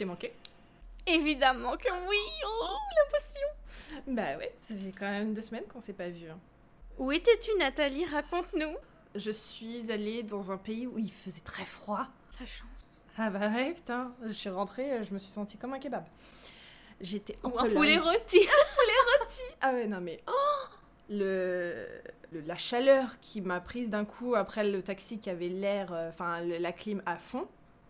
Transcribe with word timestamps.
t'ai 0.00 0.06
manqué 0.06 0.32
Évidemment 1.06 1.76
que 1.76 1.88
oui 2.08 2.16
Oh, 2.46 2.76
l'émotion 2.96 4.02
Bah 4.08 4.36
ouais, 4.38 4.54
ça 4.60 4.74
fait 4.74 4.92
quand 4.98 5.10
même 5.10 5.34
deux 5.34 5.42
semaines 5.42 5.64
qu'on 5.64 5.80
s'est 5.80 5.92
pas 5.92 6.08
vu. 6.08 6.28
hein. 6.30 6.38
Où 6.98 7.12
étais-tu, 7.12 7.50
Nathalie? 7.58 8.04
Raconte-nous. 8.06 8.76
Je 9.14 9.30
suis 9.30 9.90
allée 9.92 10.22
dans 10.22 10.52
un 10.52 10.56
pays 10.56 10.86
où 10.86 10.98
il 10.98 11.10
faisait 11.12 11.40
très 11.42 11.64
froid. 11.64 12.06
La 12.38 12.46
chance. 12.46 12.68
Ah 13.18 13.28
bah 13.28 13.48
ouais, 13.48 13.72
putain, 13.74 14.14
je 14.24 14.32
suis 14.32 14.48
rentrée, 14.48 14.92
euh, 14.92 15.04
je 15.04 15.12
me 15.12 15.18
suis 15.18 15.30
sentie 15.32 15.58
comme 15.58 15.74
un 15.74 15.78
kebab. 15.78 16.04
J'étais 17.00 17.36
en 17.42 17.50
Ou 17.50 17.58
un 17.58 17.62
Pologne. 17.62 17.74
poulet 17.76 17.98
rôti. 17.98 18.40
Ah 19.60 19.72
ouais, 19.72 19.86
non 19.86 20.00
mais... 20.00 20.20
oh 20.26 20.32
le, 21.10 21.86
le- 22.32 22.40
la 22.42 22.56
chaleur 22.56 23.18
qui 23.20 23.40
m'a 23.40 23.60
prise 23.60 23.90
d'un 23.90 24.04
coup 24.04 24.34
après 24.36 24.64
le 24.68 24.82
taxi 24.82 25.18
qui 25.18 25.28
avait 25.28 25.48
l'air, 25.48 25.92
euh, 25.92 26.08
enfin 26.08 26.40
la 26.40 26.72
clim 26.72 27.02
à 27.06 27.16
fond, 27.16 27.46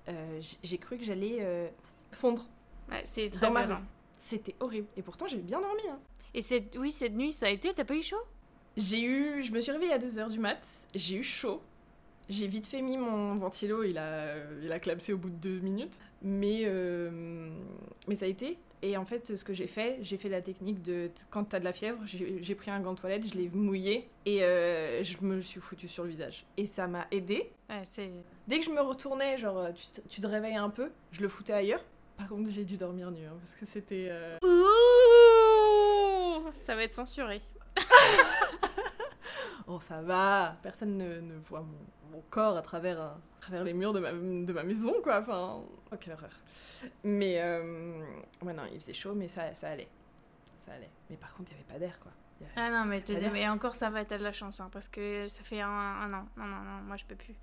euh, 0.09 0.41
j'ai 0.63 0.79
cru 0.79 0.97
que 0.99 1.05
j'allais 1.05 1.38
euh, 1.41 1.69
fondre. 2.13 2.47
Ouais, 2.91 3.05
c'est 3.13 3.29
Dans 3.41 3.51
ma 3.51 3.67
violent. 3.67 3.83
C'était 4.17 4.55
horrible. 4.61 4.89
Et 4.97 5.03
pourtant 5.03 5.27
j'ai 5.29 5.39
bien 5.39 5.61
dormi. 5.61 5.83
hein. 5.91 5.99
Et 6.35 6.43
cette... 6.43 6.77
oui, 6.77 6.93
cette 6.93 7.15
nuit, 7.15 7.33
ça 7.33 7.47
a 7.47 7.51
été 7.51 7.73
T'as 7.75 7.85
pas 7.85 7.95
eu 7.97 8.03
chaud? 8.03 8.23
J'ai 8.77 9.03
eu, 9.03 9.43
je 9.43 9.51
me 9.53 9.61
suis 9.61 9.73
réveillée 9.73 9.93
à 9.93 9.99
2h 9.99 10.31
du 10.31 10.39
mat, 10.39 10.63
j'ai 10.95 11.17
eu 11.17 11.23
chaud. 11.23 11.61
J'ai 12.29 12.47
vite 12.47 12.69
fait 12.69 12.81
mis 12.83 12.97
mon 12.97 13.35
ventilo, 13.35 13.83
il 13.83 13.99
a, 13.99 14.37
il 14.63 14.71
a 14.71 14.79
clapsé 14.79 15.13
au 15.13 15.19
bout 15.19 15.31
de 15.31 15.35
deux 15.35 15.59
minutes. 15.59 15.99
Mais, 16.23 16.61
euh, 16.65 17.51
mais 18.07 18.15
ça 18.15 18.27
a 18.27 18.29
été. 18.29 18.57
Et 18.83 18.97
en 18.97 19.05
fait, 19.05 19.37
ce 19.37 19.43
que 19.45 19.53
j'ai 19.53 19.67
fait, 19.67 19.99
j'ai 20.03 20.17
fait 20.17 20.29
la 20.29 20.41
technique 20.41 20.81
de 20.83 21.11
quand 21.31 21.45
t'as 21.45 21.59
de 21.59 21.65
la 21.65 21.73
fièvre, 21.73 21.99
j'ai 22.07 22.55
pris 22.55 22.71
un 22.71 22.81
gant 22.81 22.95
de 22.95 23.01
toilette, 23.01 23.27
je 23.29 23.35
l'ai 23.35 23.51
mouillé 23.51 24.09
et 24.25 24.43
euh, 24.45 25.02
je 25.02 25.17
me 25.23 25.41
suis 25.43 25.61
foutu 25.61 25.89
sur 25.89 26.05
le 26.05 26.11
visage. 26.11 26.47
Et 26.57 26.65
ça 26.65 26.87
m'a 26.87 27.07
aidé. 27.11 27.51
Ouais. 27.69 27.83
Dès 28.47 28.59
que 28.61 28.65
je 28.65 28.71
me 28.71 28.80
retournais, 28.80 29.37
genre 29.37 29.69
tu, 29.74 29.85
tu 30.09 30.21
te 30.21 30.27
réveilles 30.27 30.57
un 30.57 30.71
peu, 30.71 30.91
je 31.13 31.21
le 31.21 31.29
foutais 31.29 31.52
ailleurs. 31.52 31.85
Par 32.21 32.29
contre, 32.29 32.51
j'ai 32.51 32.65
dû 32.66 32.76
dormir 32.76 33.10
nu 33.10 33.24
hein, 33.26 33.32
parce 33.40 33.54
que 33.54 33.65
c'était. 33.65 34.09
euh, 34.10 34.37
Ouh 34.45 36.51
Ça 36.66 36.74
va 36.74 36.82
être 36.85 36.95
censuré. 36.95 37.40
Oh, 39.66 39.79
ça 39.80 40.02
va, 40.02 40.57
personne 40.65 40.96
ne, 40.96 41.21
ne 41.21 41.37
voit 41.38 41.60
mon, 41.60 41.79
mon 42.10 42.21
corps 42.29 42.57
à 42.57 42.62
travers, 42.62 43.01
à 43.01 43.16
travers 43.40 43.62
les 43.62 43.73
murs 43.73 43.93
de 43.93 44.01
ma, 44.01 44.10
de 44.10 44.52
ma 44.52 44.65
maison, 44.65 44.93
quoi. 45.01 45.21
Enfin, 45.21 45.60
oh, 45.93 45.96
quelle 46.01 46.15
horreur. 46.15 46.32
Mais, 47.04 47.40
euh, 47.40 48.02
ouais, 48.43 48.52
non, 48.52 48.65
il 48.73 48.80
faisait 48.80 48.93
chaud, 48.93 49.15
mais 49.15 49.29
ça, 49.29 49.55
ça 49.55 49.68
allait. 49.68 49.87
Ça 50.59 50.73
allait. 50.73 50.90
Mais 51.09 51.16
par 51.16 51.32
contre, 51.34 51.52
il 51.52 51.55
n'y 51.55 51.60
avait 51.62 51.73
pas 51.73 51.79
d'air, 51.79 52.01
quoi. 52.01 52.10
Ah 52.57 52.68
non, 52.71 52.84
mais, 52.84 53.05
mais 53.32 53.49
encore, 53.49 53.77
ça 53.77 53.90
va, 53.90 54.05
t'as 54.05 54.18
de 54.18 54.24
la 54.24 54.32
chance, 54.32 54.59
hein, 54.59 54.71
parce 54.73 54.88
que 54.88 55.29
ça 55.29 55.45
fait 55.45 55.60
un, 55.60 55.68
un 55.68 56.12
an. 56.15 56.27
Non, 56.37 56.46
non, 56.46 56.62
non, 56.62 56.80
moi 56.82 56.96
je 56.96 57.05
peux 57.05 57.15
plus. 57.15 57.34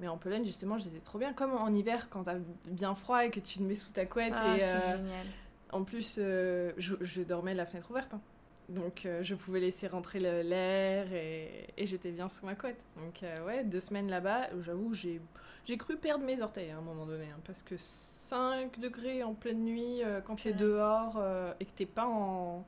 Mais 0.00 0.08
en 0.08 0.16
Pologne, 0.16 0.44
justement, 0.44 0.78
j'étais 0.78 1.00
trop 1.00 1.18
bien. 1.18 1.32
Comme 1.32 1.52
en 1.52 1.68
hiver, 1.72 2.08
quand 2.10 2.24
t'as 2.24 2.36
bien 2.66 2.94
froid 2.94 3.24
et 3.24 3.30
que 3.30 3.40
tu 3.40 3.58
te 3.58 3.62
mets 3.62 3.74
sous 3.74 3.90
ta 3.92 4.06
couette. 4.06 4.32
Ah, 4.36 4.56
et, 4.56 4.60
c'est 4.60 4.66
euh, 4.66 4.96
génial. 4.98 5.26
en 5.72 5.82
plus, 5.84 6.16
euh, 6.18 6.72
je, 6.78 6.94
je 7.00 7.22
dormais 7.22 7.54
la 7.54 7.66
fenêtre 7.66 7.90
ouverte. 7.90 8.14
hein. 8.14 8.20
Donc, 8.68 9.06
euh, 9.06 9.22
je 9.22 9.34
pouvais 9.34 9.60
laisser 9.60 9.86
rentrer 9.88 10.20
l'air 10.20 11.10
et, 11.12 11.68
et 11.76 11.86
j'étais 11.86 12.10
bien 12.10 12.28
sous 12.28 12.44
ma 12.44 12.54
couette. 12.54 12.78
Donc, 12.98 13.24
ouais, 13.46 13.64
deux 13.64 13.80
semaines 13.80 14.10
là-bas, 14.10 14.48
j'avoue, 14.60 14.92
j'ai 14.94 15.20
j'ai 15.64 15.76
cru 15.78 15.96
perdre 15.96 16.24
mes 16.24 16.40
orteils 16.42 16.70
à 16.70 16.78
un 16.78 16.82
moment 16.82 17.04
donné. 17.06 17.26
hein, 17.26 17.40
parce 17.46 17.62
que 17.62 17.74
5 17.78 18.78
degrés 18.78 19.22
en 19.22 19.34
pleine 19.34 19.64
nuit, 19.64 20.02
quand 20.24 20.36
t'es 20.36 20.50
Ouais. 20.50 20.54
dehors 20.54 21.22
et 21.60 21.64
que 21.64 21.70
t'es 21.74 21.86
pas 21.86 22.06
en, 22.06 22.64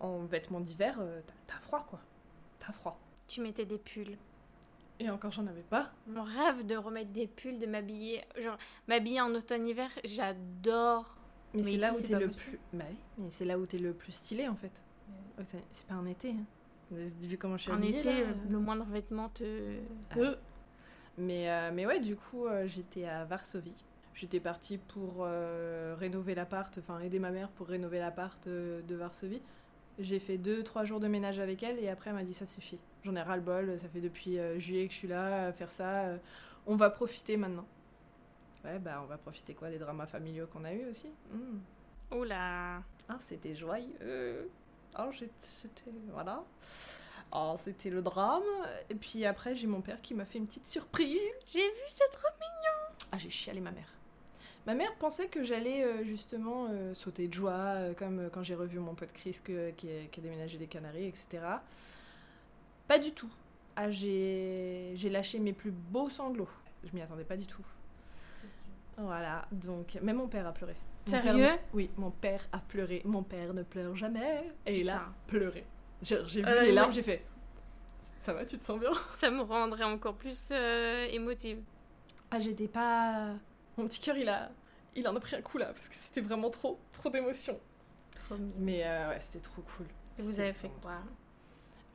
en 0.00 0.18
vêtements 0.20 0.60
d'hiver, 0.60 0.98
t'as- 1.26 1.32
t'as 1.54 1.60
froid, 1.60 1.84
quoi. 1.88 2.00
T'as 2.58 2.72
froid. 2.72 2.98
Tu 3.26 3.40
mettais 3.40 3.64
des 3.64 3.78
pulls. 3.78 4.16
Et 5.00 5.10
encore, 5.10 5.32
j'en 5.32 5.46
avais 5.46 5.62
pas. 5.62 5.90
Mon 6.06 6.22
rêve 6.22 6.64
de 6.66 6.76
remettre 6.76 7.10
des 7.10 7.26
pulls, 7.26 7.58
de 7.58 7.66
m'habiller. 7.66 8.22
Genre, 8.40 8.56
m'habiller 8.86 9.20
en 9.20 9.34
automne-hiver, 9.34 9.90
j'adore. 10.04 11.16
Mais, 11.52 11.62
Mais 11.62 11.72
c'est 11.72 11.76
là 11.78 11.92
où 11.94 12.00
t'es 12.00 12.18
le 12.18 12.26
possible. 12.28 12.50
plus. 12.50 12.58
Bah 12.78 12.84
oui, 12.88 12.96
mais 13.18 13.30
c'est 13.30 13.44
là 13.44 13.58
où 13.58 13.66
t'es 13.66 13.78
le 13.78 13.92
plus 13.92 14.12
stylé 14.12 14.48
en 14.48 14.56
fait. 14.56 14.72
Ouais, 15.38 15.44
c'est- 15.72 15.86
pas 15.86 15.94
un 15.94 16.06
été. 16.06 16.30
Hein. 16.30 16.44
Vu 17.22 17.38
comment 17.38 17.56
je 17.56 17.62
suis 17.64 17.72
En 17.72 17.76
habillée, 17.76 17.98
été, 18.00 18.12
là 18.12 18.28
euh, 18.28 18.32
le 18.50 18.58
moindre 18.58 18.84
vêtement 18.86 19.28
te. 19.30 19.78
Ah. 20.10 20.14
Mais, 21.18 21.50
euh, 21.50 21.70
mais 21.72 21.86
ouais, 21.86 22.00
du 22.00 22.16
coup, 22.16 22.46
euh, 22.46 22.66
j'étais 22.66 23.04
à 23.06 23.24
Varsovie. 23.24 23.84
J'étais 24.14 24.38
partie 24.40 24.78
pour 24.78 25.18
euh, 25.20 25.96
rénover 25.98 26.34
l'appart, 26.36 26.76
enfin 26.78 27.00
aider 27.00 27.18
ma 27.18 27.30
mère 27.30 27.48
pour 27.50 27.66
rénover 27.66 27.98
l'appart 27.98 28.46
euh, 28.46 28.80
de 28.82 28.94
Varsovie. 28.94 29.42
J'ai 29.98 30.18
fait 30.18 30.38
deux, 30.38 30.62
trois 30.64 30.84
jours 30.84 30.98
de 31.00 31.06
ménage 31.08 31.38
avec 31.38 31.62
elle 31.62 31.78
et 31.78 31.88
après 31.88 32.10
elle 32.10 32.16
m'a 32.16 32.24
dit 32.24 32.34
ça 32.34 32.46
suffit. 32.46 32.78
J'en 33.04 33.14
ai 33.14 33.22
ras 33.22 33.36
le 33.36 33.42
bol, 33.42 33.78
ça 33.78 33.88
fait 33.88 34.00
depuis 34.00 34.38
euh, 34.38 34.58
juillet 34.58 34.86
que 34.88 34.92
je 34.92 34.98
suis 34.98 35.08
là 35.08 35.46
à 35.48 35.52
faire 35.52 35.70
ça. 35.70 36.04
euh, 36.06 36.16
on 36.66 36.76
va 36.76 36.90
profiter 36.90 37.36
maintenant. 37.36 37.66
Ouais, 38.64 38.78
bah 38.78 39.00
on 39.02 39.06
va 39.06 39.18
profiter 39.18 39.54
quoi 39.54 39.68
des 39.70 39.78
dramas 39.78 40.06
familiaux 40.06 40.46
qu'on 40.52 40.64
a 40.64 40.72
eu 40.72 40.88
aussi? 40.88 41.08
Hmm. 41.30 42.16
Oula. 42.16 42.82
Ah, 43.08 43.16
c'était 43.20 43.54
joyeux. 43.54 44.48
Ah, 44.94 45.10
c'était. 45.40 45.90
Voilà. 46.12 46.42
Ah, 47.30 47.54
c'était 47.58 47.90
le 47.90 48.00
drame. 48.00 48.42
Et 48.88 48.94
puis 48.94 49.24
après, 49.26 49.54
j'ai 49.54 49.66
mon 49.66 49.80
père 49.80 50.00
qui 50.00 50.14
m'a 50.14 50.24
fait 50.24 50.38
une 50.38 50.46
petite 50.46 50.66
surprise. 50.66 51.18
J'ai 51.46 51.66
vu 51.68 51.82
cette 51.88 52.14
robe. 52.16 52.32
Ah, 53.12 53.18
j'ai 53.18 53.30
chialé 53.30 53.60
ma 53.60 53.70
mère. 53.70 53.92
Ma 54.66 54.74
mère 54.74 54.94
pensait 54.94 55.26
que 55.28 55.44
j'allais 55.44 55.84
euh, 55.84 56.04
justement 56.04 56.68
euh, 56.70 56.94
sauter 56.94 57.28
de 57.28 57.34
joie, 57.34 57.52
euh, 57.52 57.94
comme 57.94 58.30
quand 58.32 58.42
j'ai 58.42 58.54
revu 58.54 58.78
mon 58.78 58.94
pote 58.94 59.12
Chris 59.12 59.38
que- 59.44 59.70
qui, 59.72 59.88
a, 59.90 60.04
qui 60.10 60.20
a 60.20 60.22
déménagé 60.22 60.56
des 60.56 60.66
Canaries, 60.66 61.06
etc. 61.06 61.42
Pas 62.88 62.98
du 62.98 63.12
tout. 63.12 63.30
Ah, 63.76 63.90
j'ai 63.90 64.94
lâché 65.10 65.38
mes 65.38 65.52
plus 65.52 65.70
beaux 65.70 66.08
sanglots. 66.08 66.48
Je 66.84 66.94
m'y 66.94 67.02
attendais 67.02 67.24
pas 67.24 67.36
du 67.36 67.46
tout. 67.46 67.64
Voilà, 68.96 69.46
donc 69.50 69.98
même 70.02 70.16
mon 70.16 70.28
père 70.28 70.46
a 70.46 70.52
pleuré. 70.52 70.76
Mon 71.06 71.10
Sérieux 71.10 71.48
Oui, 71.74 71.90
mon 71.96 72.10
père 72.10 72.46
a 72.52 72.58
pleuré. 72.58 73.02
Mon 73.04 73.22
père 73.22 73.52
ne 73.52 73.62
pleure 73.64 73.96
jamais. 73.96 74.44
Et 74.64 74.80
il 74.80 74.88
a 74.88 75.06
pleuré. 75.26 75.64
J'ai 76.02 76.18
j'ai 76.26 76.42
vu 76.42 76.46
les 76.62 76.72
larmes, 76.72 76.92
j'ai 76.92 77.02
fait. 77.02 77.24
Ça 78.20 78.32
va, 78.32 78.46
tu 78.46 78.56
te 78.56 78.64
sens 78.64 78.78
bien? 78.80 78.92
Ça 79.16 79.30
me 79.30 79.42
rendrait 79.42 79.84
encore 79.84 80.14
plus 80.14 80.50
émotive. 81.10 81.58
Ah, 82.30 82.40
j'étais 82.40 82.68
pas. 82.68 83.32
Mon 83.76 83.86
petit 83.86 84.00
cœur, 84.00 84.16
il 84.16 84.28
a. 84.28 84.50
Il 84.96 85.08
en 85.08 85.16
a 85.16 85.20
pris 85.20 85.34
un 85.34 85.42
coup 85.42 85.58
là, 85.58 85.66
parce 85.66 85.88
que 85.88 85.94
c'était 85.94 86.20
vraiment 86.20 86.50
trop, 86.50 86.78
trop 86.92 87.10
d'émotions. 87.10 87.58
Mais 88.58 88.84
euh, 88.84 89.08
ouais, 89.08 89.18
c'était 89.20 89.40
trop 89.40 89.62
cool. 89.76 89.86
Et 90.18 90.22
vous 90.22 90.38
avez 90.38 90.52
fait 90.52 90.70
quoi 90.80 90.98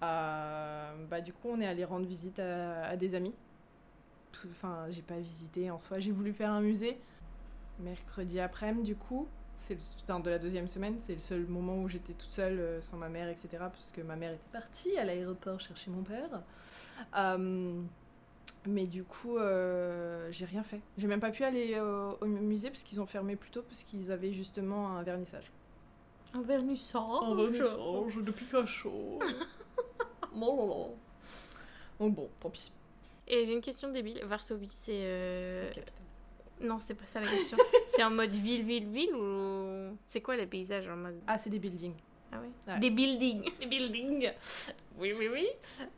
Euh, 0.04 1.06
bah 1.10 1.22
du 1.22 1.34
coup 1.34 1.50
on 1.50 1.60
est 1.62 1.66
allé 1.68 1.84
rendre 1.86 2.06
visite 2.06 2.40
à, 2.40 2.86
à 2.88 2.96
des 2.98 3.16
amis. 3.16 3.34
Enfin 4.52 4.86
j'ai 4.90 5.02
pas 5.02 5.18
visité 5.18 5.72
en 5.72 5.80
soi, 5.80 6.00
j'ai 6.00 6.12
voulu 6.12 6.34
faire 6.34 6.52
un 6.52 6.62
musée. 6.62 7.00
Mercredi 7.80 8.40
après-midi 8.42 8.88
du 8.90 8.96
coup, 8.96 9.28
c'est 9.58 9.76
le, 9.76 9.80
enfin, 10.04 10.20
de 10.20 10.30
la 10.30 10.40
deuxième 10.40 10.68
semaine, 10.68 10.96
c'est 11.00 11.16
le 11.16 11.22
seul 11.22 11.46
moment 11.48 11.78
où 11.82 11.88
j'étais 11.88 12.14
toute 12.14 12.30
seule 12.32 12.60
euh, 12.60 12.82
sans 12.82 12.98
ma 12.98 13.08
mère 13.10 13.30
etc. 13.30 13.50
Parce 13.60 13.92
que 13.94 14.02
ma 14.02 14.18
mère 14.18 14.32
était 14.34 14.52
partie 14.52 14.98
à 14.98 15.06
l'aéroport 15.06 15.60
chercher 15.62 15.90
mon 15.92 16.04
père. 16.04 16.42
Euh, 17.16 17.82
mais 18.68 18.86
du 18.86 19.04
coup 19.04 19.38
euh, 19.38 20.28
j'ai 20.32 20.46
rien 20.46 20.64
fait. 20.64 20.82
J'ai 20.98 21.08
même 21.08 21.20
pas 21.20 21.32
pu 21.32 21.44
aller 21.44 21.80
au, 21.80 22.18
au 22.22 22.26
musée 22.26 22.70
parce 22.70 22.84
qu'ils 22.84 23.00
ont 23.02 23.06
fermé 23.06 23.36
plus 23.36 23.52
tôt 23.52 23.64
parce 23.64 23.84
qu'ils 23.84 24.12
avaient 24.12 24.34
justement 24.34 24.98
un 24.98 25.04
vernissage. 25.04 25.52
Un 26.34 26.42
vernissage. 26.42 27.02
Un 27.24 27.36
vernissage 27.36 28.16
de 28.18 28.32
Picasso. 28.32 29.20
non, 30.36 30.56
non, 30.56 30.68
non. 30.68 30.96
Donc 32.00 32.16
bon, 32.16 32.30
tant 32.40 32.50
pis. 32.50 32.72
Et 33.28 33.46
j'ai 33.46 33.54
une 33.54 33.62
question 33.62 33.92
débile. 33.92 34.24
Varsovie, 34.26 34.70
c'est. 34.70 34.92
euh, 35.04 35.64
La 35.68 35.74
capitale. 35.74 35.94
Non, 36.62 36.78
c'était 36.80 36.94
pas 36.94 37.06
ça 37.06 37.20
la 37.22 37.28
question. 37.28 37.58
c'est 37.88 38.04
en 38.04 38.10
mode 38.12 38.32
ville, 38.32 38.64
ville, 38.66 38.88
ville 38.90 39.16
ou. 39.16 39.96
C'est 40.08 40.22
quoi 40.22 40.36
les 40.36 40.46
paysages 40.48 40.88
en 40.88 40.96
mode? 40.98 41.20
Ah, 41.28 41.38
c'est 41.38 41.50
des 41.50 41.60
buildings. 41.60 41.94
Ah 42.32 42.40
Ouais. 42.42 42.80
Des 42.80 42.92
buildings. 42.92 43.50
Des 43.60 43.66
buildings 43.66 44.32
Oui, 44.98 45.14
oui, 45.18 45.28
oui. 45.32 45.48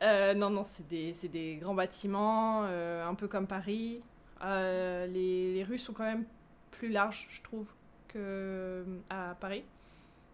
Euh, 0.02 0.34
non, 0.34 0.50
non, 0.50 0.64
c'est 0.64 0.86
des, 0.88 1.12
des 1.28 1.56
grands 1.56 1.74
bâtiments, 1.74 2.64
euh, 2.64 3.06
un 3.06 3.14
peu 3.14 3.28
comme 3.28 3.46
Paris. 3.46 4.02
Euh, 4.42 5.06
les, 5.06 5.52
les 5.54 5.64
rues 5.64 5.78
sont 5.78 5.92
quand 5.92 6.04
même 6.04 6.24
plus 6.70 6.88
larges, 6.88 7.26
je 7.30 7.42
trouve, 7.42 7.66
que 8.08 8.84
à 9.10 9.36
Paris. 9.38 9.64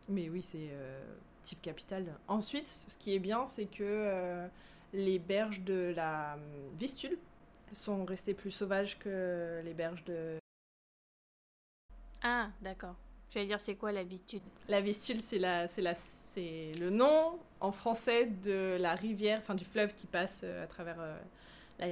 Mais 0.09 0.29
oui, 0.31 0.43
c'est 0.43 0.71
type 1.43 1.61
capitale. 1.63 2.07
Ensuite, 2.29 2.67
ce 2.69 2.97
qui 2.97 3.15
est 3.15 3.19
bien, 3.19 3.45
c'est 3.47 3.67
que 3.67 4.49
les 4.95 5.19
berges 5.19 5.61
de 5.63 5.93
la 5.95 6.39
Vistule 6.79 7.19
sont 7.73 8.05
restées 8.05 8.35
plus 8.35 8.51
sauvages 8.51 8.99
que 8.99 9.61
les 9.65 9.75
berges 9.75 10.05
de 10.05 10.39
Ah, 12.23 12.49
d'accord. 12.63 12.97
J'allais 13.31 13.47
dire, 13.47 13.61
c'est 13.61 13.75
quoi 13.75 13.93
l'habitude 13.93 14.43
La 14.69 14.81
Vistule, 14.81 15.21
c'est 15.21 15.39
la, 15.39 15.69
c'est 15.69 15.83
la, 15.83 15.95
c'est 15.95 16.73
le 16.81 16.91
nom 16.91 17.39
en 17.61 17.73
français 17.73 18.27
de 18.27 18.77
la 18.81 18.95
rivière, 18.95 19.39
enfin 19.41 19.55
du 19.55 19.65
fleuve 19.65 19.95
qui 19.95 20.07
passe 20.07 20.43
euh, 20.45 20.65
à 20.65 20.67
travers 20.67 20.97
euh, 20.99 21.19
la, 21.79 21.87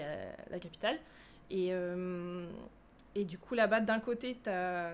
la 0.50 0.58
capitale. 0.58 0.98
Et, 1.50 1.68
euh, 1.72 2.46
et 3.14 3.24
du 3.24 3.38
coup, 3.38 3.54
là-bas, 3.54 3.80
d'un 3.80 4.00
côté, 4.00 4.38
tu 4.42 4.50
as, 4.50 4.92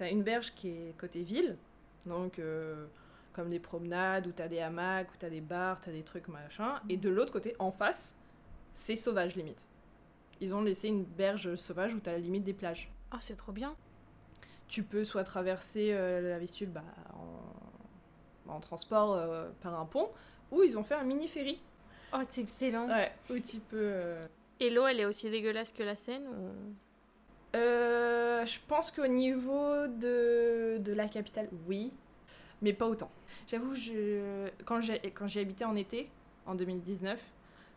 une 0.00 0.22
berge 0.22 0.52
qui 0.54 0.68
est 0.68 0.98
côté 0.98 1.22
ville, 1.22 1.56
donc 2.06 2.38
euh, 2.38 2.86
comme 3.32 3.50
des 3.50 3.60
promenades 3.60 4.26
où 4.26 4.32
tu 4.32 4.42
as 4.42 4.48
des 4.48 4.60
hamacs, 4.60 5.08
où 5.12 5.16
tu 5.18 5.26
as 5.26 5.30
des 5.30 5.40
bars, 5.40 5.80
tu 5.80 5.90
as 5.90 5.92
des 5.92 6.02
trucs 6.02 6.28
machin. 6.28 6.80
Et 6.88 6.96
de 6.96 7.08
l'autre 7.08 7.32
côté, 7.32 7.54
en 7.58 7.70
face, 7.70 8.18
c'est 8.74 8.96
sauvage 8.96 9.36
limite. 9.36 9.66
Ils 10.40 10.54
ont 10.54 10.62
laissé 10.62 10.88
une 10.88 11.04
berge 11.04 11.54
sauvage 11.56 11.94
où 11.94 12.00
tu 12.00 12.10
as 12.10 12.18
limite 12.18 12.44
des 12.44 12.52
plages. 12.52 12.90
Oh, 13.12 13.18
c'est 13.20 13.36
trop 13.36 13.52
bien. 13.52 13.76
Tu 14.68 14.82
peux 14.82 15.04
soit 15.04 15.24
traverser 15.24 15.90
euh, 15.92 16.20
la 16.28 16.38
Vistule 16.38 16.70
bah, 16.70 16.82
en, 18.48 18.52
en 18.52 18.60
transport 18.60 19.14
euh, 19.14 19.48
par 19.62 19.78
un 19.78 19.86
pont, 19.86 20.08
ou 20.50 20.62
ils 20.62 20.76
ont 20.76 20.82
fait 20.82 20.94
un 20.94 21.04
mini-ferry. 21.04 21.60
Oh, 22.12 22.18
c'est 22.28 22.42
excellent. 22.42 22.88
Ouais, 22.88 23.12
où 23.30 23.38
tu 23.38 23.58
peux. 23.58 23.76
euh, 23.80 24.26
Et 24.60 24.70
l'eau, 24.70 24.86
elle 24.86 25.00
est 25.00 25.04
aussi 25.04 25.30
dégueulasse 25.30 25.72
que 25.72 25.82
la 25.82 25.96
Seine 25.96 26.26
ou... 26.28 26.74
Euh, 27.56 28.44
je 28.44 28.58
pense 28.68 28.90
qu'au 28.90 29.06
niveau 29.06 29.86
de, 29.86 30.76
de 30.78 30.92
la 30.92 31.08
capitale, 31.08 31.48
oui, 31.66 31.90
mais 32.60 32.72
pas 32.72 32.86
autant. 32.86 33.10
J'avoue, 33.46 33.74
je, 33.74 34.48
quand 34.64 34.80
j'ai 34.80 35.40
habitais 35.40 35.64
en 35.64 35.74
été, 35.76 36.10
en 36.44 36.54
2019, 36.54 37.18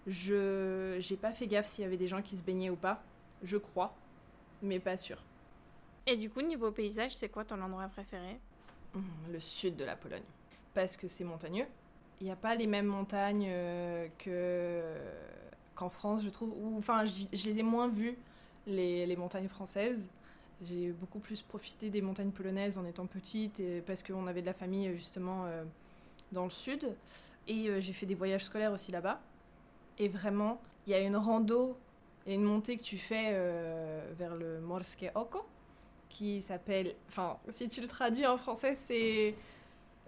je 0.08 0.98
j'ai 1.00 1.16
pas 1.18 1.32
fait 1.32 1.48
gaffe 1.48 1.68
s'il 1.68 1.84
y 1.84 1.88
avait 1.88 1.98
des 1.98 2.08
gens 2.08 2.22
qui 2.22 2.36
se 2.36 2.42
baignaient 2.44 2.70
ou 2.70 2.76
pas. 2.76 3.02
Je 3.44 3.58
crois, 3.58 3.96
mais 4.62 4.80
pas 4.80 4.98
sûr. 4.98 5.24
Et 6.10 6.18
du 6.18 6.28
coup, 6.32 6.42
niveau 6.42 6.72
paysage, 6.72 7.16
c'est 7.16 7.30
quoi 7.30 7.46
ton 7.46 7.62
endroit 7.62 7.88
préféré? 7.88 8.40
Hum, 8.96 9.04
Le 9.32 9.40
sud 9.40 9.76
de 9.76 9.86
la 9.86 9.96
Pologne, 9.96 10.24
parce 10.74 10.98
que 10.98 11.08
c'est 11.08 11.24
montagneux. 11.24 11.68
Il 12.20 12.26
n'y 12.26 12.32
a 12.32 12.36
pas 12.36 12.56
les 12.56 12.66
mêmes 12.66 12.88
montagnes 12.88 13.48
euh, 13.48 14.08
que 14.18 14.82
qu'en 15.76 15.90
France, 15.90 16.24
je 16.24 16.30
trouve. 16.32 16.52
Ou 16.60 16.80
enfin, 16.80 17.06
je 17.06 17.46
les 17.46 17.60
ai 17.60 17.64
moins 17.64 17.88
vues 17.88 18.18
les, 18.66 19.16
montagnes 19.16 19.48
françaises. 19.48 20.10
J'ai 20.68 20.90
beaucoup 20.90 21.20
plus 21.20 21.44
profité 21.44 21.92
des 21.92 22.02
montagnes 22.02 22.32
polonaises 22.32 22.80
en 22.80 22.86
étant 22.86 23.06
petite 23.06 23.60
et 23.60 23.82
parce 23.82 24.02
qu'on 24.02 24.26
avait 24.26 24.42
de 24.42 24.48
la 24.48 24.54
famille 24.54 24.92
justement 24.98 25.46
euh, 25.46 25.64
dans 26.32 26.46
le 26.46 26.50
sud. 26.50 26.90
Et 27.48 27.70
euh, 27.70 27.80
j'ai 27.80 27.94
fait 27.94 28.08
des 28.08 28.16
voyages 28.16 28.46
scolaires 28.46 28.74
aussi 28.74 28.92
là-bas. 28.92 29.22
Et 30.00 30.08
vraiment, 30.08 30.60
il 30.88 30.92
y 30.92 30.96
a 30.96 31.02
une 31.02 31.16
rando 31.16 31.78
et 32.26 32.34
une 32.34 32.44
montée 32.44 32.78
que 32.78 32.84
tu 32.84 32.98
fais 32.98 33.32
vers 34.18 34.36
le 34.36 34.60
Morskie 34.60 35.10
Oko 35.14 35.46
qui 36.10 36.42
s'appelle. 36.42 36.96
Enfin, 37.08 37.38
si 37.50 37.70
tu 37.70 37.82
le 37.82 37.88
traduis 37.88 38.28
en 38.28 38.38
français, 38.38 38.74
c'est 38.74 39.36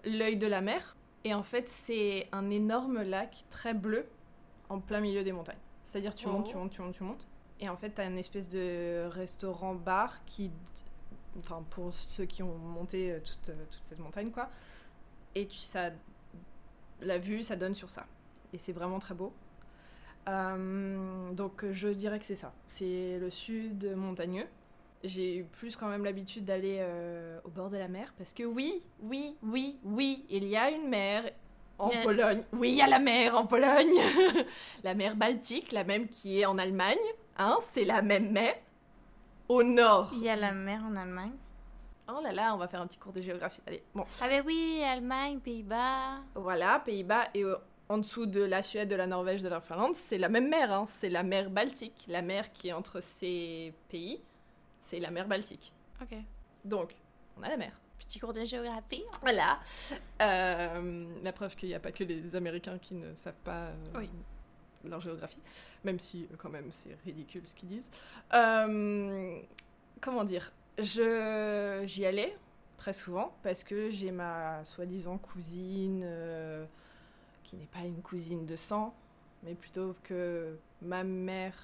l'œil 0.04 0.36
de 0.36 0.46
la 0.46 0.60
mer. 0.60 0.96
Et 1.24 1.34
en 1.34 1.42
fait, 1.42 1.68
c'est 1.68 2.28
un 2.32 2.50
énorme 2.50 3.02
lac 3.02 3.44
très 3.48 3.74
bleu 3.74 4.06
en 4.68 4.80
plein 4.80 5.00
milieu 5.00 5.22
des 5.22 5.32
montagnes. 5.32 5.58
C'est-à-dire, 5.84 6.14
tu 6.14 6.28
montes, 6.28 6.48
tu 6.48 6.56
montes, 6.56 6.72
tu 6.72 6.82
montes, 6.82 6.94
tu 6.94 7.04
montes. 7.04 7.26
Et 7.60 7.68
en 7.68 7.76
fait, 7.76 7.90
t'as 7.90 8.06
une 8.06 8.18
espèce 8.18 8.48
de 8.48 9.06
restaurant-bar 9.10 10.24
qui. 10.26 10.50
Enfin, 11.38 11.64
pour 11.70 11.94
ceux 11.94 12.26
qui 12.26 12.42
ont 12.42 12.58
monté 12.58 13.12
euh, 13.12 13.20
toute, 13.20 13.48
euh, 13.48 13.64
toute 13.70 13.84
cette 13.84 14.00
montagne, 14.00 14.30
quoi. 14.30 14.50
Et 15.34 15.48
ça. 15.52 15.90
La 17.00 17.18
vue, 17.18 17.42
ça 17.42 17.56
donne 17.56 17.74
sur 17.74 17.90
ça. 17.90 18.06
Et 18.52 18.58
c'est 18.58 18.72
vraiment 18.72 18.98
très 18.98 19.14
beau. 19.14 19.32
Euh, 20.28 21.32
donc, 21.32 21.64
je 21.70 21.88
dirais 21.88 22.18
que 22.18 22.24
c'est 22.24 22.36
ça. 22.36 22.52
C'est 22.66 23.18
le 23.18 23.30
sud 23.30 23.92
montagneux. 23.96 24.46
J'ai 25.04 25.38
eu 25.38 25.44
plus 25.44 25.76
quand 25.76 25.88
même 25.88 26.04
l'habitude 26.04 26.44
d'aller 26.44 26.78
euh, 26.80 27.38
au 27.44 27.48
bord 27.48 27.70
de 27.70 27.76
la 27.76 27.88
mer 27.88 28.12
parce 28.16 28.32
que 28.34 28.44
oui, 28.44 28.82
oui, 29.00 29.36
oui, 29.42 29.78
oui, 29.84 30.24
il 30.30 30.44
y 30.44 30.56
a 30.56 30.70
une 30.70 30.88
mer 30.88 31.24
en 31.78 31.90
Pologne. 32.04 32.44
Oui, 32.52 32.70
il 32.70 32.74
y 32.76 32.82
a 32.82 32.86
la 32.86 33.00
mer 33.00 33.36
en 33.36 33.46
Pologne. 33.46 33.92
la 34.84 34.94
mer 34.94 35.16
Baltique, 35.16 35.72
la 35.72 35.82
même 35.84 36.08
qui 36.08 36.40
est 36.40 36.46
en 36.46 36.56
Allemagne. 36.58 36.98
Hein, 37.36 37.56
c'est 37.62 37.84
la 37.84 38.02
même 38.02 38.30
mer 38.30 38.54
au 39.48 39.62
nord. 39.62 40.10
Il 40.12 40.22
y 40.22 40.28
a 40.28 40.36
la 40.36 40.52
mer 40.52 40.82
en 40.84 40.94
Allemagne. 40.94 41.32
Oh 42.08 42.20
là 42.22 42.32
là, 42.32 42.54
on 42.54 42.58
va 42.58 42.68
faire 42.68 42.80
un 42.82 42.86
petit 42.86 42.98
cours 42.98 43.12
de 43.12 43.20
géographie. 43.20 43.62
Allez, 43.66 43.82
bon, 43.94 44.04
Ah 44.20 44.28
ben 44.28 44.42
oui, 44.46 44.82
Allemagne, 44.84 45.38
Pays-Bas. 45.40 46.18
voilà, 46.34 46.80
Pays-Bas 46.84 47.28
et 47.34 47.44
euh, 47.44 47.56
en 47.88 47.98
dessous 47.98 48.26
de 48.26 48.42
la 48.42 48.62
Suède, 48.62 48.88
de 48.88 48.96
la 48.96 49.06
Norvège, 49.06 49.42
de 49.42 49.48
la 49.48 49.60
Finlande, 49.60 49.94
c'est 49.94 50.18
la 50.18 50.28
même 50.28 50.48
mer. 50.48 50.72
Hein, 50.72 50.84
c'est 50.86 51.08
la 51.08 51.22
mer 51.22 51.50
Baltique. 51.50 52.04
La 52.08 52.22
mer 52.22 52.52
qui 52.52 52.68
est 52.68 52.72
entre 52.72 53.00
ces 53.00 53.72
pays, 53.88 54.20
c'est 54.82 55.00
la 55.00 55.10
mer 55.10 55.26
Baltique. 55.26 55.72
Ok. 56.02 56.14
Donc, 56.64 56.94
on 57.38 57.42
a 57.42 57.48
la 57.48 57.56
mer. 57.56 57.72
Petit 57.98 58.18
cours 58.18 58.32
de 58.32 58.44
géographie. 58.44 59.04
Voilà. 59.22 59.58
Euh, 60.20 61.04
la 61.22 61.32
preuve 61.32 61.54
qu'il 61.56 61.68
n'y 61.68 61.74
a 61.74 61.80
pas 61.80 61.92
que 61.92 62.04
les 62.04 62.34
Américains 62.36 62.78
qui 62.78 62.94
ne 62.94 63.14
savent 63.14 63.32
pas 63.44 63.66
euh, 63.68 63.74
Oui. 63.94 64.10
leur 64.84 65.00
géographie, 65.00 65.40
même 65.84 65.98
si 66.00 66.24
euh, 66.30 66.36
quand 66.36 66.50
même 66.50 66.70
c'est 66.72 66.96
ridicule 67.04 67.42
ce 67.46 67.54
qu'ils 67.54 67.68
disent. 67.68 67.90
Euh, 68.34 69.38
comment 70.00 70.24
dire? 70.24 70.52
Je 70.78 71.82
j'y 71.84 72.04
allais 72.06 72.36
très 72.78 72.92
souvent 72.92 73.34
parce 73.42 73.62
que 73.62 73.90
j'ai 73.90 74.10
ma 74.10 74.64
soi-disant 74.64 75.18
cousine 75.18 76.02
euh, 76.04 76.64
qui 77.44 77.56
n'est 77.56 77.66
pas 77.66 77.80
une 77.80 78.02
cousine 78.02 78.46
de 78.46 78.56
sang, 78.56 78.94
mais 79.44 79.54
plutôt 79.54 79.94
que 80.02 80.56
ma 80.80 81.04
mère 81.04 81.54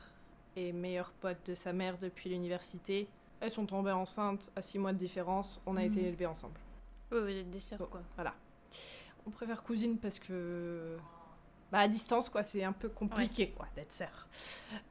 est 0.56 0.72
meilleure 0.72 1.12
pote 1.12 1.38
de 1.46 1.54
sa 1.54 1.72
mère 1.72 1.98
depuis 1.98 2.30
l'université. 2.30 3.08
Elles 3.40 3.50
sont 3.50 3.66
tombées 3.66 3.92
enceintes 3.92 4.50
à 4.56 4.62
six 4.62 4.78
mois 4.78 4.92
de 4.92 4.98
différence. 4.98 5.60
On 5.66 5.76
a 5.76 5.84
été 5.84 6.00
Mhm. 6.00 6.06
élevés 6.06 6.26
ensemble. 6.26 6.58
Oui, 7.12 7.18
vous 7.20 7.28
êtes 7.28 7.50
des 7.50 7.60
sœurs, 7.60 7.78
Donc, 7.78 7.90
quoi. 7.90 8.02
Voilà. 8.16 8.34
On 9.26 9.30
préfère 9.30 9.62
cousine 9.62 9.98
parce 9.98 10.18
que. 10.18 10.96
Bah, 11.70 11.80
à 11.80 11.88
distance, 11.88 12.30
quoi, 12.30 12.42
c'est 12.42 12.64
un 12.64 12.72
peu 12.72 12.88
compliqué, 12.88 13.50
quoi, 13.50 13.66
d'être 13.76 13.92
sœur. 13.92 14.26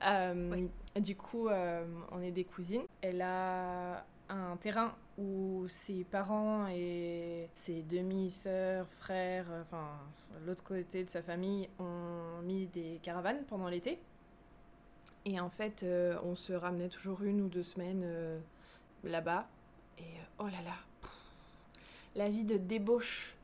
Euh, 0.06 0.52
Oui. 0.96 1.02
Du 1.02 1.16
coup, 1.16 1.48
euh, 1.48 1.84
on 2.12 2.22
est 2.22 2.32
des 2.32 2.44
cousines. 2.44 2.84
Elle 3.02 3.22
a 3.24 4.06
un 4.30 4.56
terrain 4.58 4.94
où 5.18 5.66
ses 5.68 6.04
parents 6.04 6.68
et 6.68 7.50
ses 7.56 7.82
demi-sœurs, 7.82 8.86
frères, 9.00 9.48
enfin, 9.62 9.88
l'autre 10.46 10.64
côté 10.64 11.04
de 11.04 11.10
sa 11.10 11.24
famille, 11.24 11.68
ont 11.80 12.42
mis 12.44 12.68
des 12.68 13.00
caravanes 13.02 13.44
pendant 13.48 13.70
l'été. 13.70 14.00
Et 15.30 15.42
en 15.42 15.50
fait, 15.50 15.84
euh, 15.84 16.18
on 16.24 16.36
se 16.36 16.54
ramenait 16.54 16.88
toujours 16.88 17.22
une 17.22 17.42
ou 17.42 17.50
deux 17.50 17.64
semaines 17.64 18.04
euh, 18.06 18.40
là-bas. 19.04 19.46
Et 19.98 20.04
euh, 20.04 20.40
oh 20.40 20.46
là 20.46 20.62
là, 20.64 20.76
pff, 21.02 21.12
la 22.16 22.30
vie 22.30 22.46
de 22.46 22.56
débauche 22.56 23.36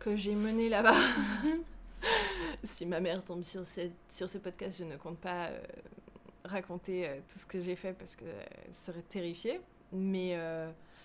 que 0.00 0.16
j'ai 0.16 0.34
menée 0.34 0.68
là-bas. 0.68 0.96
si 2.64 2.84
ma 2.84 2.98
mère 2.98 3.24
tombe 3.24 3.44
sur, 3.44 3.64
cette, 3.64 3.92
sur 4.08 4.28
ce 4.28 4.38
podcast, 4.38 4.78
je 4.80 4.84
ne 4.84 4.96
compte 4.96 5.18
pas 5.18 5.46
euh, 5.46 5.60
raconter 6.44 7.08
tout 7.28 7.38
ce 7.38 7.46
que 7.46 7.60
j'ai 7.60 7.76
fait 7.76 7.92
parce 7.92 8.16
qu'elle 8.16 8.74
serait 8.74 9.02
terrifiée. 9.02 9.60
Mais 9.92 10.34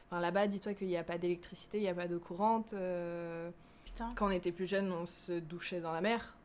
enfin, 0.08 0.20
là-bas, 0.20 0.48
dis-toi 0.48 0.74
qu'il 0.74 0.88
n'y 0.88 0.98
a 0.98 1.04
pas 1.04 1.20
d'électricité, 1.20 1.78
il 1.78 1.84
n'y 1.84 1.90
a 1.90 1.94
pas 1.94 2.08
d'eau 2.08 2.20
courante. 2.20 2.74
quand 4.16 4.28
on 4.28 4.32
était 4.32 4.52
plus 4.52 4.66
jeune, 4.66 4.92
on 4.92 5.06
se 5.06 5.34
douchait 5.34 5.82
dans 5.82 5.92
la 5.92 6.02
mer. 6.02 6.36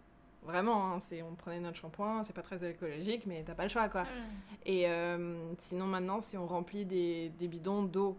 Vraiment, 0.42 0.92
hein, 0.94 0.98
c'est, 1.00 1.22
on 1.22 1.34
prenait 1.34 1.60
notre 1.60 1.76
shampoing, 1.76 2.22
c'est 2.22 2.32
pas 2.32 2.42
très 2.42 2.68
écologique, 2.68 3.26
mais 3.26 3.42
t'as 3.44 3.54
pas 3.54 3.64
le 3.64 3.68
choix, 3.68 3.88
quoi. 3.88 4.04
Et 4.64 4.88
euh, 4.88 5.52
sinon, 5.58 5.86
maintenant, 5.86 6.20
si 6.22 6.36
on 6.38 6.46
remplit 6.46 6.84
des, 6.86 7.28
des 7.38 7.46
bidons 7.48 7.82
d'eau 7.82 8.16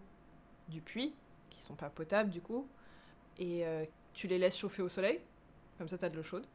du 0.68 0.80
puits, 0.80 1.14
qui 1.50 1.62
sont 1.62 1.74
pas 1.74 1.90
potables 1.90 2.30
du 2.30 2.40
coup, 2.40 2.66
et 3.38 3.66
euh, 3.66 3.84
tu 4.14 4.28
les 4.28 4.38
laisses 4.38 4.56
chauffer 4.56 4.82
au 4.82 4.88
soleil, 4.88 5.20
comme 5.78 5.88
ça 5.88 5.98
t'as 5.98 6.08
de 6.08 6.16
l'eau 6.16 6.22
chaude, 6.22 6.46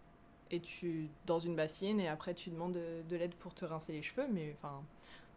et 0.52 0.60
tu 0.62 1.10
dans 1.26 1.40
une 1.40 1.56
bassine, 1.56 2.00
et 2.00 2.08
après 2.08 2.34
tu 2.34 2.50
demandes 2.50 2.74
de, 2.74 3.02
de 3.08 3.16
l'aide 3.18 3.36
pour 3.36 3.54
te 3.54 3.66
rincer 3.66 3.92
les 3.92 4.02
cheveux, 4.02 4.28
mais 4.32 4.56
enfin, 4.58 4.82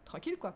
tranquille 0.04 0.36
quoi. 0.38 0.54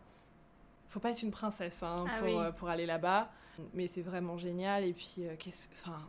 Faut 0.89 0.99
pas 1.01 1.11
être 1.11 1.21
une 1.23 1.31
princesse 1.31 1.83
hein, 1.83 2.05
Ah 2.07 2.17
pour, 2.19 2.27
oui. 2.27 2.35
euh, 2.37 2.51
pour 2.51 2.69
aller 2.69 2.85
là-bas, 2.85 3.29
mais 3.73 3.87
c'est 3.87 4.01
vraiment 4.01 4.37
génial, 4.37 4.85
et 4.85 4.93
puis, 4.93 5.15
euh, 5.19 5.35
qu'est-ce- 5.37 5.67
enfin, 5.73 5.99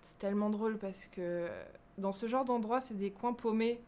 c'est 0.00 0.18
tellement 0.18 0.50
drôle 0.50 0.78
parce 0.78 1.04
que 1.12 1.48
dans 2.00 2.12
ce 2.12 2.26
genre 2.26 2.44
d'endroit, 2.44 2.80
c'est 2.80 2.96
des 2.96 3.10
coins 3.10 3.32
paumés 3.32 3.80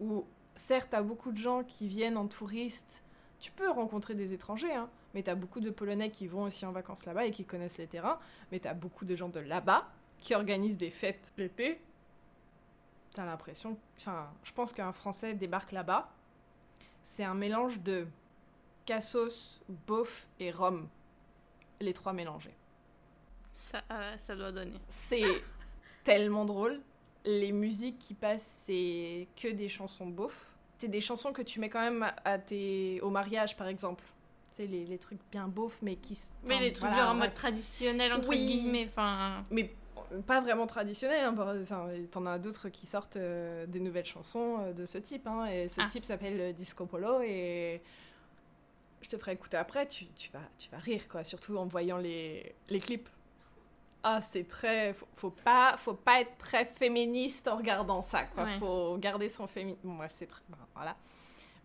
où 0.00 0.24
certes, 0.56 0.88
t'as 0.90 1.02
beaucoup 1.02 1.32
de 1.32 1.38
gens 1.38 1.64
qui 1.64 1.88
viennent 1.88 2.16
en 2.16 2.26
touriste. 2.26 3.02
Tu 3.38 3.52
peux 3.52 3.70
rencontrer 3.70 4.14
des 4.14 4.32
étrangers, 4.34 4.74
hein, 4.74 4.90
mais 5.14 5.22
t'as 5.22 5.34
beaucoup 5.34 5.60
de 5.60 5.70
Polonais 5.70 6.10
qui 6.10 6.26
vont 6.26 6.42
aussi 6.42 6.66
en 6.66 6.72
vacances 6.72 7.04
là-bas 7.04 7.26
et 7.26 7.30
qui 7.30 7.44
connaissent 7.44 7.78
les 7.78 7.86
terrains. 7.86 8.18
Mais 8.50 8.58
t'as 8.58 8.74
beaucoup 8.74 9.04
de 9.04 9.14
gens 9.14 9.28
de 9.28 9.40
là-bas 9.40 9.88
qui 10.20 10.34
organisent 10.34 10.76
des 10.76 10.90
fêtes 10.90 11.32
l'été. 11.36 11.80
T'as 13.14 13.24
l'impression. 13.24 13.78
Enfin, 13.96 14.28
je 14.42 14.52
pense 14.52 14.72
qu'un 14.72 14.92
Français 14.92 15.34
débarque 15.34 15.72
là-bas. 15.72 16.10
C'est 17.02 17.24
un 17.24 17.34
mélange 17.34 17.80
de 17.80 18.06
cassos, 18.84 19.60
beauf 19.86 20.26
et 20.40 20.50
rhum. 20.50 20.88
Les 21.80 21.92
trois 21.92 22.12
mélangés. 22.12 22.54
Ça, 23.70 23.82
euh, 23.90 24.16
ça 24.16 24.34
doit 24.34 24.50
donner. 24.50 24.80
C'est 24.88 25.42
tellement 26.02 26.44
drôle. 26.44 26.80
Les 27.24 27.52
musiques 27.52 27.98
qui 27.98 28.14
passent, 28.14 28.62
c'est 28.66 29.26
que 29.40 29.48
des 29.48 29.68
chansons 29.68 30.06
beauf. 30.06 30.46
C'est 30.78 30.88
des 30.88 31.00
chansons 31.00 31.32
que 31.32 31.42
tu 31.42 31.58
mets 31.60 31.68
quand 31.68 31.80
même 31.80 32.06
à- 32.24 32.38
tes... 32.38 33.00
au 33.02 33.10
mariage, 33.10 33.56
par 33.56 33.66
exemple. 33.68 34.04
Sais, 34.50 34.66
les, 34.66 34.84
les 34.86 34.98
trucs 34.98 35.18
bien 35.30 35.48
beauf, 35.48 35.78
mais 35.82 35.96
qui... 35.96 36.16
Mais 36.44 36.54
enfin, 36.54 36.64
les 36.64 36.72
trucs 36.72 36.88
voilà, 36.90 37.02
genre 37.04 37.10
en 37.12 37.14
mode 37.18 37.34
traditionnel, 37.34 38.12
entre 38.12 38.28
Oui. 38.28 38.46
guillemets, 38.46 38.86
enfin... 38.88 39.42
Mais 39.50 39.74
pas 40.26 40.40
vraiment 40.40 40.66
traditionnel. 40.66 41.24
Hein, 41.24 42.06
T'en 42.10 42.24
as 42.26 42.38
d'autres 42.38 42.68
qui 42.70 42.86
sortent 42.86 43.16
euh, 43.16 43.66
des 43.66 43.80
nouvelles 43.80 44.06
chansons 44.06 44.58
euh, 44.60 44.72
de 44.72 44.86
ce 44.86 44.98
type. 44.98 45.26
hein, 45.26 45.46
et 45.46 45.68
ce 45.68 45.80
Ah. 45.80 45.86
type 45.90 46.04
s'appelle 46.04 46.40
euh, 46.40 46.52
Disco 46.52 46.86
Polo. 46.86 47.20
Et 47.22 47.82
je 49.02 49.08
te 49.08 49.18
ferai 49.18 49.32
écouter 49.32 49.56
après. 49.58 49.86
Tu, 49.86 50.06
tu 50.16 50.30
vas, 50.32 50.40
tu 50.58 50.70
vas 50.70 50.78
rire, 50.78 51.08
quoi. 51.08 51.24
Surtout 51.24 51.56
en 51.56 51.66
voyant 51.66 51.98
les, 51.98 52.54
les 52.70 52.78
clips. 52.80 53.08
Ah, 54.10 54.20
c'est 54.22 54.48
très. 54.48 54.94
Faut, 54.94 55.06
faut 55.16 55.30
pas, 55.30 55.76
faut 55.76 55.92
pas 55.92 56.22
être 56.22 56.38
très 56.38 56.64
féministe 56.64 57.46
en 57.46 57.58
regardant 57.58 58.00
ça, 58.00 58.24
quoi. 58.24 58.44
Ouais. 58.44 58.58
Faut 58.58 58.96
garder 58.96 59.28
son 59.28 59.46
féminisme. 59.46 59.80
Bon, 59.84 59.96
bref, 59.96 60.12
c'est 60.14 60.26
très. 60.26 60.40
voilà. 60.74 60.96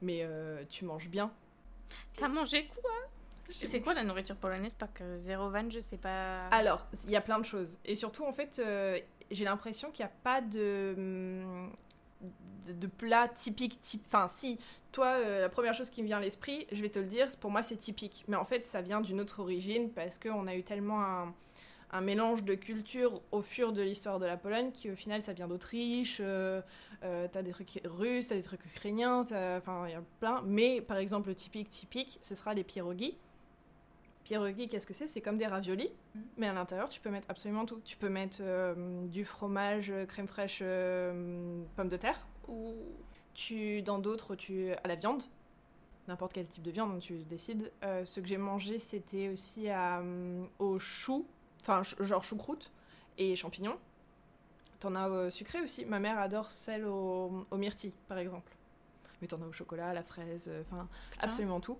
Mais 0.01 0.19
euh, 0.23 0.65
tu 0.69 0.83
manges 0.83 1.07
bien. 1.07 1.31
T'as 2.17 2.27
mangé 2.27 2.67
quoi? 2.67 2.91
C'est 3.50 3.79
quoi 3.79 3.93
la 3.93 4.03
nourriture 4.03 4.35
polonaise? 4.35 4.73
Pas 4.73 4.88
que 4.88 5.19
zéro 5.19 5.50
van, 5.50 5.69
je 5.69 5.79
sais 5.79 5.95
pas. 5.95 6.47
Alors, 6.47 6.85
il 7.05 7.12
y 7.12 7.15
a 7.15 7.21
plein 7.21 7.39
de 7.39 7.45
choses. 7.45 7.77
Et 7.85 7.95
surtout, 7.95 8.25
en 8.25 8.33
fait, 8.33 8.59
euh, 8.59 9.00
j'ai 9.31 9.45
l'impression 9.45 9.89
qu'il 9.91 10.03
n'y 10.03 10.12
a 10.12 10.13
pas 10.23 10.41
de, 10.41 11.45
de, 12.65 12.73
de 12.73 12.88
plat 12.88 13.29
typique. 13.29 13.79
Type... 13.79 14.03
Enfin, 14.07 14.27
si, 14.27 14.59
toi, 14.91 15.07
euh, 15.07 15.39
la 15.39 15.50
première 15.50 15.73
chose 15.73 15.89
qui 15.89 16.01
me 16.01 16.07
vient 16.07 16.17
à 16.17 16.21
l'esprit, 16.21 16.67
je 16.73 16.81
vais 16.81 16.89
te 16.89 17.00
le 17.00 17.05
dire, 17.05 17.27
pour 17.39 17.51
moi, 17.51 17.62
c'est 17.62 17.77
typique. 17.77 18.25
Mais 18.27 18.35
en 18.35 18.45
fait, 18.45 18.67
ça 18.67 18.81
vient 18.81 19.00
d'une 19.00 19.21
autre 19.21 19.39
origine 19.39 19.91
parce 19.91 20.19
qu'on 20.19 20.47
a 20.47 20.55
eu 20.55 20.63
tellement 20.63 21.01
un, 21.01 21.33
un 21.93 22.01
mélange 22.01 22.43
de 22.43 22.55
cultures 22.55 23.13
au 23.31 23.41
fur 23.41 23.71
de 23.71 23.81
l'histoire 23.81 24.19
de 24.19 24.25
la 24.25 24.35
Pologne 24.35 24.71
qui, 24.71 24.91
au 24.91 24.95
final, 24.95 25.21
ça 25.21 25.31
vient 25.31 25.47
d'Autriche. 25.47 26.17
Euh, 26.19 26.62
euh, 27.03 27.27
t'as 27.31 27.41
des 27.43 27.51
trucs 27.51 27.79
russes, 27.85 28.27
t'as 28.27 28.35
des 28.35 28.41
trucs 28.41 28.65
ukrainiens, 28.65 29.21
enfin, 29.21 29.85
il 29.88 29.91
y 29.91 29.95
a 29.95 30.01
plein. 30.19 30.41
Mais, 30.45 30.81
par 30.81 30.97
exemple, 30.97 31.29
le 31.29 31.35
typique, 31.35 31.69
typique, 31.69 32.19
ce 32.21 32.35
sera 32.35 32.53
les 32.53 32.63
pierogies. 32.63 33.15
Pierogi, 34.23 34.69
qu'est-ce 34.69 34.88
que 34.88 34.93
c'est? 34.93 35.07
C'est 35.07 35.19
comme 35.21 35.38
des 35.38 35.47
raviolis, 35.47 35.91
Mhm. 36.15 36.21
mais 36.38 36.47
à 36.47 36.53
l'intérieur, 36.53 36.88
tu 36.89 37.00
peux 37.01 37.09
mettre 37.09 37.29
absolument 37.29 37.65
tout. 37.65 37.81
Tu 37.83 37.97
peux 37.97 38.09
mettre 38.09 38.38
euh, 38.41 39.05
du 39.07 39.25
fromage, 39.25 39.91
euh, 39.91 40.05
crème 40.05 40.27
fraîche, 40.27 40.59
euh, 40.62 41.62
pommes 41.75 41.89
de 41.89 41.97
terre. 41.97 42.25
Ou. 42.47 42.73
Tu, 43.33 43.81
dans 43.81 43.97
d'autres, 44.00 44.35
tu 44.35 44.71
à 44.71 44.88
la 44.88 44.95
viande. 44.95 45.23
N'importe 46.07 46.33
quel 46.33 46.45
type 46.45 46.63
de 46.63 46.71
viande, 46.71 46.91
hein, 46.95 47.00
tu 47.00 47.17
décides. 47.23 47.71
Euh, 47.83 48.05
ce 48.05 48.19
que 48.19 48.27
j'ai 48.27 48.38
mangé, 48.38 48.77
c'était 48.79 49.29
aussi 49.29 49.69
à, 49.69 50.01
au 50.59 50.77
chou, 50.79 51.25
enfin, 51.63 51.82
genre 52.00 52.24
choucroute 52.24 52.72
et 53.17 53.36
champignons. 53.36 53.77
T'en 54.79 54.96
as 54.96 55.08
au 55.10 55.29
sucré 55.29 55.62
aussi. 55.62 55.86
Ma 55.86 56.00
mère 56.00 56.20
adore 56.20 56.51
celle 56.51 56.86
au, 56.86 57.46
au 57.50 57.58
myrtille, 57.58 57.93
par 58.08 58.17
exemple. 58.17 58.51
Mais 59.22 59.27
t'en 59.27 59.41
as 59.41 59.46
au 59.48 59.53
chocolat, 59.53 59.89
à 59.89 59.93
la 59.93 60.03
fraise, 60.03 60.48
euh, 60.50 60.62
enfin, 60.70 60.88
absolument 61.20 61.60
tout. 61.62 61.77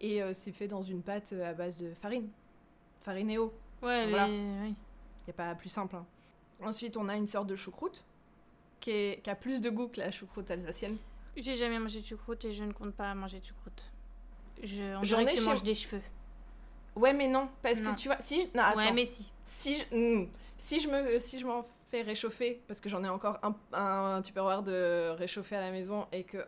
Et 0.00 0.22
euh, 0.22 0.32
c'est 0.34 0.50
fait 0.52 0.66
dans 0.66 0.82
une 0.82 1.02
pâte 1.02 1.32
euh, 1.32 1.48
à 1.50 1.52
base 1.52 1.76
de 1.76 1.94
farine. 1.94 2.28
Farine 3.02 3.30
et 3.30 3.38
eau. 3.38 3.52
Ouais, 3.82 4.08
Voilà. 4.08 4.26
les- 4.26 4.32
oui. 4.62 4.74
Il 5.20 5.24
n'y 5.26 5.30
a 5.30 5.32
pas 5.34 5.54
plus 5.54 5.68
simple. 5.68 5.94
hein. 5.96 6.04
Ensuite, 6.62 6.96
on 6.96 7.08
a 7.08 7.16
une 7.16 7.26
sorte 7.28 7.46
de 7.46 7.54
choucroute 7.56 8.02
qui, 8.80 8.90
est- 8.90 9.22
qui 9.22 9.30
a 9.30 9.36
plus 9.36 9.60
de 9.60 9.70
goût 9.70 9.88
que 9.88 10.00
la 10.00 10.10
choucroute 10.10 10.50
alsacienne. 10.50 10.96
J'ai 11.36 11.54
jamais 11.54 11.78
mangé 11.78 12.00
de 12.00 12.06
choucroute 12.06 12.44
et 12.44 12.52
je 12.52 12.64
ne 12.64 12.72
compte 12.72 12.94
pas 12.94 13.14
manger 13.14 13.38
de 13.40 13.44
choucroute. 13.44 13.90
Je... 14.64 14.96
On 14.98 15.02
J'en 15.04 15.20
ai 15.20 15.26
que 15.26 15.30
tu 15.30 15.36
chez- 15.38 15.44
manges 15.44 15.62
des 15.62 15.74
cheveux. 15.76 16.02
Ouais, 16.96 17.12
mais 17.12 17.28
non, 17.28 17.48
parce 17.62 17.80
Non. 17.80 17.94
que 17.94 17.98
tu 17.98 18.08
vois, 18.08 18.16
si 18.20 18.42
je, 18.42 18.46
non, 18.56 18.62
attends, 18.64 18.78
Ouais, 18.78 18.92
mais 18.92 19.04
si. 19.04 19.30
si 19.44 19.76
je, 19.78 19.96
hmm, 19.96 20.28
si 20.56 20.80
je 20.80 20.88
me, 20.88 21.18
si 21.18 21.38
je 21.38 21.46
m'en 21.46 21.64
fais 21.90 22.02
réchauffer, 22.02 22.60
parce 22.66 22.80
que 22.80 22.88
j'en 22.88 23.02
ai 23.04 23.08
encore 23.08 23.38
un, 23.42 23.54
un 23.72 24.22
tupperware 24.22 24.62
de 24.62 25.10
réchauffer 25.10 25.56
à 25.56 25.60
la 25.60 25.70
maison 25.70 26.06
et 26.12 26.24
que 26.24 26.38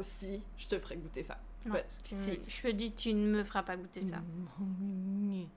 si 0.00 0.42
je 0.56 0.66
te 0.66 0.78
ferai 0.78 0.96
goûter 0.96 1.22
ça. 1.22 1.38
Non, 1.66 1.72
Parce 1.74 2.00
que 2.00 2.14
si. 2.14 2.38
Je 2.46 2.60
te 2.62 2.68
dis, 2.72 2.92
tu 2.92 3.14
ne 3.14 3.38
me 3.38 3.44
feras 3.44 3.62
pas 3.62 3.76
goûter 3.76 4.02
ça. 4.02 4.16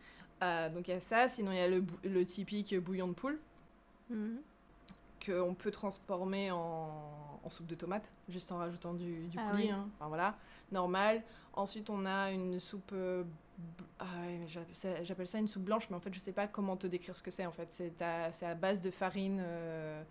Euh, 0.43 0.69
donc 0.69 0.88
il 0.88 0.91
y 0.91 0.93
a 0.93 1.01
ça, 1.01 1.27
sinon 1.27 1.51
il 1.51 1.57
y 1.57 1.62
a 1.62 1.67
le, 1.67 1.84
le 2.03 2.24
typique 2.24 2.77
bouillon 2.77 3.07
de 3.07 3.13
poule 3.13 3.39
Mhm. 4.12 4.38
Qu'on 5.25 5.53
peut 5.53 5.71
transformer 5.71 6.51
en, 6.51 7.39
en 7.43 7.50
soupe 7.50 7.67
de 7.67 7.75
tomate, 7.75 8.12
juste 8.29 8.51
en 8.51 8.57
rajoutant 8.57 8.93
du, 8.93 9.27
du 9.27 9.38
Ah 9.39 9.50
coulis, 9.51 9.63
oui. 9.65 9.69
hein. 9.71 9.88
Enfin 9.95 10.07
voilà, 10.07 10.36
normal. 10.71 11.24
Ensuite 11.53 11.89
on 11.89 12.05
a 12.05 12.31
une 12.31 12.59
soupe, 12.59 12.91
euh, 12.93 13.24
ah 14.00 14.05
j'appelle 15.03 15.27
ça- 15.27 15.39
une 15.39 15.47
soupe 15.47 15.63
blanche, 15.63 15.89
mais 15.89 15.95
en 15.95 16.00
fait 16.00 16.13
je 16.13 16.19
sais 16.19 16.31
pas 16.33 16.47
comment 16.47 16.77
te 16.77 16.86
décrire 16.88 17.15
ce 17.15 17.24
que 17.24 17.31
c'est 17.31 17.45
en 17.45 17.51
fait. 17.51 17.67
C'est 17.71 18.01
à, 18.45 18.53
base 18.55 18.79
de 18.81 18.91
farine 18.91 19.41
euh, 19.43 20.03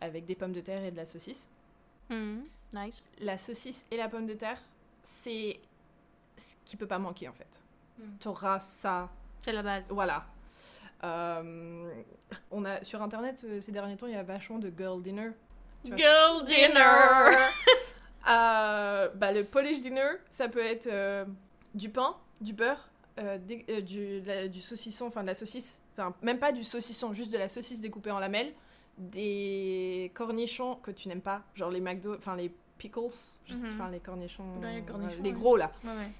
avec 0.00 0.24
des 0.24 0.34
pommes 0.34 0.52
de 0.52 0.60
terre 0.60 0.84
et 0.84 0.90
de 0.90 0.96
la 0.96 1.04
saucisse. 1.06 1.48
Mhm. 2.10 2.44
Nice. 2.74 3.02
La 3.20 3.36
saucisse 3.38 3.86
et 3.90 3.96
la 3.96 4.08
pomme 4.08 4.26
de 4.26 4.34
terre, 4.34 4.60
c'est 5.02 5.60
ce 6.36 6.54
qui 6.64 6.76
peut 6.76 6.86
pas 6.86 6.98
manquer 6.98 7.28
en 7.28 7.32
fait. 7.32 7.62
Mm. 7.98 8.02
T'auras 8.20 8.60
ça 8.60 9.10
C'est 9.40 9.52
la 9.52 9.62
base. 9.62 9.86
voilà. 9.90 10.24
Euh, 11.04 11.90
on 12.50 12.64
a 12.64 12.82
sur 12.82 13.02
internet 13.02 13.44
euh, 13.44 13.60
ces 13.60 13.72
derniers 13.72 13.96
temps, 13.96 14.06
il 14.06 14.14
y 14.14 14.16
a 14.16 14.22
vachement 14.22 14.58
de 14.58 14.72
girl 14.76 15.00
dinner. 15.02 15.30
Tu 15.84 15.88
vois, 15.90 15.96
Girl 15.98 16.44
Euh, 18.28 19.08
bah, 19.14 19.32
le 19.32 19.44
Polish 19.44 19.80
dinner, 19.80 20.10
ça 20.28 20.48
peut 20.48 20.62
être 20.62 20.88
du 21.74 21.88
pain, 21.88 22.14
du 22.40 22.52
beurre, 22.52 22.90
des- 23.16 23.80
du, 23.82 24.20
de 24.20 24.26
la- 24.26 24.48
du 24.48 24.60
saucisson, 24.60 25.06
enfin 25.06 25.22
de 25.22 25.28
la 25.28 25.34
saucisse, 25.34 25.80
enfin 25.96 26.14
même 26.20 26.38
pas 26.38 26.52
du 26.52 26.62
saucisson, 26.64 27.14
juste 27.14 27.32
de 27.32 27.38
la 27.38 27.48
saucisse 27.48 27.80
découpée 27.80 28.10
en 28.10 28.18
lamelles, 28.18 28.52
des 28.98 30.10
cornichons 30.14 30.74
que 30.76 30.90
tu 30.90 31.08
n'aimes 31.08 31.22
pas, 31.22 31.42
genre 31.54 31.70
les 31.70 31.80
McDo, 31.80 32.16
enfin 32.16 32.36
les 32.36 32.52
pickles, 32.76 33.00
Mhm. 33.48 33.70
enfin 33.74 33.88
les 33.90 34.00
cornichons, 34.00 34.44
Ouais, 34.60 34.84
les 35.22 35.30
euh, 35.30 35.32
gros 35.34 35.56
là. 35.56 35.70
Ouais. 35.84 36.10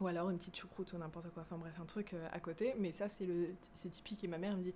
Ou 0.00 0.06
alors 0.06 0.30
une 0.30 0.38
petite 0.38 0.56
choucroute 0.56 0.92
ou 0.92 0.98
n'importe 0.98 1.28
quoi. 1.30 1.42
Enfin 1.42 1.56
bref, 1.58 1.74
un 1.80 1.84
truc 1.84 2.14
euh, 2.14 2.28
à 2.32 2.38
côté. 2.40 2.74
Mais 2.78 2.92
ça, 2.92 3.08
c'est 3.08 3.26
le, 3.26 3.48
c'est 3.74 3.88
typique. 3.90 4.22
Et 4.22 4.28
ma 4.28 4.38
mère 4.38 4.56
me 4.56 4.62
dit, 4.62 4.74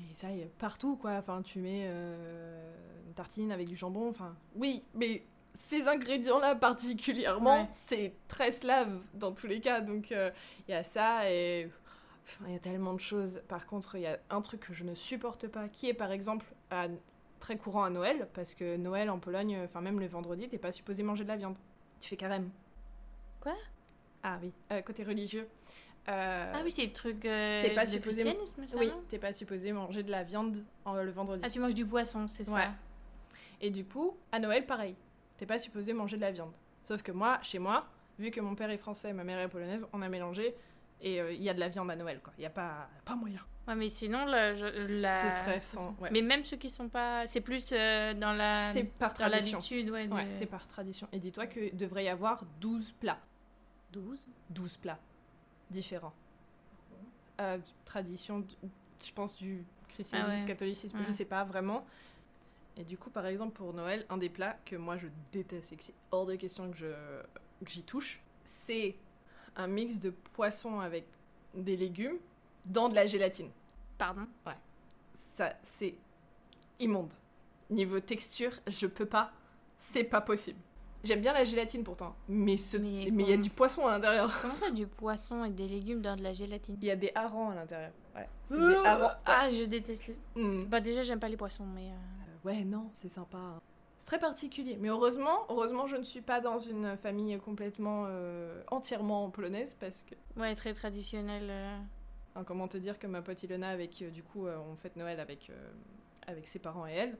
mais 0.00 0.06
ça 0.12 0.30
y 0.30 0.40
est 0.40 0.50
partout 0.58 0.96
quoi. 0.96 1.12
Enfin, 1.12 1.40
tu 1.42 1.60
mets 1.60 1.84
euh, 1.86 2.74
une 3.06 3.14
tartine 3.14 3.52
avec 3.52 3.68
du 3.68 3.76
jambon. 3.76 4.08
Enfin, 4.10 4.34
oui, 4.56 4.82
mais 4.94 5.22
ces 5.52 5.86
ingrédients-là 5.86 6.56
particulièrement, 6.56 7.62
Ouais. 7.62 7.68
c'est 7.70 8.12
très 8.26 8.50
slave 8.50 9.00
dans 9.14 9.30
tous 9.32 9.46
les 9.46 9.60
cas. 9.60 9.80
Donc 9.80 10.10
il 10.10 10.32
y 10.68 10.74
a 10.74 10.82
ça 10.82 11.30
et 11.30 11.70
enfin, 12.24 12.44
il 12.48 12.52
y 12.54 12.56
a 12.56 12.60
tellement 12.60 12.92
de 12.94 12.98
choses. 13.00 13.40
Par 13.46 13.66
contre, 13.66 13.94
il 13.94 14.00
y 14.00 14.06
a 14.08 14.18
un 14.30 14.40
truc 14.40 14.62
que 14.62 14.72
je 14.74 14.82
ne 14.82 14.96
supporte 14.96 15.46
pas, 15.46 15.68
qui 15.68 15.88
est 15.88 15.94
par 15.94 16.10
exemple 16.10 16.46
à- 16.72 16.88
très 17.38 17.56
courant 17.56 17.84
à 17.84 17.90
Noël, 17.90 18.26
parce 18.34 18.52
que 18.54 18.76
Noël 18.76 19.10
en 19.10 19.20
Pologne, 19.20 19.60
enfin 19.64 19.80
même 19.80 20.00
le 20.00 20.06
vendredi, 20.08 20.48
t'es 20.48 20.58
pas 20.58 20.72
supposé 20.72 21.04
manger 21.04 21.22
de 21.22 21.28
la 21.28 21.36
viande. 21.36 21.56
Tu 22.00 22.08
fais 22.08 22.16
carême. 22.16 22.50
Quoi? 23.40 23.54
Ah 24.24 24.38
oui, 24.42 24.50
euh, 24.72 24.82
côté 24.82 25.04
religieux. 25.04 25.46
Euh, 26.08 26.52
Ah 26.54 26.60
oui, 26.64 26.70
c'est 26.70 26.84
le 26.86 26.92
truc 26.92 27.24
euh, 27.24 27.62
T'es 27.62 27.70
pas 27.74 27.84
de 27.84 27.90
supposé- 27.90 28.22
ça, 28.22 28.76
oui, 28.76 28.90
t'es 29.08 29.18
pas 29.18 29.32
supposé 29.32 29.72
manger 29.72 30.02
de 30.02 30.10
la 30.10 30.22
viande 30.22 30.62
en- 30.84 30.94
le 30.94 31.10
vendredi. 31.10 31.42
Ah, 31.44 31.48
tu 31.50 31.60
manges 31.60 31.74
du 31.74 31.86
poisson, 31.86 32.26
c'est 32.28 32.46
Ouais. 32.48 32.62
ça. 32.62 32.72
Et 33.60 33.70
du 33.70 33.84
coup, 33.84 34.16
à 34.32 34.38
Noël, 34.38 34.66
pareil. 34.66 34.96
T'es 35.38 35.46
pas 35.46 35.58
supposé 35.58 35.92
manger 35.92 36.16
de 36.16 36.22
la 36.22 36.30
viande. 36.32 36.52
Sauf 36.82 37.02
que 37.02 37.12
moi, 37.12 37.38
chez 37.42 37.58
moi, 37.58 37.86
vu 38.18 38.30
que 38.30 38.40
mon 38.40 38.54
père 38.54 38.70
est 38.70 38.76
français 38.78 39.10
et 39.10 39.12
ma 39.14 39.24
mère 39.24 39.38
est 39.38 39.48
polonaise, 39.48 39.86
on 39.92 40.02
a 40.02 40.08
mélangé 40.08 40.54
et 41.00 41.20
euh, 41.20 41.32
il 41.32 41.42
y 41.42 41.48
a 41.48 41.54
de 41.54 41.60
la 41.60 41.68
viande 41.68 41.90
à 41.90 41.96
Noël, 41.96 42.20
quoi. 42.22 42.32
Il 42.38 42.42
y 42.42 42.46
a 42.46 42.50
pas, 42.50 42.88
pas 43.04 43.14
moyen. 43.14 43.40
Ouais, 43.66 43.74
mais 43.74 43.88
sinon, 43.88 44.26
le, 44.26 44.54
je- 44.54 45.00
la... 45.00 45.10
Ce 45.10 45.30
serait 45.42 45.58
sans- 45.58 45.96
ouais. 46.00 46.10
Mais 46.12 46.20
même 46.20 46.44
ceux 46.44 46.58
qui 46.58 46.68
sont 46.68 46.90
pas... 46.90 47.26
C'est 47.26 47.40
plus 47.40 47.70
dans 47.70 48.34
la... 48.36 48.70
C'est 48.72 48.84
par 48.84 49.14
tradition. 49.14 49.56
l'habitude, 49.58 49.88
ouais. 49.90 50.08
C'est 50.30 50.44
par 50.46 50.66
tradition. 50.68 51.08
Et 51.12 51.18
dis-toi 51.18 51.46
qu'il 51.46 51.74
devrait 51.74 52.04
y 52.04 52.08
avoir 52.08 52.44
12 52.60 52.92
plats. 53.00 53.18
12 53.94 54.28
12 54.50 54.76
plats 54.78 54.98
différents. 55.70 56.12
Euh, 57.40 57.58
tradition, 57.84 58.44
je 59.04 59.12
pense, 59.12 59.34
du 59.36 59.64
christianisme, 59.88 60.32
Ah 60.32 60.40
ouais. 60.40 60.46
catholicisme, 60.46 60.98
je 61.00 61.06
Ouais. 61.06 61.12
sais 61.12 61.24
pas 61.24 61.44
vraiment. 61.44 61.86
Et 62.76 62.84
du 62.84 62.98
coup, 62.98 63.10
par 63.10 63.26
exemple, 63.26 63.52
pour 63.54 63.72
Noël, 63.72 64.04
un 64.08 64.16
des 64.16 64.28
plats 64.28 64.56
que 64.64 64.74
moi 64.76 64.96
je 64.96 65.06
déteste 65.32 65.72
et 65.72 65.76
que 65.76 65.84
c'est 65.84 65.94
hors 66.10 66.26
de 66.26 66.34
question 66.36 66.70
que 66.70 66.76
je 66.76 67.22
que 67.64 67.70
j'y 67.70 67.82
touche, 67.84 68.20
c'est 68.44 68.96
un 69.56 69.68
mix 69.68 70.00
de 70.00 70.10
poisson 70.10 70.80
avec 70.80 71.06
des 71.54 71.76
légumes 71.76 72.18
dans 72.66 72.88
de 72.88 72.94
la 72.94 73.06
gélatine. 73.06 73.50
Pardon? 73.96 74.26
Ça, 75.14 75.54
c'est 75.62 75.94
immonde. 76.80 77.14
Niveau 77.70 78.00
texture, 78.00 78.52
je 78.66 78.86
peux 78.86 79.06
pas. 79.06 79.32
C'est 79.78 80.04
pas 80.04 80.20
possible. 80.20 80.58
J'aime 81.04 81.20
bien 81.20 81.32
la 81.32 81.44
gélatine 81.44 81.84
pourtant, 81.84 82.14
mais 82.28 82.56
ce- 82.56 82.76
Mais 82.78 83.04
il 83.04 83.28
y 83.28 83.32
a 83.32 83.36
du 83.36 83.50
poisson 83.50 83.86
à 83.86 83.92
l'intérieur. 83.92 84.30
Comment 84.42 84.54
ça, 84.54 84.70
du 84.70 84.86
poisson 84.86 85.44
et 85.44 85.50
des 85.50 85.68
légumes 85.68 86.00
dans 86.02 86.16
de 86.16 86.22
la 86.22 86.32
gélatine? 86.32 86.76
Il 86.80 86.86
y 86.86 86.90
a 86.90 86.96
des 86.96 87.12
harengs 87.14 87.50
à 87.52 87.54
l'intérieur. 87.54 87.92
Ouais. 88.16 88.28
C'est 88.44 88.58
des 88.58 88.74
harengs. 88.76 89.16
Ah, 89.26 89.50
je 89.52 89.64
déteste 89.64 90.06
les... 90.08 90.16
Hmm. 90.42 90.64
Bah 90.64 90.80
déjà, 90.80 91.02
j'aime 91.02 91.20
pas 91.20 91.28
les 91.28 91.36
poissons, 91.36 91.66
mais... 91.66 91.88
euh, 91.88 91.92
Euh, 91.92 92.48
Ouais, 92.48 92.64
non, 92.64 92.90
c'est 92.94 93.10
sympa. 93.10 93.38
hein. 93.38 93.60
C'est 93.98 94.06
très 94.06 94.18
particulier. 94.18 94.76
Mais 94.80 94.88
heureusement, 94.88 95.46
heureusement, 95.48 95.86
je 95.86 95.96
ne 95.96 96.02
suis 96.02 96.20
pas 96.20 96.40
dans 96.40 96.58
une 96.58 96.96
famille 96.98 97.38
complètement, 97.38 98.04
euh, 98.06 98.62
entièrement 98.70 99.30
polonaise 99.30 99.76
parce 99.80 100.04
que. 100.04 100.14
Ouais, 100.40 100.54
très 100.54 100.74
traditionnel. 100.74 101.50
Enfin, 102.34 102.44
comment 102.44 102.68
te 102.68 102.76
dire 102.76 102.98
que 102.98 103.06
ma 103.06 103.22
pote 103.22 103.42
Ilona, 103.42 103.68
avec 103.70 104.02
du 104.12 104.22
coup, 104.22 104.46
on 104.46 104.76
fête 104.76 104.96
Noël 104.96 105.20
avec, 105.20 105.50
avec 106.26 106.46
ses 106.46 106.58
parents 106.58 106.86
et 106.86 106.92
elle, 106.92 107.16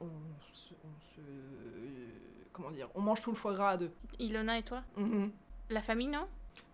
on, 0.00 0.06
se, 0.50 0.72
on 0.84 1.00
se- 1.00 1.20
Comment 2.58 2.72
dire 2.72 2.88
On 2.96 3.00
mange 3.00 3.20
tout 3.22 3.30
le 3.30 3.36
foie 3.36 3.54
gras 3.54 3.70
à 3.70 3.76
deux. 3.76 3.92
Ilona 4.18 4.58
et 4.58 4.62
toi 4.64 4.82
Mhm. 4.96 5.30
La 5.70 5.80
famille, 5.80 6.08
non? 6.08 6.26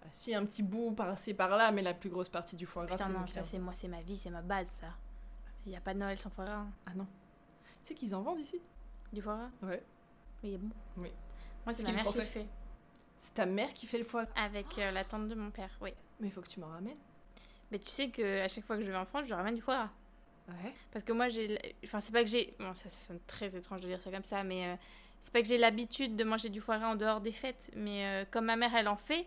Ah, 0.02 0.06
Si, 0.12 0.34
un 0.34 0.44
petit 0.46 0.62
bout 0.62 0.92
par-ci 0.92 1.34
par-là, 1.34 1.70
mais 1.72 1.82
la 1.82 1.92
plus 1.94 2.08
grosse 2.08 2.28
partie 2.30 2.56
du 2.56 2.64
foie 2.66 2.86
gras, 2.86 2.96
c'est 2.96 3.08
non, 3.10 3.26
ça 3.26 3.44
c'est 3.44 3.58
moi, 3.58 3.74
c'est 3.74 3.88
ma 3.88 4.00
vie, 4.00 4.16
c'est 4.16 4.30
ma 4.30 4.40
base, 4.42 4.66
ça. 4.80 4.88
Il 5.66 5.72
y 5.72 5.76
a 5.76 5.80
pas 5.80 5.92
de 5.94 5.98
Noël 5.98 6.16
sans 6.18 6.30
foie 6.30 6.46
gras. 6.46 6.54
hein. 6.60 6.70
Ah 6.86 6.92
non. 6.96 7.06
Tu 7.82 7.88
sais 7.88 7.94
qu'ils 7.94 8.14
en 8.14 8.22
vendent 8.22 8.40
ici? 8.40 8.60
Du 9.12 9.20
foie 9.20 9.36
gras? 9.36 9.50
Ouais. 9.68 9.82
Mais 10.42 10.48
il 10.50 10.54
est 10.54 10.58
bon. 10.58 10.70
Oui. 10.98 11.12
Moi, 11.66 11.74
c'est 11.74 11.82
Ce 11.82 11.86
ma 11.86 11.92
mère 11.94 12.06
qui 12.06 12.18
le 12.18 12.24
fait. 12.24 12.46
C'est 13.18 13.34
ta 13.34 13.46
mère 13.46 13.72
qui 13.74 13.86
fait 13.86 13.98
le 13.98 14.04
foie 14.04 14.24
gras? 14.24 14.42
Avec 14.42 14.78
euh, 14.78 14.90
la 14.90 15.04
tante 15.04 15.28
de 15.28 15.34
mon 15.34 15.50
père, 15.50 15.70
oui. 15.82 15.92
Mais 16.18 16.28
il 16.28 16.30
faut 16.30 16.40
que 16.40 16.48
tu 16.48 16.60
m'en 16.60 16.68
ramènes. 16.68 16.96
Mais 17.70 17.78
tu 17.78 17.88
sais 17.90 18.08
que 18.10 18.40
à 18.42 18.48
chaque 18.48 18.64
fois 18.64 18.76
que 18.78 18.84
je 18.84 18.90
vais 18.90 18.96
en 18.96 19.06
France, 19.06 19.26
je 19.26 19.34
ramène 19.34 19.54
du 19.54 19.60
foie 19.60 19.74
gras. 19.76 19.90
Ouais. 20.48 20.72
Parce 20.92 21.04
que 21.04 21.12
moi, 21.12 21.28
j'ai. 21.28 21.58
Enfin, 21.84 22.00
c'est 22.00 22.12
pas 22.12 22.22
que 22.22 22.28
j'ai. 22.28 22.54
Bon, 22.60 22.72
ça, 22.74 22.88
ça 22.90 23.06
sonne 23.08 23.20
très 23.26 23.56
étrange 23.56 23.80
de 23.80 23.86
dire 23.88 24.00
ça 24.00 24.10
comme 24.10 24.24
ça, 24.24 24.44
mais 24.44 24.66
euh, 24.66 24.76
c'est 25.24 25.32
pas 25.32 25.40
que 25.40 25.48
j'ai 25.48 25.56
l'habitude 25.56 26.16
de 26.16 26.22
manger 26.24 26.50
du 26.50 26.60
foie 26.60 26.76
gras 26.76 26.88
en 26.90 26.96
dehors 26.96 27.22
des 27.22 27.32
fêtes. 27.32 27.70
Mais 27.74 28.04
euh, 28.04 28.24
comme 28.30 28.44
ma 28.44 28.56
mère, 28.56 28.74
elle 28.76 28.88
en 28.88 28.96
fait, 28.96 29.24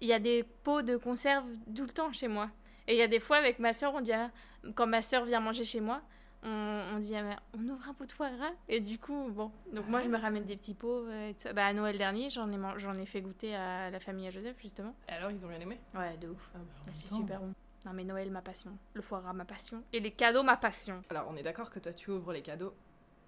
il 0.00 0.06
y 0.06 0.12
a 0.12 0.20
des 0.20 0.44
pots 0.62 0.80
de 0.82 0.96
conserve 0.96 1.44
tout 1.74 1.82
le 1.82 1.90
temps 1.90 2.12
chez 2.12 2.28
moi. 2.28 2.48
Et 2.86 2.94
il 2.94 2.98
y 2.98 3.02
a 3.02 3.08
des 3.08 3.18
fois 3.18 3.36
avec 3.38 3.58
ma 3.58 3.72
soeur, 3.72 3.92
on 3.94 4.00
dit, 4.00 4.12
ah, 4.12 4.30
quand 4.76 4.86
ma 4.86 5.02
soeur 5.02 5.24
vient 5.24 5.40
manger 5.40 5.64
chez 5.64 5.80
moi, 5.80 6.02
on, 6.44 6.48
on 6.94 6.98
dit, 7.00 7.16
ah, 7.16 7.36
on 7.52 7.68
ouvre 7.68 7.88
un 7.88 7.94
pot 7.94 8.06
de 8.06 8.12
foie 8.12 8.30
gras. 8.30 8.52
Et 8.68 8.78
du 8.78 8.96
coup, 8.96 9.28
bon. 9.30 9.50
Donc 9.72 9.88
moi, 9.88 10.02
je 10.02 10.08
me 10.08 10.16
ramène 10.18 10.44
des 10.44 10.56
petits 10.56 10.74
pots. 10.74 11.04
euh, 11.08 11.30
et 11.30 11.34
tout 11.34 11.40
ça. 11.40 11.52
Bah, 11.52 11.66
à 11.66 11.72
Noël 11.72 11.98
dernier, 11.98 12.30
j'en 12.30 12.48
ai, 12.52 12.78
j'en 12.78 12.94
ai 12.94 13.06
fait 13.06 13.22
goûter 13.22 13.56
à 13.56 13.90
la 13.90 13.98
famille 13.98 14.28
à 14.28 14.30
Joseph, 14.30 14.56
justement. 14.62 14.94
Et 15.08 15.12
alors, 15.12 15.32
ils 15.32 15.44
ont 15.44 15.48
bien 15.48 15.58
aimé? 15.60 15.80
Ouais, 15.96 16.16
de 16.16 16.28
ouf. 16.28 16.50
Ah 16.54 16.58
bah, 16.58 16.64
même 16.86 16.94
C'est 16.94 17.12
super 17.14 17.40
bon. 17.40 17.52
Non, 17.84 17.92
mais 17.92 18.04
Noël, 18.04 18.30
ma 18.30 18.40
passion. 18.42 18.70
Le 18.94 19.02
foie 19.02 19.20
gras, 19.20 19.32
ma 19.32 19.44
passion. 19.44 19.82
Et 19.92 19.98
les 19.98 20.12
cadeaux, 20.12 20.44
ma 20.44 20.56
passion. 20.56 21.02
Alors, 21.10 21.26
on 21.28 21.36
est 21.36 21.42
d'accord 21.42 21.70
que 21.70 21.80
toi, 21.80 21.92
tu 21.92 22.10
ouvres 22.12 22.32
les 22.32 22.42
cadeaux 22.42 22.72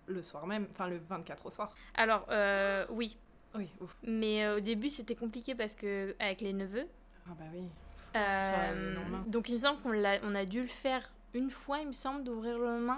le 0.06 0.22
soir 0.22 0.46
même, 0.46 0.66
enfin 0.72 0.88
le 0.88 0.98
24 1.08 1.46
au 1.46 1.50
soir. 1.50 1.72
Alors, 1.94 2.26
euh, 2.30 2.86
oui. 2.90 3.16
Oui, 3.54 3.68
ouf. 3.80 3.94
Mais 4.02 4.44
euh, 4.44 4.56
au 4.56 4.60
début, 4.60 4.90
c'était 4.90 5.14
compliqué 5.14 5.54
parce 5.54 5.74
que, 5.74 6.14
avec 6.18 6.40
les 6.40 6.52
neveux, 6.52 6.86
Ah 7.26 7.32
bah 7.38 7.44
oui. 7.54 7.68
Euh, 8.16 8.96
donc 9.26 9.48
il 9.48 9.54
me 9.54 9.58
semble 9.58 9.80
qu'on 9.80 9.92
on 9.94 10.34
a 10.34 10.44
dû 10.44 10.62
le 10.62 10.68
faire 10.68 11.10
une 11.34 11.50
fois, 11.50 11.78
il 11.80 11.88
me 11.88 11.92
semble, 11.92 12.22
d'ouvrir 12.24 12.58
le. 12.58 12.88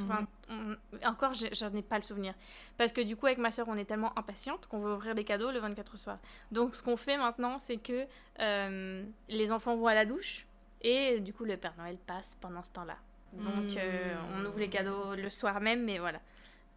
Enfin, 0.00 0.26
on- 0.48 0.76
encore, 1.06 1.32
j'en 1.34 1.72
ai 1.74 1.82
pas 1.82 1.96
le 1.98 2.02
souvenir. 2.02 2.34
Parce 2.78 2.90
que 2.92 3.00
du 3.00 3.14
coup, 3.14 3.26
avec 3.26 3.38
ma 3.38 3.52
soeur, 3.52 3.66
on 3.68 3.76
est 3.76 3.84
tellement 3.84 4.18
impatiente 4.18 4.66
qu'on 4.66 4.80
veut 4.80 4.94
ouvrir 4.94 5.14
les 5.14 5.22
cadeaux 5.24 5.52
le 5.52 5.58
24 5.60 5.94
au 5.94 5.96
soir. 5.98 6.18
Donc 6.50 6.74
ce 6.74 6.82
qu'on 6.82 6.96
fait 6.96 7.16
maintenant, 7.16 7.58
c'est 7.58 7.76
que 7.76 8.06
les 9.28 9.52
enfants 9.52 9.76
vont 9.76 9.86
à 9.86 9.94
la 9.94 10.04
douche 10.04 10.46
et 10.82 11.20
du 11.20 11.32
coup, 11.32 11.44
le 11.44 11.56
Père 11.56 11.74
Noël 11.78 11.96
passe 12.06 12.36
pendant 12.40 12.62
ce 12.62 12.70
temps-là. 12.70 12.96
Donc 13.34 13.76
euh, 13.76 14.14
Mm. 14.14 14.18
on 14.36 14.44
ouvre 14.46 14.58
les 14.58 14.68
cadeaux 14.70 15.14
le 15.14 15.28
soir 15.30 15.60
même, 15.60 15.84
mais 15.84 15.98
voilà. 15.98 16.20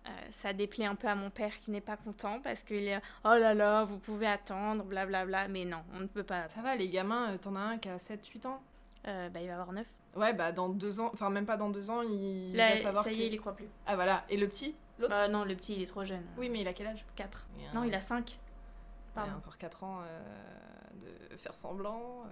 Euh, 0.07 0.11
ça 0.31 0.53
déplaît 0.53 0.85
un 0.85 0.95
peu 0.95 1.07
à 1.07 1.15
mon 1.15 1.29
père 1.29 1.59
qui 1.59 1.69
n'est 1.71 1.81
pas 1.81 1.97
content 1.97 2.39
parce 2.41 2.63
qu'il 2.63 2.87
est 2.87 2.97
oh 3.25 3.29
là 3.37 3.53
là, 3.53 3.83
vous 3.83 3.97
pouvez 3.97 4.27
attendre, 4.27 4.83
blablabla. 4.85 5.47
Mais 5.49 5.65
non, 5.65 5.83
on 5.93 5.99
ne 5.99 6.07
peut 6.07 6.23
pas. 6.23 6.47
Ça 6.47 6.61
va, 6.61 6.75
les 6.75 6.89
gamins, 6.89 7.31
euh, 7.33 7.37
t'en 7.37 7.55
as 7.55 7.59
un 7.59 7.77
qui 7.77 7.89
a 7.89 7.97
7-8 7.97 8.47
ans? 8.47 8.61
Euh, 9.07 9.29
bah, 9.29 9.41
il 9.41 9.47
va 9.47 9.53
avoir 9.53 9.71
9. 9.73 9.85
Ouais, 10.15 10.33
bah 10.33 10.51
dans 10.51 10.69
deux 10.69 10.99
ans, 10.99 11.11
enfin 11.13 11.29
même 11.29 11.45
pas 11.45 11.57
dans 11.57 11.69
deux 11.69 11.89
ans, 11.91 12.01
il 12.01 12.55
Là, 12.55 12.71
va 12.75 12.77
savoir 12.77 13.03
ça 13.03 13.11
y 13.11 13.17
que- 13.17 13.21
est, 13.21 13.27
il 13.27 13.33
y 13.33 13.37
croit 13.37 13.55
plus. 13.55 13.67
Ah 13.85 13.95
voilà, 13.95 14.23
et 14.29 14.37
le 14.37 14.47
petit? 14.47 14.75
L'autre? 14.97 15.11
Bah, 15.11 15.27
non, 15.27 15.43
le 15.43 15.55
petit, 15.55 15.75
il 15.75 15.81
est 15.83 15.85
trop 15.85 16.03
jeune. 16.03 16.23
Oui, 16.37 16.49
mais 16.49 16.61
il 16.61 16.67
a 16.67 16.73
quel 16.73 16.87
âge? 16.87 17.05
4. 17.15 17.45
Il 17.59 17.65
a- 17.67 17.73
Non, 17.73 17.83
il 17.83 17.93
a 17.93 18.01
5. 18.01 18.31
Il 18.31 18.33
a 18.33 19.23
Pardon. 19.23 19.37
encore 19.37 19.57
4 19.57 19.83
ans 19.83 19.99
euh, 20.01 21.31
de 21.31 21.37
faire 21.37 21.55
semblant. 21.55 22.23
euh. 22.25 22.29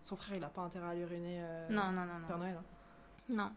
Son 0.00 0.16
frère, 0.16 0.36
il 0.36 0.44
a 0.44 0.48
pas 0.48 0.62
intérêt 0.62 0.88
à 0.90 0.94
lui 0.94 1.04
ruiner 1.04 1.40
euh, 1.42 1.68
Non, 1.70 1.90
non, 1.90 2.02
non, 2.04 2.26
Père 2.26 2.38
non. 2.38 2.44
Noël. 2.44 2.56
hein. 2.58 2.64
Non. 3.28 3.50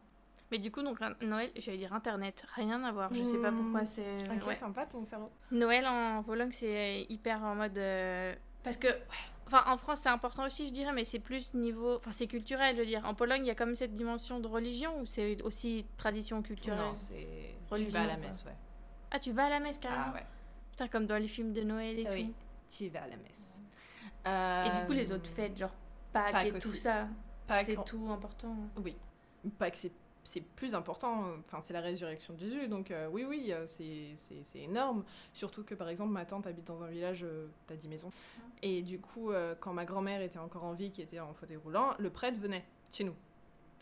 Mais 0.51 0.57
du 0.57 0.71
coup, 0.71 0.81
donc 0.81 0.99
Noël, 1.21 1.51
j'allais 1.57 1.77
dire 1.77 1.93
Internet, 1.93 2.43
rien 2.55 2.83
à 2.83 2.91
voir. 2.91 3.13
Je 3.13 3.23
sais 3.23 3.37
pas 3.37 3.51
Hmm. 3.51 3.57
pourquoi 3.63 3.85
c'est. 3.85 4.27
Ok, 4.35 4.47
ouais. 4.47 4.55
sympa 4.55 4.85
ton 4.87 5.03
cerveau. 5.05 5.29
Noël 5.51 5.85
en 5.87 6.23
Pologne, 6.23 6.51
c'est 6.51 7.05
hyper 7.09 7.43
en 7.43 7.55
mode. 7.55 7.77
euh, 7.77 8.33
Parce 8.63 8.77
que. 8.77 8.87
Enfin, 9.45 9.63
en 9.67 9.77
France, 9.77 9.99
c'est 10.03 10.09
important 10.09 10.45
aussi, 10.45 10.67
je 10.67 10.73
dirais, 10.73 10.93
mais 10.93 11.03
c'est 11.03 11.17
plus 11.19 11.53
niveau. 11.55 11.95
Enfin, 11.97 12.11
c'est 12.11 12.27
culturel, 12.27 12.75
je 12.75 12.81
veux 12.81 12.85
dire. 12.87 13.03
En 13.05 13.15
Pologne, 13.15 13.43
il 13.43 13.47
y 13.47 13.51
a 13.51 13.55
comme 13.55 13.73
cette 13.73 13.95
dimension 13.95 14.39
de 14.39 14.47
religion 14.47 14.99
ou 15.01 15.05
c'est 15.07 15.41
aussi 15.43 15.85
tradition 15.97 16.41
culturelle? 16.43 16.79
Non, 16.79 16.95
c'est. 16.95 17.55
Tu 17.75 17.85
vas 17.85 18.01
à 18.03 18.07
la 18.07 18.17
messe, 18.17 18.43
ouais. 18.45 18.55
Ah, 19.11 19.17
tu 19.19 19.31
vas 19.31 19.45
à 19.45 19.49
la 19.49 19.59
messe 19.59 19.79
carrément? 19.79 20.05
Ah 20.09 20.13
ouais. 20.13 20.25
Putain, 20.71 20.87
comme 20.87 21.05
dans 21.07 21.17
les 21.17 21.27
films 21.27 21.51
de 21.53 21.61
Noël 21.61 21.97
et 21.99 22.05
Ah 22.07 22.09
tout. 22.11 22.15
oui. 22.15 22.33
Tu 22.69 22.89
vas 22.89 23.01
à 23.03 23.07
la 23.07 23.15
messe. 23.17 23.57
Et 24.67 24.79
du 24.79 24.85
coup, 24.85 24.91
les 24.93 25.11
Euh, 25.11 25.15
autres 25.15 25.29
fêtes, 25.29 25.57
genre 25.57 25.73
Pâques, 26.13 26.31
Pâques 26.33 26.45
et 26.47 26.51
tout 26.59 26.69
aussi. 26.69 26.77
ça, 26.77 27.07
Pâques, 27.47 27.65
c'est 27.65 27.83
tout 27.85 28.07
important. 28.11 28.55
Oui. 28.83 28.95
Pas 29.57 29.71
que 29.71 29.77
c'est 29.77 29.91
c'est 30.31 30.41
plus 30.41 30.75
important, 30.75 31.25
enfin 31.47 31.59
c'est 31.61 31.73
la 31.73 31.81
résurrection 31.81 32.33
de 32.35 32.39
Jésus, 32.39 32.67
donc 32.67 32.91
euh, 32.91 33.07
oui, 33.11 33.25
oui, 33.27 33.51
euh, 33.51 33.65
c'est 33.65 34.11
c'est- 34.15 34.43
c'est 34.43 34.59
énorme. 34.59 35.03
Surtout 35.33 35.63
que 35.63 35.73
par 35.75 35.89
exemple, 35.89 36.11
ma 36.11 36.25
tante 36.25 36.45
habite 36.47 36.65
dans 36.65 36.81
un 36.83 36.87
village, 36.89 37.23
euh, 37.23 37.47
t'as 37.67 37.75
10 37.75 37.87
maisons. 37.87 38.11
Et 38.61 38.81
du 38.81 38.99
coup, 38.99 39.31
quand 39.61 39.73
ma 39.73 39.85
grand-mère 39.85 40.21
était 40.21 40.37
encore 40.39 40.63
en 40.65 40.73
vie, 40.73 40.91
qui 40.91 41.01
était 41.01 41.19
en 41.19 41.33
fauteuil 41.33 41.57
roulant, 41.57 41.95
le 41.97 42.09
prêtre 42.09 42.39
venait 42.39 42.63
chez 42.91 43.03
nous. 43.05 43.15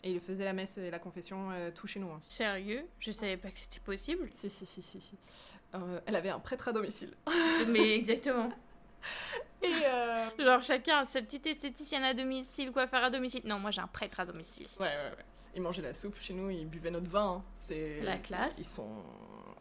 Et 0.04 0.12
il 0.12 0.20
faisait 0.20 0.44
la 0.44 0.52
messe 0.52 0.78
et 0.78 0.90
la 0.90 1.00
confession 1.00 1.48
tout 1.74 1.88
chez 1.88 1.98
nous. 1.98 2.08
hein. 2.10 2.20
Sérieux? 2.28 2.86
Je 3.00 3.10
savais 3.10 3.36
pas 3.36 3.50
que 3.50 3.58
c'était 3.58 3.80
possible. 3.80 4.30
Si, 4.34 4.48
si, 4.48 4.64
si, 4.64 4.80
si. 4.80 5.00
si. 5.00 5.16
Elle 6.06 6.14
avait 6.16 6.28
un 6.30 6.38
prêtre 6.38 6.68
à 6.68 6.72
domicile. 6.72 7.14
Mais 7.68 7.96
exactement. 7.96 8.50
Et 9.60 9.72
Genre 10.44 10.62
chacun 10.62 10.98
a 10.98 11.04
sa 11.04 11.20
petite 11.20 11.46
esthéticienne 11.48 12.04
à 12.04 12.14
domicile, 12.14 12.70
coiffeur 12.70 13.02
à 13.02 13.10
domicile. 13.10 13.42
Non, 13.44 13.58
moi 13.58 13.72
j'ai 13.72 13.80
un 13.80 13.88
prêtre 13.88 14.20
à 14.20 14.24
domicile. 14.24 14.68
Ouais, 14.78 14.86
ouais, 14.86 15.10
ouais. 15.16 15.24
Il 15.54 15.62
mangeait 15.62 15.82
la 15.82 15.92
soupe 15.92 16.16
chez 16.18 16.34
nous, 16.34 16.50
il 16.50 16.66
buvait 16.66 16.90
notre 16.90 17.10
vin. 17.10 17.36
hein. 17.38 17.44
C'est 17.54 18.00
La 18.02 18.18
classe. 18.18 18.54
Ils 18.58 18.64
sont. 18.64 19.02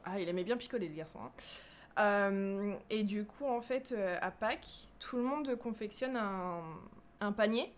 Ah, 0.05 0.19
il 0.19 0.27
aimait 0.29 0.43
bien 0.43 0.57
picoler, 0.57 0.87
le 0.87 0.95
garçon. 0.95 1.19
hein. 1.23 1.31
Euh, 1.99 2.75
et 2.89 3.03
du 3.03 3.25
coup, 3.25 3.45
en 3.45 3.61
fait, 3.61 3.91
euh, 3.91 4.17
à 4.21 4.29
Pâques, 4.31 4.87
tout 4.99 5.17
le 5.17 5.23
monde 5.23 5.55
confectionne 5.55 6.15
un, 6.15 6.61
un 7.21 7.31
panier. 7.31 7.73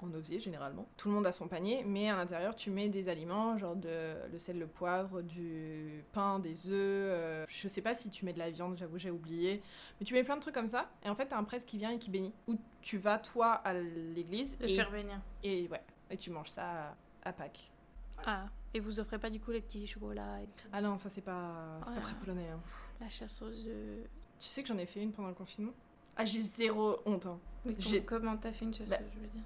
En 0.00 0.12
osier, 0.12 0.38
généralement. 0.38 0.86
Tout 0.98 1.08
le 1.08 1.14
monde 1.14 1.26
a 1.26 1.32
son 1.32 1.48
panier, 1.48 1.82
mais 1.86 2.10
à 2.10 2.16
l'intérieur, 2.16 2.54
tu 2.54 2.70
mets 2.70 2.90
des 2.90 3.08
aliments, 3.08 3.56
genre 3.56 3.74
de, 3.76 4.14
le 4.30 4.38
sel, 4.38 4.58
le 4.58 4.66
poivre, 4.66 5.22
du 5.22 6.04
pain, 6.12 6.38
des 6.40 6.68
œufs. 6.68 6.74
euh, 6.74 7.46
je 7.48 7.68
sais 7.68 7.80
pas 7.80 7.94
si 7.94 8.10
tu 8.10 8.26
mets 8.26 8.34
de 8.34 8.38
la 8.38 8.50
viande, 8.50 8.76
j'avoue, 8.76 8.98
j'ai 8.98 9.10
oublié. 9.10 9.62
Mais 9.98 10.04
tu 10.04 10.12
mets 10.12 10.22
plein 10.24 10.36
de 10.36 10.42
trucs 10.42 10.54
comme 10.54 10.68
ça. 10.68 10.90
Et 11.04 11.08
en 11.08 11.14
fait, 11.14 11.26
t'as 11.26 11.38
un 11.38 11.44
prêtre 11.44 11.64
qui 11.64 11.78
vient 11.78 11.90
et 11.92 11.98
qui 11.98 12.10
bénit. 12.10 12.34
Ou 12.48 12.58
tu 12.82 12.98
vas, 12.98 13.18
toi, 13.18 13.52
à 13.52 13.72
l'église. 13.72 14.58
Le 14.60 14.68
Et, 14.68 14.76
faire 14.76 14.90
venir. 14.90 15.18
et, 15.42 15.68
ouais, 15.68 15.80
et 16.10 16.18
tu 16.18 16.28
manges 16.30 16.50
ça 16.50 16.94
à, 17.24 17.32
Pâques. 17.32 17.70
Ah, 18.26 18.46
et 18.72 18.80
vous 18.80 19.00
offrez 19.00 19.18
pas 19.18 19.30
du 19.30 19.40
coup 19.40 19.50
les 19.50 19.60
petits 19.60 19.86
chocolats 19.86 20.40
et 20.42 20.46
Ah 20.72 20.80
non, 20.80 20.96
ça 20.96 21.08
c'est 21.10 21.20
pas, 21.22 21.78
c'est 21.84 21.94
pas 21.94 22.00
très 22.00 22.14
polonais. 22.14 22.48
hein. 22.50 22.60
La 23.00 23.08
chasse 23.08 23.42
aux 23.42 23.46
œufs. 23.50 24.06
Tu 24.38 24.46
sais 24.48 24.62
que 24.62 24.68
j'en 24.68 24.78
ai 24.78 24.86
fait 24.86 25.02
une 25.02 25.12
pendant 25.12 25.28
le 25.28 25.34
confinement? 25.34 25.72
Ah, 26.16 26.24
j'ai 26.24 26.40
zéro 26.40 26.98
honte. 27.06 27.26
hein. 27.26 27.38
Mais 27.64 27.74
J'ai- 27.78 28.04
comment 28.04 28.36
t'as 28.36 28.52
fait 28.52 28.64
une 28.64 28.74
chasse 28.74 28.88
Bah, 28.88 28.96
aux 29.00 29.04
œufs, 29.04 29.10
je 29.14 29.20
veux 29.20 29.26
dire? 29.26 29.42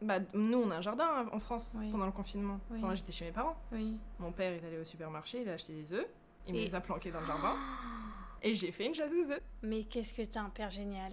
Bah, 0.00 0.20
nous, 0.34 0.58
on 0.58 0.70
a 0.70 0.76
un 0.76 0.80
jardin 0.80 1.06
hein, 1.08 1.28
en 1.32 1.38
France 1.38 1.74
Oui. 1.78 1.90
pendant 1.90 2.06
le 2.06 2.12
confinement. 2.12 2.60
Oui. 2.70 2.78
Enfin, 2.82 2.94
j'étais 2.94 3.12
chez 3.12 3.24
mes 3.26 3.32
parents. 3.32 3.56
Oui. 3.72 3.98
Mon 4.18 4.32
père 4.32 4.52
est 4.52 4.64
allé 4.64 4.78
au 4.78 4.84
supermarché, 4.84 5.42
il 5.42 5.48
a 5.48 5.54
acheté 5.54 5.74
des 5.74 5.92
œufs. 5.92 6.06
Il 6.46 6.54
me 6.54 6.58
les 6.60 6.74
a 6.74 6.80
planqués 6.80 7.10
dans 7.10 7.20
le 7.20 7.26
jardin. 7.26 7.54
Et 8.42 8.54
j'ai 8.54 8.70
fait 8.70 8.86
une 8.86 8.94
chasse 8.94 9.10
aux 9.12 9.32
œufs. 9.32 9.42
Mais 9.62 9.84
qu'est-ce 9.84 10.14
que 10.14 10.22
t'es 10.22 10.38
un 10.38 10.48
père 10.50 10.70
génial? 10.70 11.12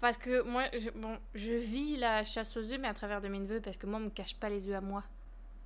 Parce 0.00 0.18
que 0.18 0.42
moi, 0.42 0.64
je, 0.76 0.90
bon, 0.90 1.18
je 1.34 1.52
vis 1.52 1.96
la 1.96 2.24
chasse 2.24 2.54
aux 2.56 2.64
œufs, 2.70 2.78
mais 2.80 2.88
à 2.88 2.94
travers 2.94 3.20
de 3.20 3.28
mes 3.28 3.38
neveux, 3.38 3.60
parce 3.60 3.76
que 3.76 3.86
moi, 3.86 3.98
on 3.98 4.02
me 4.04 4.10
cache 4.10 4.34
pas 4.36 4.48
les 4.50 4.68
œufs 4.68 4.74
à 4.74 4.80
moi. 4.80 5.04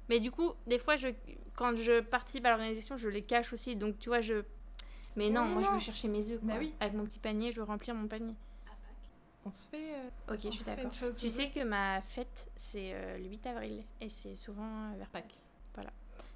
Mais 0.08 0.20
du 0.20 0.30
coup, 0.30 0.52
des 0.66 0.78
fois, 0.78 0.96
je, 0.96 1.08
quand 1.54 1.74
je 1.76 2.00
participe 2.00 2.44
à 2.46 2.50
l'organisation, 2.50 2.96
je 2.96 3.08
les 3.08 3.22
cache 3.22 3.52
aussi. 3.52 3.76
Donc, 3.76 3.98
tu 3.98 4.08
vois, 4.08 4.20
je. 4.20 4.42
Mais 5.16 5.30
non, 5.30 5.44
moi, 5.44 5.62
je 5.62 5.68
veux 5.70 5.78
chercher 5.78 6.08
mes 6.08 6.30
œufs. 6.30 6.40
Bah 6.42 6.54
oui. 6.58 6.74
Avec 6.80 6.94
mon 6.94 7.04
petit 7.04 7.18
panier, 7.18 7.52
je 7.52 7.60
veux 7.60 7.66
remplir 7.66 7.94
mon 7.94 8.08
panier. 8.08 8.34
On 9.44 9.50
se 9.50 9.68
fait. 9.68 9.94
euh, 9.94 10.34
Ok, 10.34 10.40
je 10.44 10.50
suis 10.50 10.64
d'accord. 10.64 10.90
Tu 11.18 11.28
sais 11.30 11.50
que 11.50 11.62
ma 11.64 12.00
fête, 12.02 12.50
c'est 12.56 12.90
euh, 12.92 13.18
le 13.18 13.24
8 13.28 13.46
avril. 13.46 13.84
Et 14.00 14.08
c'est 14.08 14.34
souvent 14.34 14.62
euh, 14.92 14.96
vers 14.98 15.08
Pâques. 15.08 15.34
Pâques. 15.72 15.86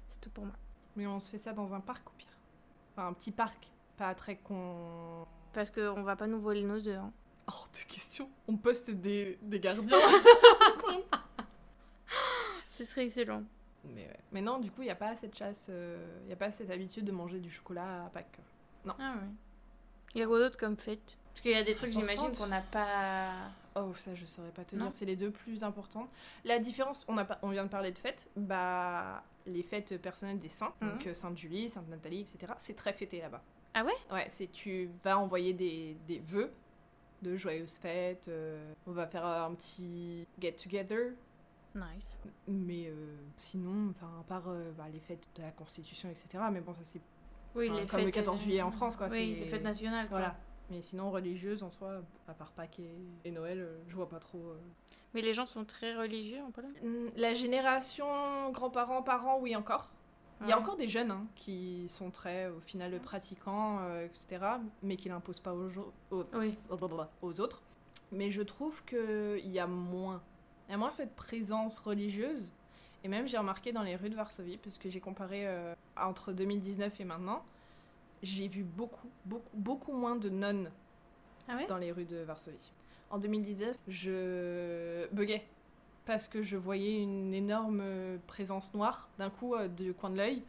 C'est 0.09 0.21
tout 0.21 0.29
pour 0.29 0.45
moi. 0.45 0.55
Mais 0.95 1.05
on 1.07 1.19
se 1.19 1.31
fait 1.31 1.37
ça 1.37 1.53
dans 1.53 1.73
un 1.73 1.79
parc 1.79 2.07
au 2.07 2.13
pire. 2.17 2.27
Enfin, 2.91 3.07
un 3.07 3.13
petit 3.13 3.31
parc. 3.31 3.67
Pas 3.97 4.13
très 4.15 4.37
con. 4.37 5.25
Parce 5.53 5.69
qu'on 5.71 6.03
va 6.03 6.15
pas 6.15 6.27
nous 6.27 6.39
voler 6.39 6.63
nos 6.63 6.87
œufs. 6.87 6.97
hein. 6.97 7.11
Hors 7.47 7.67
de 7.73 7.91
question. 7.93 8.29
On 8.47 8.55
poste 8.57 8.89
des, 8.89 9.37
des 9.41 9.59
gardiens. 9.59 9.99
Ce 12.69 12.85
serait 12.85 13.05
excellent. 13.05 13.43
Mais, 13.83 14.07
ouais. 14.07 14.19
Mais 14.31 14.41
non, 14.41 14.59
du 14.59 14.71
coup, 14.71 14.81
il 14.81 14.85
n'y 14.85 14.91
a 14.91 14.95
pas 14.95 15.15
cette 15.15 15.35
chasse. 15.37 15.69
Il 16.21 16.27
n'y 16.27 16.33
a 16.33 16.37
pas 16.37 16.51
cette 16.51 16.69
habitude 16.71 17.05
de 17.05 17.11
manger 17.11 17.39
du 17.39 17.49
chocolat 17.51 18.05
à 18.05 18.09
Pâques. 18.09 18.39
Ah 18.87 18.93
oui. 19.21 19.27
Il 20.15 20.19
y 20.19 20.23
a 20.23 20.27
quoi 20.27 20.39
d'autre 20.39 20.57
comme 20.57 20.77
fête? 20.77 21.17
Parce 21.29 21.41
qu'il 21.41 21.51
y 21.51 21.55
a 21.55 21.63
des 21.63 21.73
trucs, 21.73 21.91
j'imagine, 21.91 22.31
qu'on 22.37 22.47
n'a 22.47 22.61
pas. 22.61 23.31
Oh, 23.75 23.91
ça, 23.97 24.13
je 24.13 24.25
saurais 24.25 24.51
pas 24.51 24.63
te 24.63 24.75
Non. 24.75 24.85
dire. 24.85 24.93
C'est 24.93 25.05
les 25.05 25.15
deux 25.15 25.31
plus 25.31 25.63
importantes. 25.63 26.09
La 26.45 26.59
différence, 26.59 27.03
on, 27.07 27.17
a 27.17 27.25
pas, 27.25 27.39
on 27.41 27.49
vient 27.49 27.63
de 27.63 27.69
parler 27.69 27.91
de 27.91 27.97
fêtes. 27.97 28.29
Bah, 28.35 29.23
les 29.47 29.63
fêtes 29.63 29.97
personnelles 29.99 30.39
des 30.39 30.49
saints, 30.49 30.73
Mhm. 30.81 30.89
donc 30.91 31.07
euh, 31.07 31.13
Sainte 31.15 31.37
Julie, 31.37 31.69
Sainte 31.69 31.87
Nathalie, 31.89 32.21
etc. 32.21 32.53
C'est 32.59 32.75
très 32.75 32.93
fêté 32.93 33.19
là-bas. 33.19 33.41
Ah 33.73 33.83
ouais? 33.83 33.93
Ouais, 34.11 34.27
c'est 34.29 34.47
tu 34.51 34.89
vas 35.03 35.17
envoyer 35.17 35.53
des, 35.53 35.97
des 36.07 36.19
vœux 36.19 36.51
de 37.23 37.35
joyeuses 37.35 37.77
fêtes. 37.79 38.27
euh, 38.27 38.71
on 38.85 38.91
va 38.91 39.07
faire 39.07 39.25
euh, 39.25 39.45
un 39.47 39.53
petit 39.55 40.27
get 40.39 40.51
together. 40.53 41.13
Nice. 41.75 42.17
Mais 42.47 42.87
euh, 42.87 42.93
sinon, 43.37 43.89
enfin, 43.91 44.07
à 44.19 44.23
part 44.23 44.43
euh, 44.47 44.71
bah, 44.77 44.85
les 44.91 44.99
fêtes 44.99 45.27
de 45.35 45.41
la 45.41 45.51
Constitution, 45.51 46.09
etc. 46.09 46.43
Mais 46.51 46.61
bon, 46.61 46.73
ça 46.73 46.81
c'est 46.83 47.01
Oui, 47.55 47.69
Enfin, 47.69 47.79
les 47.81 47.85
comme 47.87 47.99
le 48.01 48.05
fêtes, 48.05 48.13
14 48.15 48.39
euh, 48.39 48.43
juillet 48.43 48.61
en 48.61 48.71
France, 48.71 48.95
quoi, 48.95 49.07
Oui, 49.09 49.37
les 49.39 49.45
fêtes 49.47 49.63
nationales. 49.63 50.07
quoi. 50.07 50.19
voilà. 50.19 50.35
Mais 50.69 50.81
sinon, 50.81 51.11
religieuse 51.11 51.61
en 51.63 51.69
soi, 51.69 52.01
à 52.27 52.33
part 52.33 52.51
Pâques 52.51 52.79
et, 52.79 52.95
et 53.25 53.31
Noël, 53.31 53.59
euh, 53.59 53.77
je 53.87 53.95
vois 53.95 54.07
pas 54.09 54.19
trop. 54.19 54.37
euh. 54.39 54.57
Mais 55.13 55.21
les 55.21 55.33
gens 55.33 55.45
sont 55.45 55.65
très 55.65 55.95
religieux 55.95 56.41
en 56.41 56.51
Pologne? 56.51 56.73
Hmm, 56.81 57.09
La 57.17 57.33
génération 57.33 58.49
grands-parents, 58.51 59.03
parents, 59.03 59.39
oui 59.39 59.55
encore. 59.55 59.89
Il 60.41 60.49
y 60.49 60.51
a 60.51 60.59
encore 60.59 60.75
des 60.75 60.89
jeunes 60.89 61.11
hein, 61.11 61.25
qui 61.35 61.85
sont 61.87 62.11
très, 62.11 62.49
au 62.49 62.59
final, 62.59 62.99
pratiquants, 62.99 63.79
euh, 63.81 64.05
etc., 64.05 64.43
mais 64.81 64.97
qui 64.97 65.07
l'imposent 65.07 65.39
pas 65.39 65.53
aux, 65.53 65.69
aux, 66.11 66.25
Oui. 66.33 66.55
aux 67.21 67.39
autres. 67.39 67.61
Mais 68.11 68.29
je 68.29 68.41
trouve 68.41 68.83
qu'il 68.83 69.47
y 69.49 69.59
a 69.59 69.67
moins. 69.67 70.21
Il 70.73 70.77
y 70.77 70.79
a 70.79 70.79
moins 70.79 70.91
cette 70.91 71.15
présence 71.15 71.77
religieuse. 71.77 72.51
Et 73.03 73.07
même, 73.07 73.27
j'ai 73.27 73.37
remarqué 73.37 73.71
dans 73.71 73.83
les 73.83 73.95
rues 73.95 74.09
de 74.09 74.15
Varsovie, 74.15 74.57
parce 74.57 74.79
que 74.79 74.89
j'ai 74.89 74.99
comparé 74.99 75.45
euh, 75.47 75.75
entre 75.95 76.33
2019 76.33 76.99
et 76.99 77.03
maintenant, 77.03 77.45
j'ai 78.23 78.47
vu 78.47 78.63
beaucoup, 78.63 79.07
beaucoup, 79.25 79.55
beaucoup 79.55 79.93
moins 79.93 80.15
de 80.15 80.29
nonnes 80.29 80.71
Ah 81.47 81.57
ouais? 81.57 81.67
dans 81.67 81.77
les 81.77 81.91
rues 81.91 82.05
de 82.05 82.17
Varsovie. 82.23 82.71
en 83.11 83.19
2019, 83.19 83.77
je 83.87 85.05
buguais 85.13 85.45
parce 86.07 86.27
que 86.27 86.41
je 86.41 86.57
voyais 86.57 87.03
une 87.03 87.35
énorme 87.35 87.81
euh, 87.83 88.17
présence 88.25 88.73
noire 88.73 89.09
d'un 89.19 89.29
coup 89.29 89.53
euh, 89.53 89.67
du 89.67 89.93
coin 89.93 90.09
de 90.09 90.17
l'œil. 90.17 90.41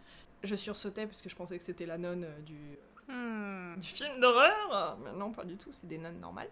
Je 0.42 0.56
sursautais 0.56 1.06
parce 1.06 1.20
que 1.20 1.28
je 1.28 1.36
pensais 1.36 1.58
que 1.58 1.64
c'était 1.64 1.84
la 1.84 1.98
nonne 1.98 2.26
du, 2.46 2.56
Hmm. 3.08 3.78
du 3.78 3.86
film 3.88 4.18
d'horreur. 4.20 4.96
Mais 5.04 5.12
non, 5.12 5.32
pas 5.32 5.44
du 5.44 5.58
tout, 5.58 5.70
c'est 5.70 5.86
des 5.86 5.98
nonnes 5.98 6.18
normales. 6.20 6.48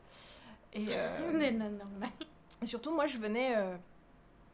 Et, 0.74 0.84
euh, 0.90 1.32
Des 1.38 1.52
nonnes 1.52 1.78
normales. 1.78 2.10
Et 2.62 2.66
surtout, 2.66 2.92
moi, 2.94 3.06
je 3.06 3.18
venais, 3.18 3.56
euh, 3.56 3.76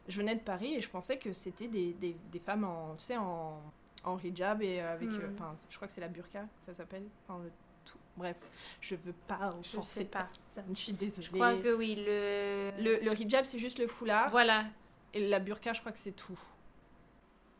je 0.07 0.17
venais 0.17 0.35
de 0.35 0.41
Paris 0.41 0.75
et 0.75 0.81
je 0.81 0.89
pensais 0.89 1.17
que 1.17 1.33
c'était 1.33 1.67
des, 1.67 1.93
des, 1.93 2.15
des 2.31 2.39
femmes 2.39 2.63
en, 2.65 2.95
tu 2.95 3.03
sais, 3.05 3.17
en, 3.17 3.61
en 4.03 4.17
hijab 4.17 4.61
et 4.61 4.79
avec, 4.81 5.09
Hmm. 5.09 5.19
euh, 5.21 5.29
enfin, 5.35 5.53
je 5.69 5.75
crois 5.75 5.87
que 5.87 5.93
c'est 5.93 6.01
la 6.01 6.07
burqa, 6.07 6.45
ça 6.65 6.73
s'appelle. 6.73 7.03
Enfin, 7.27 7.41
le 7.43 7.51
tout. 7.85 7.97
Bref, 8.17 8.35
je 8.81 8.95
veux 8.95 9.13
pas 9.27 9.49
sais 9.83 10.05
pas. 10.05 10.27
personne, 10.53 10.75
je 10.75 10.79
suis 10.79 10.93
désolée. 10.93 11.25
Je 11.27 11.31
crois 11.31 11.53
que 11.55 11.73
oui, 11.73 11.95
le... 11.95 12.71
le, 12.79 12.99
le 13.03 13.19
hijab, 13.21 13.45
c'est 13.45 13.59
juste 13.59 13.79
le 13.79 13.87
foulard. 13.87 14.29
Voilà. 14.31 14.65
Et 15.13 15.27
la 15.27 15.39
burqa, 15.39 15.73
je 15.73 15.79
crois 15.79 15.91
que 15.91 15.99
c'est 15.99 16.11
tout. 16.11 16.37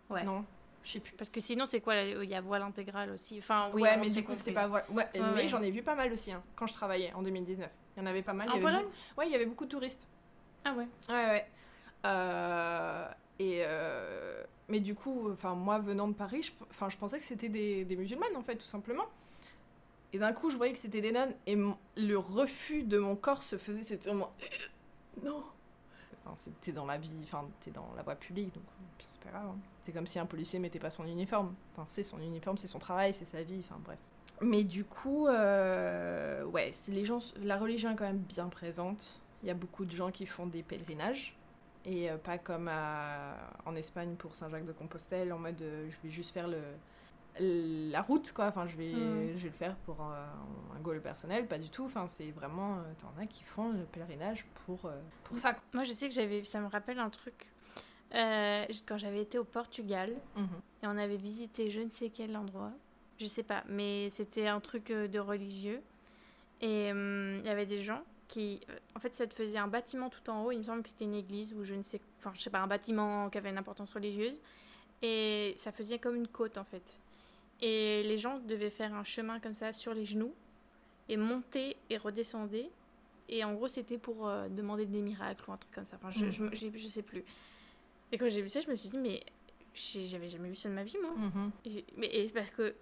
Ouais. 0.10 0.24
Non, 0.24 0.44
je 0.84 0.92
sais 0.94 1.00
plus. 1.00 1.14
Parce 1.14 1.30
que 1.30 1.40
sinon, 1.40 1.66
c'est 1.66 1.82
quoi 1.82 1.96
Il 2.02 2.30
y 2.30 2.36
a 2.36 2.42
voile 2.42 2.62
intégral 2.64 3.10
aussi? 3.12 3.38
Enfin, 3.40 3.70
oui, 3.74 3.82
ouais, 3.84 3.98
mais 3.98 4.10
du 4.10 4.24
coup, 4.24 4.34
c'était 4.34 4.52
pas. 4.54 4.68
voile- 4.68 4.86
Ouais, 4.90 5.08
Ouais, 5.14 5.20
mais 5.20 5.42
ouais. 5.42 5.48
j'en 5.48 5.62
ai 5.62 5.72
vu 5.72 5.82
pas 5.84 5.96
mal 5.96 6.12
aussi 6.12 6.32
hein, 6.32 6.44
quand 6.56 6.68
je 6.68 6.74
travaillais 6.74 7.14
en 7.14 7.22
2019. 7.22 7.70
Il 7.96 8.00
y 8.00 8.04
en 8.04 8.06
avait 8.06 8.22
pas 8.24 8.34
mal. 8.34 8.50
En 8.50 8.54
avait 8.54 8.62
Pologne 8.62 8.84
beaucoup- 8.84 8.96
Ouais, 9.20 9.28
il 9.28 9.32
y 9.32 9.36
avait 9.36 9.46
beaucoup 9.46 9.66
de 9.66 9.70
touristes. 9.70 10.08
Ah 10.70 10.74
ouais. 10.76 10.88
Ouais. 11.10 11.48
Euh, 12.06 13.08
et 13.40 13.62
euh, 13.66 14.44
mais 14.68 14.80
du 14.80 14.96
coup, 14.96 15.30
enfin 15.32 15.56
moi 15.56 15.80
venant 15.80 16.08
de 16.08 16.14
Paris, 16.14 16.44
je, 16.44 16.52
enfin 16.70 16.90
je 16.90 16.98
pensais 16.98 17.20
que 17.20 17.26
c'était 17.26 17.50
des, 17.50 17.86
des 17.86 17.96
musulmanes 17.96 18.36
en 18.36 18.42
fait, 18.44 18.56
tout 18.56 18.66
simplement. 18.66 19.06
Et 20.14 20.18
d'un 20.20 20.34
coup, 20.34 20.50
je 20.50 20.58
voyais 20.58 20.74
que 20.74 20.80
c'était 20.80 21.02
des 21.02 21.12
nonnes 21.12 21.34
et 21.46 21.56
le 21.98 22.18
refus 22.18 22.84
de 22.84 22.98
mon 22.98 23.16
corps 23.16 23.44
se 23.44 23.58
faisait, 23.58 23.84
c'était 23.84 24.10
vraiment 24.10 24.32
non. 25.24 25.44
Enfin, 26.26 26.52
t'es 26.62 26.72
dans 26.72 26.86
la 26.86 26.98
vie, 26.98 27.12
enfin 27.24 27.48
t'es 27.62 27.72
dans 27.72 27.88
la 27.96 28.04
voie 28.04 28.16
publique, 28.16 28.54
donc 28.54 28.64
c'est 29.08 29.22
pas 29.22 29.30
grave. 29.32 29.48
hein. 29.48 29.58
C'est 29.82 29.92
comme 29.92 30.08
si 30.08 30.20
un 30.20 30.26
policier 30.26 30.60
mettait 30.60 30.80
pas 30.80 30.92
son 30.92 31.06
uniforme. 31.06 31.54
Enfin, 31.74 31.86
c'est 31.88 32.04
son 32.04 32.20
uniforme, 32.20 32.58
c'est 32.58 32.68
son 32.68 32.80
travail, 32.80 33.14
c'est 33.14 33.26
sa 33.26 33.42
vie. 33.42 33.60
Enfin 33.60 33.80
bref. 33.84 33.98
Mais 34.42 34.64
du 34.64 34.86
coup, 34.86 35.28
euh, 35.28 36.44
ouais, 36.46 36.72
les 36.88 37.06
gens, 37.06 37.20
la 37.42 37.58
religion 37.58 37.92
est 37.92 37.96
quand 37.96 38.06
même 38.06 38.20
bien 38.20 38.48
présente. 38.48 39.20
Il 39.44 39.48
y 39.48 39.52
a 39.52 39.54
beaucoup 39.56 39.86
de 39.86 39.92
gens 39.92 40.12
qui 40.12 40.26
font 40.26 40.46
des 40.48 40.64
pèlerinages. 40.64 41.36
Et 41.86 42.12
euh, 42.12 42.18
pas 42.18 42.38
comme 42.38 42.68
à- 42.68 43.36
en 43.66 43.76
Espagne 43.76 44.16
pour 44.16 44.36
Saint-Jacques-de-Compostelle, 44.36 45.32
en 45.32 45.40
mode 45.40 45.62
euh, 45.62 45.90
je 45.90 45.96
vais 46.08 46.14
juste 46.14 46.32
faire 46.34 46.48
le, 46.48 46.60
la 47.40 48.02
route, 48.02 48.32
quoi. 48.34 48.48
Enfin, 48.48 48.68
je 48.68 48.76
vais, 48.76 48.92
Mm. 48.94 49.38
je 49.38 49.44
vais 49.44 49.50
le 49.50 49.56
faire 49.56 49.76
pour 49.86 50.02
un, 50.02 50.28
un 50.76 50.80
goal 50.82 51.02
personnel, 51.02 51.48
pas 51.48 51.58
du 51.58 51.70
tout. 51.70 51.86
Enfin, 51.86 52.06
c'est 52.08 52.32
vraiment. 52.32 52.80
euh, 52.80 52.82
T'en 53.02 53.22
as 53.22 53.26
qui 53.28 53.44
font 53.44 53.70
le 53.72 53.84
pèlerinage 53.84 54.46
pour, 54.66 54.80
pour 55.24 55.38
ça. 55.38 55.54
quoi. 55.54 55.64
Moi, 55.74 55.84
je 55.86 55.92
sais 55.94 56.08
que 56.10 56.14
j'avais... 56.14 56.44
Ça 56.44 56.60
me 56.60 56.68
rappelle 56.68 57.00
un 57.00 57.10
truc. 57.10 57.50
Euh, 58.16 58.66
quand 58.88 58.98
j'avais 58.98 59.22
été 59.22 59.38
au 59.38 59.44
Portugal, 59.46 60.12
et 60.36 60.88
on 60.88 60.98
avait 60.98 61.18
visité 61.18 61.70
je 61.70 61.80
ne 61.82 61.90
sais 61.92 62.10
quel 62.10 62.36
endroit, 62.36 62.72
je 63.20 63.26
sais 63.26 63.44
pas, 63.44 63.64
mais 63.70 64.10
c'était 64.10 64.48
un 64.48 64.60
truc 64.60 64.88
de 64.92 65.20
religieux. 65.20 65.82
Et 66.62 66.92
hum, 66.92 67.38
il 67.40 67.46
y 67.46 67.50
avait 67.50 67.68
des 67.68 67.84
gens 67.84 68.02
qui. 68.30 68.62
euh, 68.70 68.78
En 68.96 69.00
fait, 69.02 69.14
ça 69.14 69.28
te 69.28 69.34
faisait 69.34 69.58
un 69.58 69.68
bâtiment 69.68 70.10
tout 70.10 70.30
en 70.30 70.46
haut, 70.46 70.52
il 70.54 70.60
me 70.60 70.64
semble 70.64 70.84
que 70.84 70.90
c'était 70.90 71.04
une 71.06 71.16
église 71.16 71.54
ou 71.54 71.64
je 71.66 71.74
ne 71.74 71.82
sais. 71.84 72.00
Enfin, 72.20 72.32
je 72.36 72.42
sais 72.42 72.50
pas, 72.50 72.60
un 72.60 72.68
bâtiment 72.68 73.30
qui 73.30 73.38
avait 73.38 73.50
une 73.50 73.58
importance 73.58 73.90
religieuse. 73.92 74.40
Et 75.02 75.54
ça 75.58 75.72
faisait 75.74 76.00
comme 76.00 76.16
une 76.16 76.28
côte 76.28 76.58
en 76.58 76.64
fait. 76.64 77.00
Et 77.62 78.04
les 78.04 78.18
gens 78.18 78.40
devaient 78.40 78.70
faire 78.70 78.94
un 78.94 79.04
chemin 79.04 79.40
comme 79.42 79.54
ça 79.54 79.74
sur 79.74 79.94
les 79.94 80.06
genoux 80.06 80.34
et 81.10 81.18
monter 81.18 81.76
et 81.90 81.98
redescendre. 81.98 82.56
Et 83.28 83.44
en 83.44 83.54
gros, 83.54 83.68
c'était 83.68 83.98
pour 83.98 84.28
euh, 84.28 84.48
demander 84.50 84.86
des 84.86 85.02
miracles 85.02 85.44
ou 85.50 85.54
un 85.54 85.58
truc 85.58 85.74
comme 85.74 85.86
ça. 85.86 85.98
Enfin, 85.98 86.10
je, 86.12 86.26
Mhm. 86.26 86.32
je, 86.32 86.44
me- 86.44 86.56
je, 86.74 86.78
je 86.78 86.88
sais 86.88 87.02
plus. 87.02 87.24
Et 88.12 88.18
quand 88.18 88.28
j'ai 88.30 88.42
vu 88.42 88.50
ça, 88.50 88.60
je 88.62 88.70
me 88.70 88.76
suis 88.76 88.90
dit, 88.90 88.98
mais 88.98 89.24
j'avais 90.08 90.28
jamais 90.30 90.50
vu 90.50 90.56
ça 90.56 90.70
de 90.70 90.74
ma 90.74 90.84
vie, 90.84 90.98
moi. 91.02 91.12
Mhm. 91.16 91.52
Et- 91.66 91.86
Mais 91.98 92.08
et 92.08 92.28
c'est 92.28 92.34
parce 92.34 92.50
que 92.50 92.62
euh, 92.62 92.74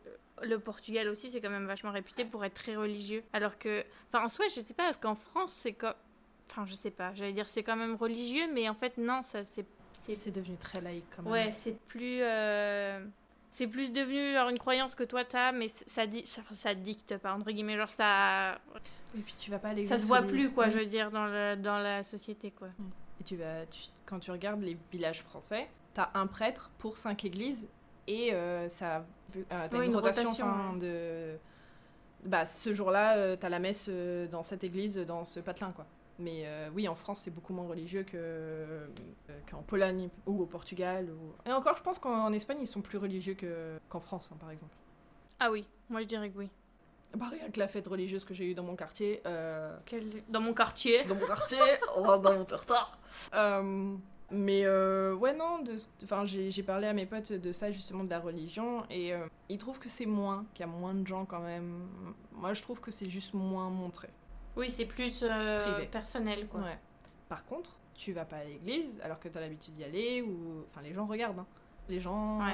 le 0.44 0.60
Portugal 0.60 1.08
aussi, 1.10 1.30
c'est 1.30 1.42
quand 1.42 1.50
même 1.50 1.66
vachement 1.68 1.92
réputé 1.92 2.26
pour 2.26 2.44
être 2.46 2.54
très 2.56 2.76
religieux. 2.76 3.24
Alors 3.34 3.58
que, 3.58 3.84
enfin, 4.12 4.26
en 4.26 4.30
soi, 4.30 4.46
je 4.48 4.62
sais 4.62 4.74
pas, 4.74 4.84
parce 4.86 4.98
qu'en 4.98 5.16
France, 5.16 5.54
c'est 5.54 5.74
comme. 5.74 5.94
Enfin, 6.50 6.66
je 6.66 6.76
sais 6.76 6.92
pas, 6.92 7.14
j'allais 7.14 7.34
dire 7.34 7.48
c'est 7.50 7.64
quand 7.64 7.76
même 7.76 7.96
religieux, 7.96 8.48
mais 8.54 8.70
en 8.70 8.74
fait, 8.76 8.98
non, 8.98 9.22
ça 9.22 9.44
c'est. 9.44 9.66
c'est- 10.04 10.32
devenu 10.32 10.56
très 10.58 10.80
laïque 10.82 11.04
quand 11.16 11.24
même. 11.24 11.32
Ouais, 11.32 11.52
c'est 11.52 11.78
plus. 11.88 12.20
euh, 12.22 13.06
C'est 13.50 13.68
plus 13.68 13.92
devenu 13.92 14.34
genre 14.34 14.50
une 14.50 14.60
croyance 14.60 14.94
que 14.94 15.04
toi 15.04 15.24
t'as, 15.26 15.52
mais 15.52 15.68
ça, 15.70 16.06
dit, 16.06 16.26
ça, 16.26 16.42
ça 16.56 16.76
dicte 16.76 17.18
pas, 17.18 17.34
entre 17.34 17.50
guillemets. 17.52 17.78
Genre, 17.78 17.90
ça, 17.90 18.60
Et 19.18 19.20
puis 19.22 19.34
tu 19.36 19.50
vas 19.50 19.58
pas 19.58 19.70
l'église. 19.70 19.90
ça 19.90 19.98
se 19.98 20.06
voit 20.06 20.20
les- 20.22 20.28
plus, 20.28 20.52
quoi, 20.52 20.66
Oui. 20.68 20.74
je 20.74 20.78
veux 20.80 20.86
dire, 20.86 21.10
dans, 21.12 21.26
le, 21.26 21.56
dans 21.56 21.80
la 21.80 22.04
société, 22.04 22.52
quoi. 22.52 22.68
Et 23.20 23.24
tu 23.24 23.36
vas, 23.38 23.66
tu- 23.66 23.88
quand 24.06 24.20
tu 24.20 24.30
regardes 24.32 24.62
les 24.62 24.78
villages 24.92 25.22
français, 25.24 25.68
t'as 25.98 26.12
un 26.14 26.28
prêtre 26.28 26.70
pour 26.78 26.96
cinq 26.96 27.26
églises 27.26 27.68
et 28.06 28.32
euh, 28.32 28.70
ça, 28.70 29.04
euh, 29.36 29.42
t'as 29.50 29.78
une, 29.78 29.86
une 29.86 29.96
rotation, 29.96 30.76
de. 30.76 31.38
Bah, 32.24 32.46
ce 32.46 32.72
jour-là, 32.72 33.18
euh, 33.18 33.36
t'as 33.36 33.50
la 33.50 33.58
messe 33.58 33.88
euh, 33.90 34.28
dans 34.28 34.44
cette 34.44 34.64
église, 34.64 34.98
dans 34.98 35.26
ce 35.26 35.40
patelin, 35.40 35.72
quoi. 35.72 35.88
Mais 36.20 36.48
oui, 36.74 36.88
en 36.88 36.96
France, 36.96 37.22
c'est 37.22 37.32
beaucoup 37.32 37.54
moins 37.54 37.68
religieux 37.68 38.02
que, 38.04 38.88
qu'en 39.52 39.62
Pologne 39.62 40.10
ou 40.26 40.42
au 40.42 40.46
Portugal. 40.48 41.10
Ou... 41.12 41.50
Et 41.50 41.54
encore, 41.54 41.78
je 41.78 41.84
pense 41.84 42.00
qu'en 42.00 42.34
Espagne, 42.34 42.58
ils 42.60 42.66
sont 42.68 42.82
plus 42.82 42.98
religieux 42.98 43.36
que, 43.36 43.78
qu'en 43.88 44.00
France, 44.00 44.32
hein, 44.34 44.38
par 44.40 44.50
exemple. 44.50 44.76
Ah 45.40 45.52
oui, 45.52 45.68
moi 45.92 46.02
je 46.02 46.08
dirais 46.08 46.32
que 46.32 46.38
oui. 46.40 46.50
Bah, 47.16 47.28
rien 47.30 47.52
que 47.52 47.60
la 47.60 47.68
fête 47.68 47.86
religieuse 47.86 48.26
que 48.26 48.34
j'ai 48.34 48.50
eue 48.50 48.56
dans 48.56 48.64
mon 48.64 48.76
quartier. 48.76 49.22
Quel- 49.86 50.24
Dans 50.30 50.42
mon 50.42 50.56
quartier. 50.56 51.04
dans 51.04 51.14
mon 51.16 51.28
quartier, 51.28 51.60
dans 51.96 52.34
mon 52.34 52.46
territoire. 52.46 52.98
Mais 54.30 54.66
euh, 54.66 55.14
ouais, 55.16 55.34
non, 55.34 55.64
enfin, 56.04 56.26
j'ai 56.26 56.64
parlé 56.64 56.88
à 56.88 56.94
mes 56.94 57.06
potes 57.06 57.32
de 57.32 57.52
ça, 57.54 57.72
justement, 57.72 58.04
de 58.04 58.10
la 58.10 58.20
religion, 58.20 58.84
et 58.90 59.14
euh, 59.14 59.26
ils 59.48 59.58
trouvent 59.58 59.80
que 59.80 59.88
c'est 59.88 60.06
moins, 60.06 60.46
qu'il 60.54 60.66
y 60.66 60.70
a 60.70 60.72
moins 60.72 60.94
de 60.94 61.08
gens 61.08 61.24
quand 61.26 61.40
même. 61.40 61.88
Moi, 62.34 62.54
je 62.54 62.62
trouve 62.62 62.82
que 62.82 62.92
c'est 62.92 63.08
juste 63.10 63.34
moins 63.34 63.70
montré. 63.70 64.10
Oui, 64.58 64.70
c'est 64.70 64.86
plus 64.86 65.24
euh, 65.24 65.60
Privé. 65.74 65.88
personnel, 65.88 66.48
quoi. 66.48 66.60
Ouais. 66.62 66.78
Par 67.30 67.46
contre, 67.46 67.78
tu 67.94 68.12
vas 68.12 68.26
pas 68.26 68.38
à 68.38 68.44
l'église 68.44 68.98
alors 69.02 69.20
que 69.20 69.30
tu 69.30 69.38
as 69.38 69.42
l'habitude 69.42 69.74
d'y 69.76 69.86
aller, 69.86 70.22
ou. 70.22 70.66
Enfin, 70.72 70.82
les 70.82 70.94
gens 70.94 71.06
regardent. 71.06 71.40
hein. 71.40 71.48
Les 71.88 72.02
gens 72.02 72.40
Ouais. 72.40 72.54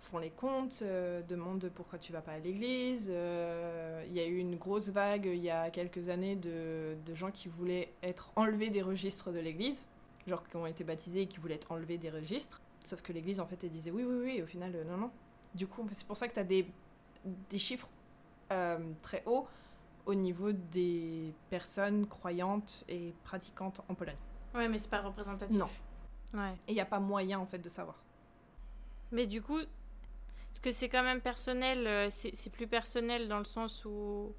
font 0.00 0.18
les 0.18 0.30
comptes, 0.30 0.82
demandent 1.28 1.70
pourquoi 1.74 1.98
tu 1.98 2.12
vas 2.12 2.22
pas 2.22 2.32
à 2.32 2.38
l'église. 2.38 3.08
Il 3.08 4.12
y 4.14 4.20
a 4.20 4.24
eu 4.26 4.38
une 4.38 4.56
grosse 4.56 4.88
vague 4.88 5.26
il 5.26 5.42
y 5.42 5.50
a 5.50 5.68
quelques 5.68 6.08
années 6.08 6.34
de, 6.36 6.96
de 7.04 7.14
gens 7.14 7.30
qui 7.30 7.48
voulaient 7.48 7.92
être 8.02 8.30
enlevés 8.36 8.70
des 8.70 8.80
registres 8.82 9.32
de 9.32 9.38
l'église, 9.38 9.86
genre 10.26 10.46
qui 10.48 10.56
ont 10.56 10.66
été 10.66 10.84
baptisés 10.84 11.22
et 11.22 11.26
qui 11.26 11.38
voulaient 11.38 11.54
être 11.54 11.72
enlevés 11.72 11.98
des 11.98 12.10
registres. 12.10 12.60
Sauf 12.84 13.02
que 13.02 13.12
l'église, 13.12 13.40
en 13.40 13.46
fait, 13.46 13.62
elle 13.64 13.70
disait 13.70 13.90
oui, 13.90 14.04
oui, 14.04 14.16
oui, 14.24 14.36
et 14.36 14.42
au 14.42 14.46
final, 14.46 14.74
euh, 14.74 14.84
non, 14.84 14.96
non. 14.96 15.10
Du 15.54 15.66
coup, 15.66 15.86
c'est 15.92 16.06
pour 16.06 16.16
ça 16.16 16.28
que 16.28 16.34
tu 16.34 16.40
as 16.40 16.44
des, 16.44 16.66
des 17.24 17.58
chiffres 17.58 17.88
euh, 18.52 18.78
très 19.02 19.22
hauts 19.26 19.46
au 20.04 20.14
niveau 20.14 20.52
des 20.52 21.34
personnes 21.50 22.06
croyantes 22.06 22.84
et 22.88 23.12
pratiquantes 23.24 23.80
en 23.88 23.94
Pologne. 23.94 24.16
Ouais, 24.54 24.68
mais 24.68 24.78
c'est 24.78 24.90
pas 24.90 25.00
représentatif. 25.00 25.58
Non. 25.58 25.68
Ouais. 26.32 26.52
Et 26.68 26.72
il 26.72 26.74
n'y 26.74 26.80
a 26.80 26.86
pas 26.86 27.00
moyen, 27.00 27.40
en 27.40 27.46
fait, 27.46 27.58
de 27.58 27.68
savoir. 27.68 27.96
Mais 29.10 29.26
du 29.26 29.42
coup, 29.42 29.58
est-ce 29.58 30.60
que 30.60 30.70
c'est 30.70 30.88
quand 30.88 31.02
même 31.02 31.20
personnel 31.20 31.86
euh, 31.86 32.08
C'est 32.10 32.50
plus 32.50 32.66
personnel 32.66 33.28
dans 33.28 33.38
le 33.38 33.44
sens 33.44 33.84
où. 33.84 34.32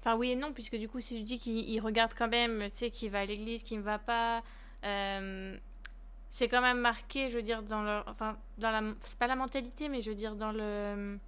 Enfin, 0.00 0.16
oui 0.16 0.30
et 0.30 0.36
non, 0.36 0.52
puisque 0.52 0.76
du 0.76 0.88
coup, 0.88 1.00
si 1.00 1.16
tu 1.16 1.22
dis 1.22 1.38
qu'il 1.38 1.68
il 1.68 1.80
regarde 1.80 2.12
quand 2.16 2.28
même, 2.28 2.64
tu 2.70 2.76
sais, 2.76 2.90
qui 2.90 3.08
va 3.08 3.20
à 3.20 3.24
l'église, 3.24 3.62
qui 3.62 3.76
ne 3.76 3.82
va 3.82 3.98
pas. 3.98 4.42
Euh, 4.84 5.56
c'est 6.30 6.48
quand 6.48 6.60
même 6.60 6.78
marqué, 6.80 7.30
je 7.30 7.36
veux 7.36 7.42
dire, 7.42 7.62
dans 7.62 7.82
leur. 7.82 8.06
Enfin, 8.08 8.36
dans 8.58 8.70
la. 8.70 8.82
C'est 9.04 9.18
pas 9.18 9.26
la 9.26 9.36
mentalité, 9.36 9.88
mais 9.88 10.00
je 10.00 10.10
veux 10.10 10.16
dire, 10.16 10.34
dans 10.36 10.52
le. 10.52 11.18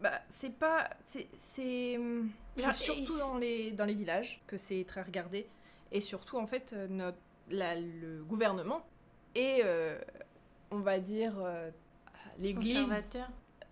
Bah, 0.00 0.20
c'est 0.28 0.56
pas. 0.56 0.90
C'est. 1.04 1.28
C'est 1.32 1.98
surtout 2.72 3.18
dans 3.18 3.38
les, 3.38 3.70
dans 3.72 3.84
les 3.84 3.94
villages 3.94 4.40
que 4.46 4.56
c'est 4.56 4.84
très 4.84 5.02
regardé. 5.02 5.46
Et 5.92 6.00
surtout, 6.00 6.38
en 6.38 6.46
fait, 6.46 6.72
euh, 6.72 6.86
notre, 6.88 7.18
la- 7.50 7.80
le 7.80 8.22
gouvernement 8.24 8.84
et, 9.34 9.60
euh, 9.64 9.98
on 10.70 10.80
va 10.80 10.98
dire, 10.98 11.34
euh, 11.38 11.70
l'église. 12.38 12.78
Conservateur. 12.80 13.28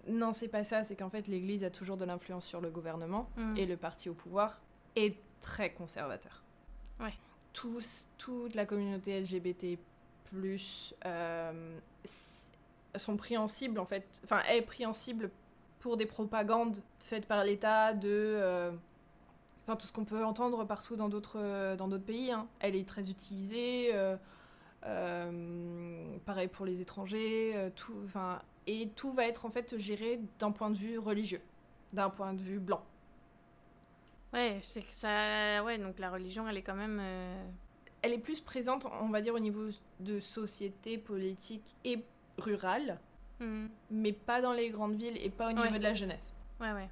Non, 0.08 0.32
c'est 0.32 0.48
pas 0.48 0.62
ça. 0.64 0.84
C'est 0.84 0.94
qu'en 0.96 1.10
fait, 1.10 1.26
l'église 1.26 1.64
a 1.64 1.70
toujours 1.70 1.96
de 1.96 2.04
l'influence 2.04 2.46
sur 2.46 2.60
le 2.60 2.70
gouvernement. 2.70 3.28
Hmm. 3.36 3.56
et 3.56 3.66
le 3.66 3.76
parti 3.76 4.08
au 4.08 4.14
pouvoir 4.14 4.60
est 4.94 5.16
très 5.40 5.72
conservateur. 5.72 6.42
Ouais. 7.00 7.12
Toute 8.18 8.54
la 8.54 8.66
communauté 8.66 9.20
LGBT 9.20 9.78
euh, 11.04 11.78
sont 12.96 13.16
pris 13.16 13.36
en 13.78 13.86
fait, 13.86 14.20
enfin 14.24 14.42
est 14.48 14.62
pris 14.62 14.84
pour 15.80 15.96
des 15.96 16.06
propagandes 16.06 16.82
faites 17.00 17.26
par 17.26 17.44
l'État 17.44 17.92
de, 17.94 18.08
euh, 18.10 18.72
tout 19.66 19.86
ce 19.86 19.92
qu'on 19.92 20.04
peut 20.04 20.24
entendre 20.24 20.64
partout 20.64 20.96
dans 20.96 21.08
d'autres 21.08 21.38
euh, 21.38 21.98
pays. 21.98 22.30
hein. 22.30 22.46
Elle 22.60 22.76
est 22.76 22.88
très 22.88 23.10
utilisée. 23.10 23.92
pareil 24.82 26.48
pour 26.48 26.66
les 26.66 26.80
étrangers, 26.80 27.70
tout, 27.74 27.94
et 28.66 28.88
tout 28.90 29.12
va 29.12 29.26
être 29.26 29.44
en 29.44 29.50
fait 29.50 29.78
géré 29.78 30.20
d'un 30.38 30.50
point 30.50 30.70
de 30.70 30.76
vue 30.76 30.98
religieux, 30.98 31.40
d'un 31.92 32.10
point 32.10 32.32
de 32.34 32.40
vue 32.40 32.58
blanc. 32.58 32.82
Ouais, 34.32 34.58
c'est 34.62 34.82
que 34.82 34.92
ça. 34.92 35.62
Ouais, 35.64 35.78
donc 35.78 35.98
la 35.98 36.10
religion, 36.10 36.48
elle 36.48 36.56
est 36.56 36.62
quand 36.62 36.74
même. 36.74 36.98
euh, 37.00 37.44
Elle 38.02 38.12
est 38.12 38.18
plus 38.18 38.40
présente, 38.40 38.86
on 39.00 39.08
va 39.08 39.20
dire, 39.22 39.34
au 39.34 39.38
niveau 39.38 39.68
de 40.00 40.20
société, 40.20 40.98
politique 40.98 41.74
et 41.84 42.04
rurale, 42.38 42.98
hmm, 43.40 43.66
mais 43.90 44.12
pas 44.12 44.40
dans 44.42 44.52
les 44.52 44.68
grandes 44.70 44.96
villes 44.96 45.16
et 45.22 45.30
pas 45.30 45.48
au 45.48 45.52
niveau 45.52 45.62
Ouais. 45.70 45.78
de 45.78 45.82
la 45.82 45.94
jeunesse. 45.94 46.34
Ouais, 46.60 46.72
ouais. 46.72 46.88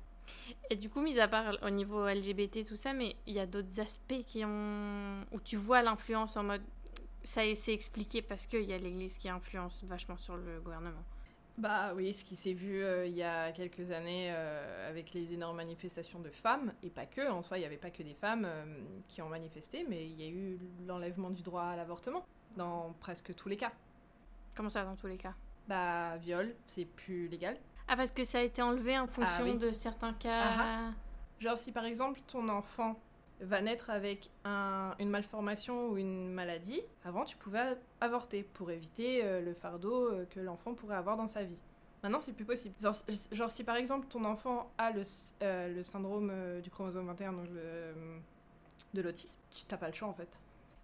Et 0.71 0.77
du 0.77 0.89
coup, 0.89 1.01
mis 1.03 1.19
à 1.21 1.29
part 1.29 1.57
au 1.63 1.71
niveau 1.71 2.07
LGBT, 2.09 2.65
tout 2.67 2.77
ça, 2.77 2.93
mais 2.95 3.15
il 3.27 3.35
y 3.35 3.41
a 3.41 3.47
d'autres 3.47 3.79
aspects 3.81 4.25
qui 4.27 4.45
ont. 4.45 5.25
où 5.33 5.41
tu 5.41 5.57
vois 5.57 5.83
l'influence 5.83 6.37
en 6.37 6.45
mode. 6.45 6.63
Ça 7.23 7.41
c'est 7.57 7.73
expliqué 7.73 8.21
parce 8.23 8.47
qu'il 8.47 8.65
y 8.65 8.73
a 8.75 8.79
l'Église 8.79 9.17
qui 9.19 9.29
influence 9.31 9.83
vachement 9.85 10.17
sur 10.19 10.37
le 10.37 10.61
gouvernement. 10.61 11.03
Bah 11.57 11.93
oui, 11.95 12.13
ce 12.13 12.25
qui 12.25 12.35
s'est 12.35 12.53
vu 12.53 12.83
euh, 12.83 13.07
il 13.07 13.15
y 13.15 13.23
a 13.23 13.53
quelques 13.53 13.93
années 13.93 14.31
euh, 14.33 14.91
avec 14.91 15.13
les 15.15 15.33
énormes 15.33 15.57
manifestations 15.57 16.19
de 16.19 16.31
femmes, 16.31 16.73
et 16.83 16.91
pas 16.91 17.07
que, 17.07 17.31
en 17.31 17.43
soi 17.43 17.59
il 17.59 17.61
n'y 17.61 17.67
avait 17.67 17.77
pas 17.77 17.91
que 17.91 18.03
des 18.03 18.15
femmes 18.15 18.45
euh, 18.45 18.65
qui 19.07 19.23
ont 19.23 19.29
manifesté, 19.29 19.87
mais 19.89 20.05
il 20.05 20.21
y 20.21 20.25
a 20.25 20.29
eu 20.29 20.59
l'enlèvement 20.87 21.31
du 21.31 21.43
droit 21.43 21.63
à 21.63 21.77
l'avortement 21.77 22.27
dans 22.57 22.93
presque 22.99 23.35
tous 23.37 23.49
les 23.49 23.57
cas. 23.57 23.71
Comment 24.57 24.69
ça, 24.69 24.85
dans 24.85 24.97
tous 24.97 25.07
les 25.07 25.17
cas? 25.17 25.35
Bah 25.69 26.17
viol, 26.17 26.55
c'est 26.67 26.85
plus 26.85 27.29
légal. 27.29 27.57
Ah, 27.87 27.97
parce 27.97 28.11
que 28.11 28.25
ça 28.25 28.39
a 28.39 28.43
été 28.43 28.61
enlevé 28.61 28.99
en 28.99 29.07
fonction 29.07 29.45
oui. 29.45 29.57
de 29.57 29.73
certains 29.73 30.15
cas. 30.15 30.57
Ah 30.59 30.91
Genre 31.39 31.57
si 31.57 31.71
par 31.71 31.85
exemple 31.85 32.21
ton 32.27 32.49
enfant 32.49 32.99
va 33.41 33.61
naître 33.61 33.91
avec 33.91 34.31
un- 34.45 34.95
une 34.99 35.11
malformation 35.11 35.89
ou 35.89 35.97
une 35.99 36.33
maladie, 36.33 36.81
avant 37.05 37.25
tu 37.25 37.37
pouvais 37.37 37.77
avorter 38.01 38.43
pour 38.55 38.71
éviter 38.71 39.21
euh, 39.25 39.41
le 39.41 39.55
fardeau 39.55 40.07
euh, 40.13 40.25
que 40.27 40.41
l'enfant 40.41 40.75
pourrait 40.75 40.97
avoir 40.97 41.17
dans 41.17 41.27
sa 41.27 41.43
vie. 41.43 41.61
Maintenant 42.03 42.21
c'est 42.21 42.33
plus 42.33 42.45
possible. 42.45 42.75
Genre, 42.81 42.95
si- 42.95 43.29
genre, 43.33 43.51
si 43.51 43.65
par 43.65 43.77
exemple 43.77 44.07
ton 44.09 44.25
enfant 44.25 44.71
a 44.79 44.91
le, 44.93 45.03
euh, 45.43 45.75
le 45.75 45.83
syndrome 45.83 46.31
euh, 46.33 46.61
du 46.61 46.71
chromosome 46.71 47.07
21, 47.07 47.33
donc 47.33 47.47
le- 47.53 47.95
de 48.95 49.03
l'autisme, 49.03 49.41
tu 49.51 49.65
t'as 49.65 49.77
pas 49.77 49.89
le 49.89 49.95
choix 49.95 50.09
en 50.09 50.15
fait. 50.15 50.41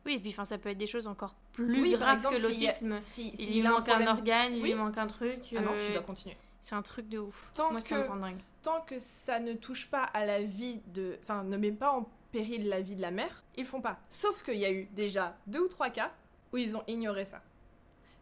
Oui, 0.07 0.15
et 0.15 0.19
puis 0.19 0.33
ça 0.33 0.57
peut 0.59 0.71
être 0.71 0.79
des 0.79 0.87
choses 0.87 1.07
encore 1.07 1.35
plus 1.53 1.81
Oui, 1.83 1.93
graves 1.93 2.15
exemple, 2.17 2.37
que 2.37 2.43
l'autisme. 2.43 2.93
si- 2.95 3.35
Il 3.39 3.61
lui 3.61 3.67
un 3.67 3.73
manque 3.73 3.89
un 3.89 4.07
organe, 4.07 4.55
il 4.55 4.63
lui 4.63 4.75
manque 4.75 4.97
un 4.97 5.07
truc. 5.07 5.55
Ah 5.57 5.61
non, 5.61 5.73
tu 5.79 5.93
dois 5.93 6.03
continuer. 6.03 6.37
C'est 6.63 6.75
un 6.75 6.83
truc 6.83 7.09
de 7.09 7.19
ouf. 7.19 7.51
Tant 7.55 7.71
Moi, 7.71 7.81
ça 7.81 7.97
me 7.99 8.03
que- 8.03 8.09
rend 8.09 8.17
dingue. 8.17 8.41
tant 8.63 8.81
que 8.83 8.99
ça 8.99 9.39
ne 9.41 9.53
touche 9.55 9.91
pas 9.91 10.05
à 10.05 10.25
la 10.27 10.43
vie 10.43 10.81
de. 10.89 11.19
Enfin, 11.23 11.45
ne 11.45 11.57
met 11.59 11.71
pas 11.73 11.93
en 11.93 12.09
péril 12.33 12.69
la 12.69 12.81
vie 12.81 12.97
de 12.97 13.03
la 13.03 13.11
mère, 13.11 13.43
ils 13.57 13.65
font 13.65 13.81
pas. 13.81 13.99
Sauf 14.11 14.43
qu'il 14.43 14.59
y 14.59 14.65
a 14.65 14.73
eu 14.73 14.87
déjà 14.93 15.37
deux 15.47 15.61
ou 15.61 15.69
trois 15.69 15.91
cas 15.91 16.13
où 16.53 16.57
ils 16.57 16.77
ont 16.77 16.83
ignoré 16.87 17.25
ça. 17.25 17.43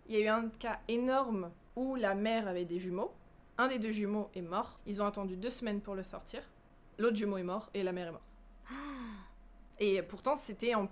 Il 0.09 0.14
y 0.16 0.18
a 0.18 0.25
eu 0.25 0.29
un 0.29 0.49
cas 0.49 0.81
énorme 0.88 1.51
où 1.77 1.94
la 1.94 2.14
mère 2.14 2.49
avait 2.49 2.64
des 2.64 2.79
jumeaux. 2.79 3.12
Un 3.59 3.68
des 3.68 3.79
deux 3.79 3.92
jumeaux 3.92 4.31
est 4.35 4.42
mort. 4.42 4.79
Ils 4.87 5.03
ont 5.03 5.07
attendu 5.07 5.37
deux 5.37 5.51
semaines 5.51 5.81
pour 5.81 5.94
le 5.94 6.05
sortir. 6.05 6.42
L'autre 6.99 7.16
jumeau 7.16 7.38
est 7.38 7.42
mort 7.42 7.71
et 7.75 7.83
la 7.83 7.92
mère 7.92 8.09
est 8.09 8.12
morte. 8.12 8.25
Et 9.79 10.03
pourtant, 10.03 10.37
c'était 10.37 10.75
en 10.75 10.88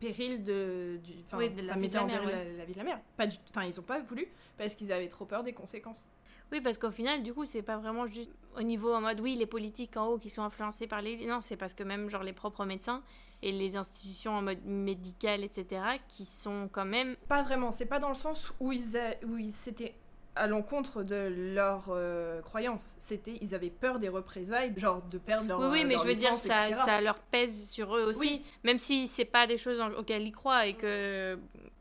péril 0.00 0.42
de. 0.42 0.98
Du, 1.02 1.12
enfin, 1.26 1.38
Oui, 1.38 1.50
de 1.50 1.62
ça 1.62 1.76
mettait 1.76 1.98
en 1.98 2.06
péril 2.06 2.28
la, 2.28 2.44
la 2.44 2.64
vie 2.64 2.72
de 2.72 2.78
la 2.78 2.84
mère. 2.84 3.00
Pas 3.16 3.26
du, 3.26 3.36
enfin, 3.50 3.64
ils 3.64 3.78
ont 3.78 3.84
pas 3.84 4.00
voulu 4.00 4.26
parce 4.58 4.74
qu'ils 4.74 4.92
avaient 4.92 5.08
trop 5.08 5.24
peur 5.24 5.44
des 5.44 5.52
conséquences. 5.52 6.08
Oui, 6.54 6.60
parce 6.60 6.78
qu'au 6.78 6.92
final, 6.92 7.24
du 7.24 7.34
coup, 7.34 7.44
c'est 7.46 7.62
pas 7.62 7.76
vraiment 7.78 8.06
juste 8.06 8.30
au 8.56 8.62
niveau 8.62 8.94
en 8.94 9.00
mode 9.00 9.18
oui, 9.20 9.34
les 9.34 9.46
politiques 9.46 9.96
en 9.96 10.06
haut 10.06 10.18
qui 10.18 10.30
sont 10.30 10.42
influencés 10.42 10.86
par 10.86 11.02
les. 11.02 11.26
Non, 11.26 11.40
c'est 11.40 11.56
parce 11.56 11.74
que 11.74 11.82
même 11.82 12.08
genre 12.08 12.22
les 12.22 12.32
propres 12.32 12.64
médecins 12.64 13.02
et 13.42 13.50
les 13.50 13.76
institutions 13.76 14.32
en 14.36 14.42
mode 14.42 14.64
médical, 14.64 15.42
etc., 15.42 15.82
qui 16.08 16.24
sont 16.24 16.68
quand 16.72 16.84
même. 16.84 17.16
Pas 17.28 17.42
vraiment, 17.42 17.72
c'est 17.72 17.86
pas 17.86 17.98
dans 17.98 18.08
le 18.08 18.14
sens 18.14 18.52
où 18.60 18.70
ils, 18.70 18.96
a- 18.96 19.16
où 19.26 19.36
ils 19.36 19.50
s'étaient 19.52 19.94
à 20.36 20.46
l'encontre 20.46 21.02
de 21.02 21.52
leurs 21.54 21.86
euh, 21.90 22.40
croyances. 22.42 22.94
C'était, 23.00 23.36
ils 23.40 23.52
avaient 23.54 23.70
peur 23.70 23.98
des 23.98 24.08
représailles, 24.08 24.72
genre 24.76 25.02
de 25.02 25.18
perdre 25.18 25.48
leur 25.48 25.58
oui, 25.60 25.66
oui, 25.72 25.80
euh, 25.82 25.86
mais 25.88 25.94
leur 25.94 26.02
je 26.04 26.08
veux 26.08 26.14
dire, 26.14 26.36
ça, 26.38 26.68
etc. 26.68 26.80
ça 26.84 27.00
leur 27.00 27.18
pèse 27.18 27.68
sur 27.68 27.96
eux 27.96 28.04
aussi, 28.04 28.18
Oui. 28.20 28.42
même 28.62 28.78
si 28.78 29.08
c'est 29.08 29.24
pas 29.24 29.48
des 29.48 29.58
choses 29.58 29.80
auxquelles 29.98 30.22
ils 30.26 30.32
croient 30.32 30.66
et 30.66 30.74
que 30.74 31.36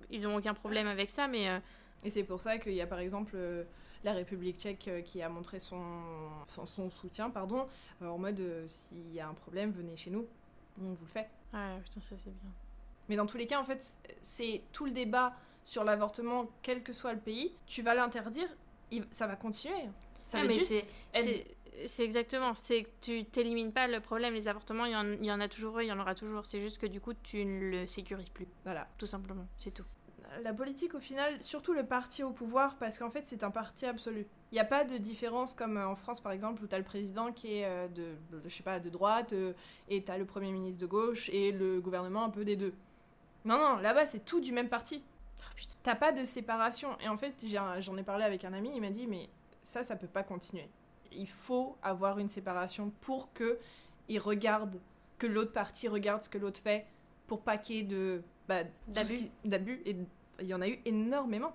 ils 0.10 0.28
ont 0.28 0.36
aucun 0.36 0.56
problème 0.56 0.88
avec 0.88 1.12
ça, 1.12 1.28
mais. 1.28 1.48
euh, 1.48 1.60
Et 2.04 2.10
c'est 2.10 2.24
pour 2.24 2.42
ça 2.42 2.58
qu'il 2.58 2.74
y 2.74 2.82
a 2.82 2.88
par 2.88 3.00
exemple 3.00 3.34
euh, 3.36 3.64
la 4.04 4.14
République 4.14 4.60
tchèque 4.60 4.88
euh, 4.88 5.02
qui 5.02 5.22
a 5.22 5.30
montré 5.30 5.60
son, 5.60 5.82
enfin, 6.44 6.66
son 6.66 6.90
soutien, 6.90 7.30
pardon, 7.30 7.68
euh, 8.02 8.08
en 8.10 8.18
mode 8.18 8.40
euh, 8.40 8.68
s'il 8.68 9.12
y 9.14 9.20
a 9.20 9.28
un 9.28 9.34
problème, 9.34 9.72
venez 9.72 9.96
chez 9.96 10.10
nous, 10.12 10.26
on 10.82 10.90
vous 10.94 11.06
le 11.06 11.10
fait. 11.12 11.30
Ouais, 11.54 11.80
putain, 11.84 12.02
ça 12.02 12.16
c'est 12.24 12.32
bien. 12.32 12.52
Mais 13.10 13.16
dans 13.16 13.26
tous 13.26 13.38
les 13.38 13.48
cas, 13.48 13.60
en 13.60 13.66
fait, 13.66 13.98
c'est 14.22 14.62
tout 14.72 14.86
le 14.86 14.92
débat 14.92 15.34
sur 15.64 15.84
l'avortement, 15.84 16.50
quel 16.62 16.84
que 16.84 16.94
soit 16.94 17.14
le 17.14 17.20
pays, 17.20 17.54
tu 17.68 17.82
vas 17.82 17.94
l'interdire, 17.96 18.48
ça 19.12 19.28
va 19.28 19.36
continuer. 19.36 19.74
Ça 20.24 20.40
Ah, 20.42 20.46
va 20.46 20.52
juste 20.52 20.70
c'est- 21.88 22.04
exactement, 22.04 22.54
c'est 22.56 22.84
que 22.84 22.90
tu 23.02 23.26
t'élimines 23.26 23.72
pas 23.74 23.88
le 23.88 24.00
problème, 24.00 24.34
les 24.36 24.48
avortements, 24.48 24.86
il 24.86 24.92
y, 24.94 24.96
en, 24.96 25.12
il 25.12 25.26
y 25.26 25.32
en 25.32 25.40
a 25.42 25.48
toujours 25.48 25.80
eu, 25.80 25.84
il 25.84 25.88
y 25.88 25.92
en 25.92 26.00
aura 26.00 26.16
toujours, 26.16 26.46
c'est 26.46 26.62
juste 26.62 26.78
que 26.80 26.86
du 26.86 27.02
coup 27.02 27.14
tu 27.14 27.44
ne 27.44 27.72
le 27.72 27.88
sécurises 27.88 28.30
plus, 28.30 28.48
Voilà. 28.64 28.88
tout 28.98 29.06
simplement, 29.08 29.48
c'est 29.58 29.72
tout. 29.72 29.84
La 30.42 30.54
politique, 30.54 30.96
au 30.96 31.00
final, 31.00 31.42
surtout 31.42 31.74
le 31.74 31.86
parti 31.86 32.24
au 32.24 32.32
pouvoir, 32.32 32.78
parce 32.78 32.98
qu'en 32.98 33.10
fait, 33.12 33.26
c'est 33.26 33.44
un 33.44 33.52
parti 33.52 33.86
absolu. 33.86 34.26
Il 34.52 34.56
n'y 34.56 34.60
a 34.60 34.66
pas 34.66 34.84
de 34.84 34.98
différence 34.98 35.54
comme 35.54 35.78
euh, 35.78 35.88
en 35.88 35.96
France, 35.96 36.22
par 36.22 36.32
exemple, 36.32 36.64
où 36.64 36.68
tu 36.68 36.74
as 36.74 36.80
le 36.80 36.84
président 36.84 37.32
qui 37.32 37.58
est 37.58 37.66
euh, 37.66 37.88
de, 37.88 38.16
de- 38.32 38.42
je 38.48 38.56
sais 38.56 38.64
pas, 38.64 38.80
de 38.80 38.90
droite, 38.90 39.34
euh, 39.34 39.54
et 39.90 40.04
tu 40.04 40.12
as 40.12 40.18
le 40.18 40.26
premier 40.26 40.52
ministre 40.52 40.82
de 40.82 40.88
gauche, 40.88 41.30
et 41.30 41.52
le 41.52 41.80
gouvernement 41.82 42.24
un 42.24 42.30
peu 42.30 42.46
des 42.46 42.56
deux. 42.56 42.74
Non, 43.46 43.58
non, 43.58 43.78
là-bas, 43.78 44.08
c'est 44.08 44.26
tout 44.26 44.40
du 44.42 44.52
même 44.52 44.70
parti. 44.70 45.04
Oh. 45.40 45.62
T'as 45.84 45.96
pas 45.96 46.12
de 46.12 46.24
séparation. 46.26 46.98
Et 47.00 47.08
en 47.10 47.18
fait, 47.18 47.36
j'en 47.80 47.98
ai 47.98 48.04
parlé 48.04 48.24
avec 48.24 48.44
un 48.46 48.54
ami, 48.54 48.72
il 48.74 48.82
m'a 48.82 48.90
dit, 48.90 49.08
mais 49.08 49.30
ça, 49.62 49.84
ça 49.84 49.96
peut 49.96 50.08
pas 50.08 50.24
continuer. 50.24 50.70
Il 51.12 51.28
faut 51.28 51.78
avoir 51.84 52.18
une 52.20 52.30
séparation 52.30 52.92
pour 53.02 53.32
que 53.34 53.60
il 54.10 54.20
regarde, 54.20 54.80
que 55.18 55.28
l'autre 55.28 55.54
parti 55.54 55.88
regarde 55.88 56.24
ce 56.24 56.30
que 56.30 56.38
l'autre 56.38 56.60
fait, 56.60 56.86
pour 57.28 57.42
pas 57.42 57.58
qu'il 57.58 57.76
y 57.76 57.80
ait 57.80 57.84
de 57.84 58.24
bah, 58.48 58.64
d'abus. 58.88 59.82
Et 59.86 59.96
il 60.40 60.48
y 60.48 60.54
en 60.54 60.62
a 60.62 60.68
eu 60.68 60.80
énormément. 60.86 61.54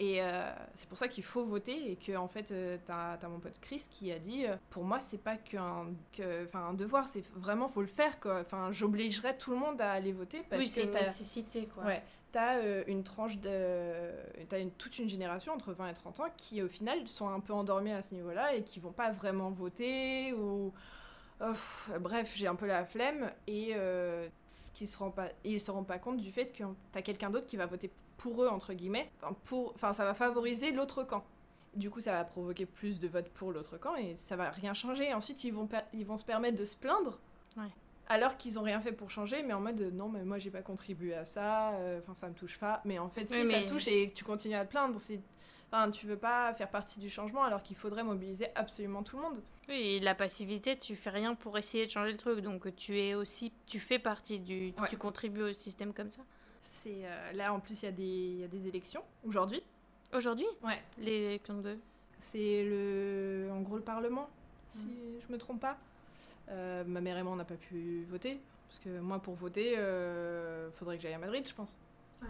Et 0.00 0.22
euh, 0.22 0.52
c'est 0.76 0.88
pour 0.88 0.96
ça 0.96 1.08
qu'il 1.08 1.24
faut 1.24 1.44
voter 1.44 1.90
et 1.90 1.96
que 1.96 2.16
en 2.16 2.28
fait 2.28 2.52
euh, 2.52 2.78
t'as 2.86 3.14
as 3.14 3.28
mon 3.28 3.40
pote 3.40 3.58
Chris 3.60 3.82
qui 3.90 4.12
a 4.12 4.20
dit 4.20 4.46
euh, 4.46 4.54
pour 4.70 4.84
moi 4.84 5.00
c'est 5.00 5.18
pas 5.18 5.36
qu'un 5.36 5.86
que, 6.12 6.46
un 6.56 6.72
devoir 6.72 7.08
c'est 7.08 7.28
vraiment 7.34 7.66
faut 7.66 7.80
le 7.80 7.88
faire 7.88 8.20
quoi 8.20 8.38
enfin 8.40 8.70
j'obligerais 8.70 9.36
tout 9.36 9.50
le 9.50 9.56
monde 9.56 9.80
à 9.80 9.90
aller 9.90 10.12
voter 10.12 10.44
parce 10.48 10.62
oui, 10.62 10.68
c'est 10.68 10.84
une 10.84 10.92
nécessité 10.92 11.66
quoi. 11.66 11.82
Ouais, 11.82 12.04
t'as 12.32 12.58
euh, 12.58 12.84
une 12.86 13.02
tranche 13.02 13.38
de. 13.38 14.10
T'as 14.48 14.60
une, 14.60 14.70
toute 14.70 14.98
une 14.98 15.08
génération 15.08 15.52
entre 15.52 15.72
20 15.72 15.88
et 15.88 15.94
30 15.94 16.20
ans 16.20 16.26
qui, 16.36 16.62
au 16.62 16.68
final, 16.68 17.06
sont 17.06 17.28
un 17.28 17.40
peu 17.40 17.52
endormis 17.52 17.92
à 17.92 18.02
ce 18.02 18.14
niveau-là 18.14 18.54
et 18.54 18.62
qui 18.62 18.80
vont 18.80 18.92
pas 18.92 19.10
vraiment 19.10 19.50
voter 19.50 20.32
ou. 20.32 20.72
Oh, 21.40 21.98
bref, 22.00 22.32
j'ai 22.34 22.46
un 22.48 22.56
peu 22.56 22.66
la 22.66 22.84
flemme 22.84 23.30
et 23.46 23.72
euh, 23.76 24.28
ce 24.48 24.72
qui 24.72 24.86
se 24.88 24.98
rend 24.98 25.10
pas, 25.10 25.28
ils 25.44 25.60
se 25.60 25.70
rendent 25.70 25.86
pas 25.86 25.98
compte 25.98 26.16
du 26.16 26.32
fait 26.32 26.46
que 26.52 26.64
t'as 26.90 27.02
quelqu'un 27.02 27.30
d'autre 27.30 27.46
qui 27.46 27.56
va 27.56 27.66
voter 27.66 27.92
pour 28.16 28.42
eux 28.42 28.48
entre 28.48 28.72
guillemets. 28.74 29.10
Enfin, 29.22 29.36
pour, 29.44 29.72
enfin, 29.74 29.92
ça 29.92 30.04
va 30.04 30.14
favoriser 30.14 30.72
l'autre 30.72 31.04
camp. 31.04 31.24
Du 31.76 31.90
coup, 31.90 32.00
ça 32.00 32.12
va 32.12 32.24
provoquer 32.24 32.66
plus 32.66 32.98
de 32.98 33.06
votes 33.06 33.28
pour 33.28 33.52
l'autre 33.52 33.76
camp 33.78 33.94
et 33.94 34.16
ça 34.16 34.34
va 34.34 34.50
rien 34.50 34.74
changer. 34.74 35.12
Ensuite, 35.14 35.44
ils 35.44 35.52
vont, 35.52 35.68
ils 35.92 36.04
vont 36.04 36.16
se 36.16 36.24
permettre 36.24 36.58
de 36.58 36.64
se 36.64 36.74
plaindre. 36.74 37.20
Ouais. 37.56 37.68
Alors 38.08 38.36
qu'ils 38.36 38.58
ont 38.58 38.62
rien 38.62 38.80
fait 38.80 38.90
pour 38.92 39.10
changer, 39.10 39.42
mais 39.44 39.52
en 39.52 39.60
mode 39.60 39.80
euh, 39.80 39.90
non, 39.90 40.08
mais 40.08 40.24
moi 40.24 40.38
j'ai 40.38 40.50
pas 40.50 40.62
contribué 40.62 41.12
à 41.14 41.26
ça, 41.26 41.72
euh, 41.74 42.00
enfin 42.02 42.14
ça 42.14 42.26
me 42.28 42.34
touche 42.34 42.58
pas. 42.58 42.80
Mais 42.86 42.98
en 42.98 43.10
fait, 43.10 43.30
si 43.30 43.42
Oui, 43.42 43.50
ça 43.50 43.60
mais- 43.60 43.66
touche 43.66 43.86
et 43.86 44.10
tu 44.14 44.24
continues 44.24 44.54
à 44.56 44.64
te 44.64 44.70
plaindre, 44.70 44.98
c'est. 44.98 45.20
Enfin, 45.70 45.90
tu 45.90 46.06
veux 46.06 46.16
pas 46.16 46.54
faire 46.54 46.70
partie 46.70 46.98
du 46.98 47.10
changement 47.10 47.42
alors 47.44 47.62
qu'il 47.62 47.76
faudrait 47.76 48.02
mobiliser 48.02 48.46
absolument 48.54 49.02
tout 49.02 49.16
le 49.16 49.22
monde. 49.22 49.42
Oui, 49.68 50.00
la 50.00 50.14
passivité, 50.14 50.78
tu 50.78 50.96
fais 50.96 51.10
rien 51.10 51.34
pour 51.34 51.58
essayer 51.58 51.84
de 51.84 51.90
changer 51.90 52.12
le 52.12 52.16
truc, 52.16 52.40
donc 52.40 52.74
tu 52.76 52.98
es 52.98 53.14
aussi, 53.14 53.52
tu 53.66 53.78
fais 53.78 53.98
partie 53.98 54.40
du, 54.40 54.72
Ouais. 54.80 54.88
tu 54.88 54.96
contribues 54.96 55.42
au 55.42 55.52
système 55.52 55.92
comme 55.92 56.08
ça. 56.08 56.22
C'est 56.64 57.04
euh, 57.04 57.32
là 57.32 57.52
en 57.52 57.60
plus 57.60 57.82
il 57.82 57.86
y, 57.86 57.88
a 57.88 57.92
des- 57.92 58.02
il 58.02 58.40
y 58.40 58.44
a 58.44 58.48
des 58.48 58.66
élections 58.66 59.02
aujourd'hui. 59.24 59.62
Aujourd'hui, 60.14 60.46
Ouais. 60.62 60.82
l'élection 60.98 61.58
de. 61.60 61.76
C'est 62.20 62.64
le 62.64 63.48
en 63.52 63.60
gros 63.60 63.76
le 63.76 63.82
Parlement, 63.82 64.28
si 64.72 64.88
je 65.26 65.30
me 65.32 65.36
trompe 65.38 65.60
pas. 65.60 65.76
Euh, 66.50 66.82
ma 66.86 67.02
mère 67.02 67.18
et 67.18 67.22
moi 67.22 67.32
on 67.34 67.36
n'a 67.36 67.44
pas 67.44 67.56
pu 67.56 68.04
voter 68.08 68.40
parce 68.68 68.78
que 68.80 69.00
moi 69.00 69.18
pour 69.18 69.34
voter, 69.34 69.74
euh, 69.76 70.70
faudrait 70.72 70.96
que 70.96 71.02
j'aille 71.02 71.12
à 71.14 71.18
Madrid, 71.18 71.46
je 71.46 71.52
pense. 71.54 71.76
Ouais. 72.22 72.28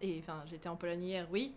Et 0.00 0.18
enfin 0.20 0.42
j'étais 0.46 0.68
en 0.70 0.76
Pologne 0.76 1.02
hier, 1.02 1.26
oui, 1.30 1.52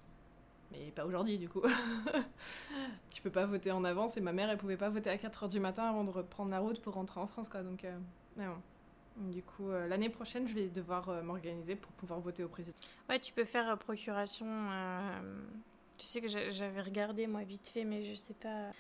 mais 0.71 0.91
pas 0.91 1.05
aujourd'hui 1.05 1.37
du 1.37 1.49
coup. 1.49 1.61
tu 3.09 3.21
peux 3.21 3.29
pas 3.29 3.45
voter 3.45 3.71
en 3.71 3.83
avance 3.83 4.17
et 4.17 4.21
ma 4.21 4.31
mère 4.33 4.49
elle 4.49 4.57
pouvait 4.57 4.77
pas 4.77 4.89
voter 4.89 5.09
à 5.09 5.17
4h 5.17 5.49
du 5.49 5.59
matin 5.59 5.83
avant 5.83 6.03
de 6.03 6.09
reprendre 6.11 6.51
la 6.51 6.59
route 6.59 6.81
pour 6.81 6.93
rentrer 6.93 7.19
en 7.19 7.27
France 7.27 7.49
quoi. 7.49 7.61
Donc 7.61 7.83
euh, 7.83 7.97
ouais, 8.37 8.45
bon. 8.45 8.57
Du 9.29 9.43
coup, 9.43 9.69
euh, 9.69 9.87
l'année 9.87 10.09
prochaine, 10.09 10.47
je 10.47 10.53
vais 10.53 10.67
devoir 10.69 11.09
euh, 11.09 11.21
m'organiser 11.21 11.75
pour 11.75 11.91
pouvoir 11.91 12.21
voter 12.21 12.45
au 12.45 12.47
président. 12.47 12.77
Ouais, 13.09 13.19
tu 13.19 13.33
peux 13.33 13.43
faire 13.43 13.69
euh, 13.69 13.75
procuration. 13.75 14.47
euh, 14.47 15.39
Tu 15.97 16.07
sais 16.07 16.21
que 16.21 16.29
j'a- 16.29 16.49
j'avais 16.49 16.81
regardé 16.81 17.27
moi 17.27 17.43
vite 17.43 17.67
fait, 17.67 17.83
mais 17.83 18.03
je 18.03 18.15
sais 18.15 18.33
pas. 18.33 18.71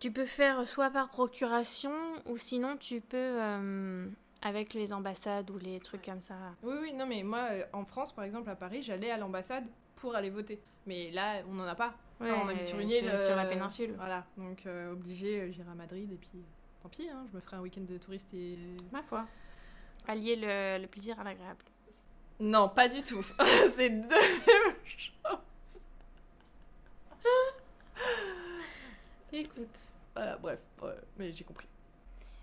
Tu 0.00 0.10
peux 0.10 0.24
faire 0.24 0.66
soit 0.66 0.90
par 0.90 1.10
procuration 1.10 1.92
ou 2.26 2.38
sinon 2.38 2.76
tu 2.78 3.02
peux 3.02 3.16
euh, 3.18 4.08
avec 4.42 4.72
les 4.74 4.92
ambassades 4.94 5.50
ou 5.50 5.58
les 5.58 5.78
trucs 5.78 6.04
comme 6.06 6.22
ça. 6.22 6.34
Oui, 6.62 6.74
oui, 6.80 6.92
non, 6.94 7.06
mais 7.06 7.22
moi, 7.22 7.46
euh, 7.52 7.64
en 7.74 7.84
France, 7.84 8.12
par 8.12 8.24
exemple, 8.24 8.48
à 8.48 8.56
Paris, 8.56 8.82
j'allais 8.82 9.10
à 9.10 9.18
l'ambassade 9.18 9.64
pour 9.96 10.14
aller 10.14 10.30
voter. 10.30 10.58
Mais 10.86 11.10
là, 11.10 11.42
on 11.48 11.54
n'en 11.54 11.66
a 11.66 11.74
pas. 11.74 11.94
Ouais, 12.20 12.30
on 12.30 12.48
habite 12.48 12.66
sur 12.66 12.78
une 12.78 12.90
île. 12.90 13.10
Sur 13.24 13.36
la 13.36 13.44
euh, 13.44 13.48
péninsule. 13.48 13.94
Voilà, 13.96 14.24
donc 14.36 14.66
euh, 14.66 14.92
obligé, 14.92 15.40
euh, 15.40 15.52
j'irai 15.52 15.70
à 15.70 15.74
Madrid 15.74 16.10
et 16.12 16.16
puis. 16.16 16.44
tant 16.82 16.88
pis, 16.88 17.08
hein, 17.08 17.26
je 17.30 17.36
me 17.36 17.40
ferai 17.40 17.56
un 17.56 17.60
week-end 17.60 17.82
de 17.82 17.98
touriste 17.98 18.32
et. 18.34 18.58
Ma 18.92 19.02
foi. 19.02 19.26
Allier 20.06 20.36
le, 20.36 20.82
le 20.82 20.86
plaisir 20.86 21.18
à 21.18 21.24
l'agréable. 21.24 21.64
Non, 22.40 22.68
pas 22.68 22.88
du 22.88 23.02
tout. 23.02 23.22
c'est 23.76 23.90
deux 23.90 24.08
mêmes 24.08 24.76
choses. 24.84 25.80
Écoute. 29.32 29.78
Voilà, 30.14 30.36
bref, 30.36 30.60
ouais, 30.82 30.94
mais 31.18 31.32
j'ai 31.32 31.44
compris. 31.44 31.66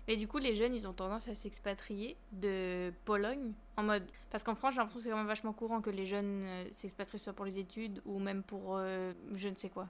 Et 0.08 0.16
du 0.16 0.26
coup, 0.26 0.38
les 0.38 0.54
jeunes, 0.54 0.74
ils 0.74 0.88
ont 0.88 0.92
tendance 0.92 1.28
à 1.28 1.34
s'expatrier 1.34 2.16
de 2.32 2.92
Pologne 3.04 3.52
en 3.76 3.84
mode. 3.84 4.04
Parce 4.30 4.42
qu'en 4.42 4.54
France, 4.54 4.74
j'ai 4.74 4.78
l'impression 4.78 4.98
que 4.98 5.04
c'est 5.04 5.10
quand 5.10 5.16
même 5.16 5.26
vachement 5.26 5.52
courant 5.52 5.80
que 5.80 5.90
les 5.90 6.06
jeunes 6.06 6.42
euh, 6.44 6.64
s'expatrient 6.72 7.20
soit 7.20 7.32
pour 7.32 7.44
les 7.44 7.58
études 7.58 8.02
ou 8.04 8.18
même 8.18 8.42
pour 8.42 8.76
euh, 8.76 9.12
je 9.36 9.48
ne 9.48 9.54
sais 9.54 9.68
quoi. 9.68 9.88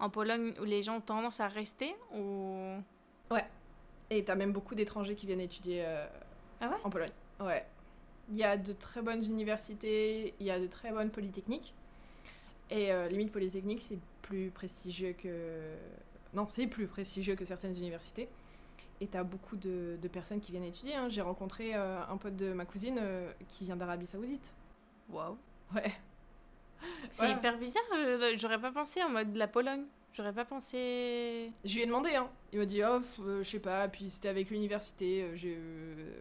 En 0.00 0.10
Pologne, 0.10 0.52
les 0.64 0.82
gens 0.82 0.96
ont 0.96 1.00
tendance 1.00 1.38
à 1.38 1.46
rester 1.46 1.94
ou? 2.14 2.76
Et 4.10 4.24
t'as 4.24 4.34
même 4.34 4.52
beaucoup 4.52 4.74
d'étrangers 4.74 5.14
qui 5.14 5.26
viennent 5.26 5.40
étudier 5.40 5.84
euh, 5.86 6.04
Ah 6.60 6.68
ouais? 6.68 6.76
en 6.84 6.90
Pologne. 6.90 7.12
Ouais. 7.40 7.64
Il 8.30 8.36
y 8.36 8.44
a 8.44 8.58
de 8.58 8.72
très 8.72 9.00
bonnes 9.00 9.24
universités, 9.24 10.34
il 10.38 10.44
y 10.46 10.50
a 10.50 10.60
de 10.60 10.66
très 10.66 10.90
bonnes 10.90 11.10
polytechniques. 11.10 11.74
Et 12.70 12.92
euh, 12.92 13.08
limite 13.08 13.32
polytechnique, 13.32 13.80
c'est 13.80 13.98
plus 14.20 14.50
prestigieux 14.50 15.14
que... 15.14 15.74
Non, 16.34 16.46
c'est 16.48 16.66
plus 16.66 16.86
prestigieux 16.88 17.36
que 17.36 17.44
certaines 17.46 17.76
universités. 17.76 18.28
Et 19.00 19.06
t'as 19.08 19.24
beaucoup 19.24 19.56
de, 19.56 19.98
de 20.00 20.08
personnes 20.08 20.40
qui 20.40 20.52
viennent 20.52 20.62
étudier. 20.64 20.94
hein. 20.94 21.08
J'ai 21.08 21.22
rencontré 21.22 21.74
euh, 21.74 22.00
un 22.08 22.16
pote 22.16 22.36
de 22.36 22.52
ma 22.52 22.64
cousine 22.64 22.98
euh, 23.00 23.32
qui 23.48 23.64
vient 23.64 23.76
d'Arabie 23.76 24.06
Saoudite. 24.06 24.52
Waouh. 25.10 25.36
Ouais. 25.74 25.92
C'est 27.10 27.24
Ouais. 27.24 27.32
hyper 27.32 27.58
bizarre. 27.58 27.82
euh, 27.96 28.32
J'aurais 28.36 28.60
pas 28.60 28.70
pensé 28.72 29.02
en 29.02 29.08
mode 29.08 29.34
la 29.36 29.48
Pologne. 29.48 29.84
J'aurais 30.14 30.32
pas 30.32 30.44
pensé. 30.44 31.50
Je 31.64 31.74
lui 31.74 31.82
ai 31.82 31.86
demandé, 31.86 32.14
hein. 32.14 32.28
Il 32.52 32.58
m'a 32.58 32.66
dit, 32.66 32.82
oh, 32.84 33.00
euh, 33.20 33.42
je 33.42 33.48
sais 33.48 33.58
pas, 33.60 33.88
puis 33.88 34.10
c'était 34.10 34.28
avec 34.28 34.50
l'université, 34.50 35.30
j'ai. 35.36 35.58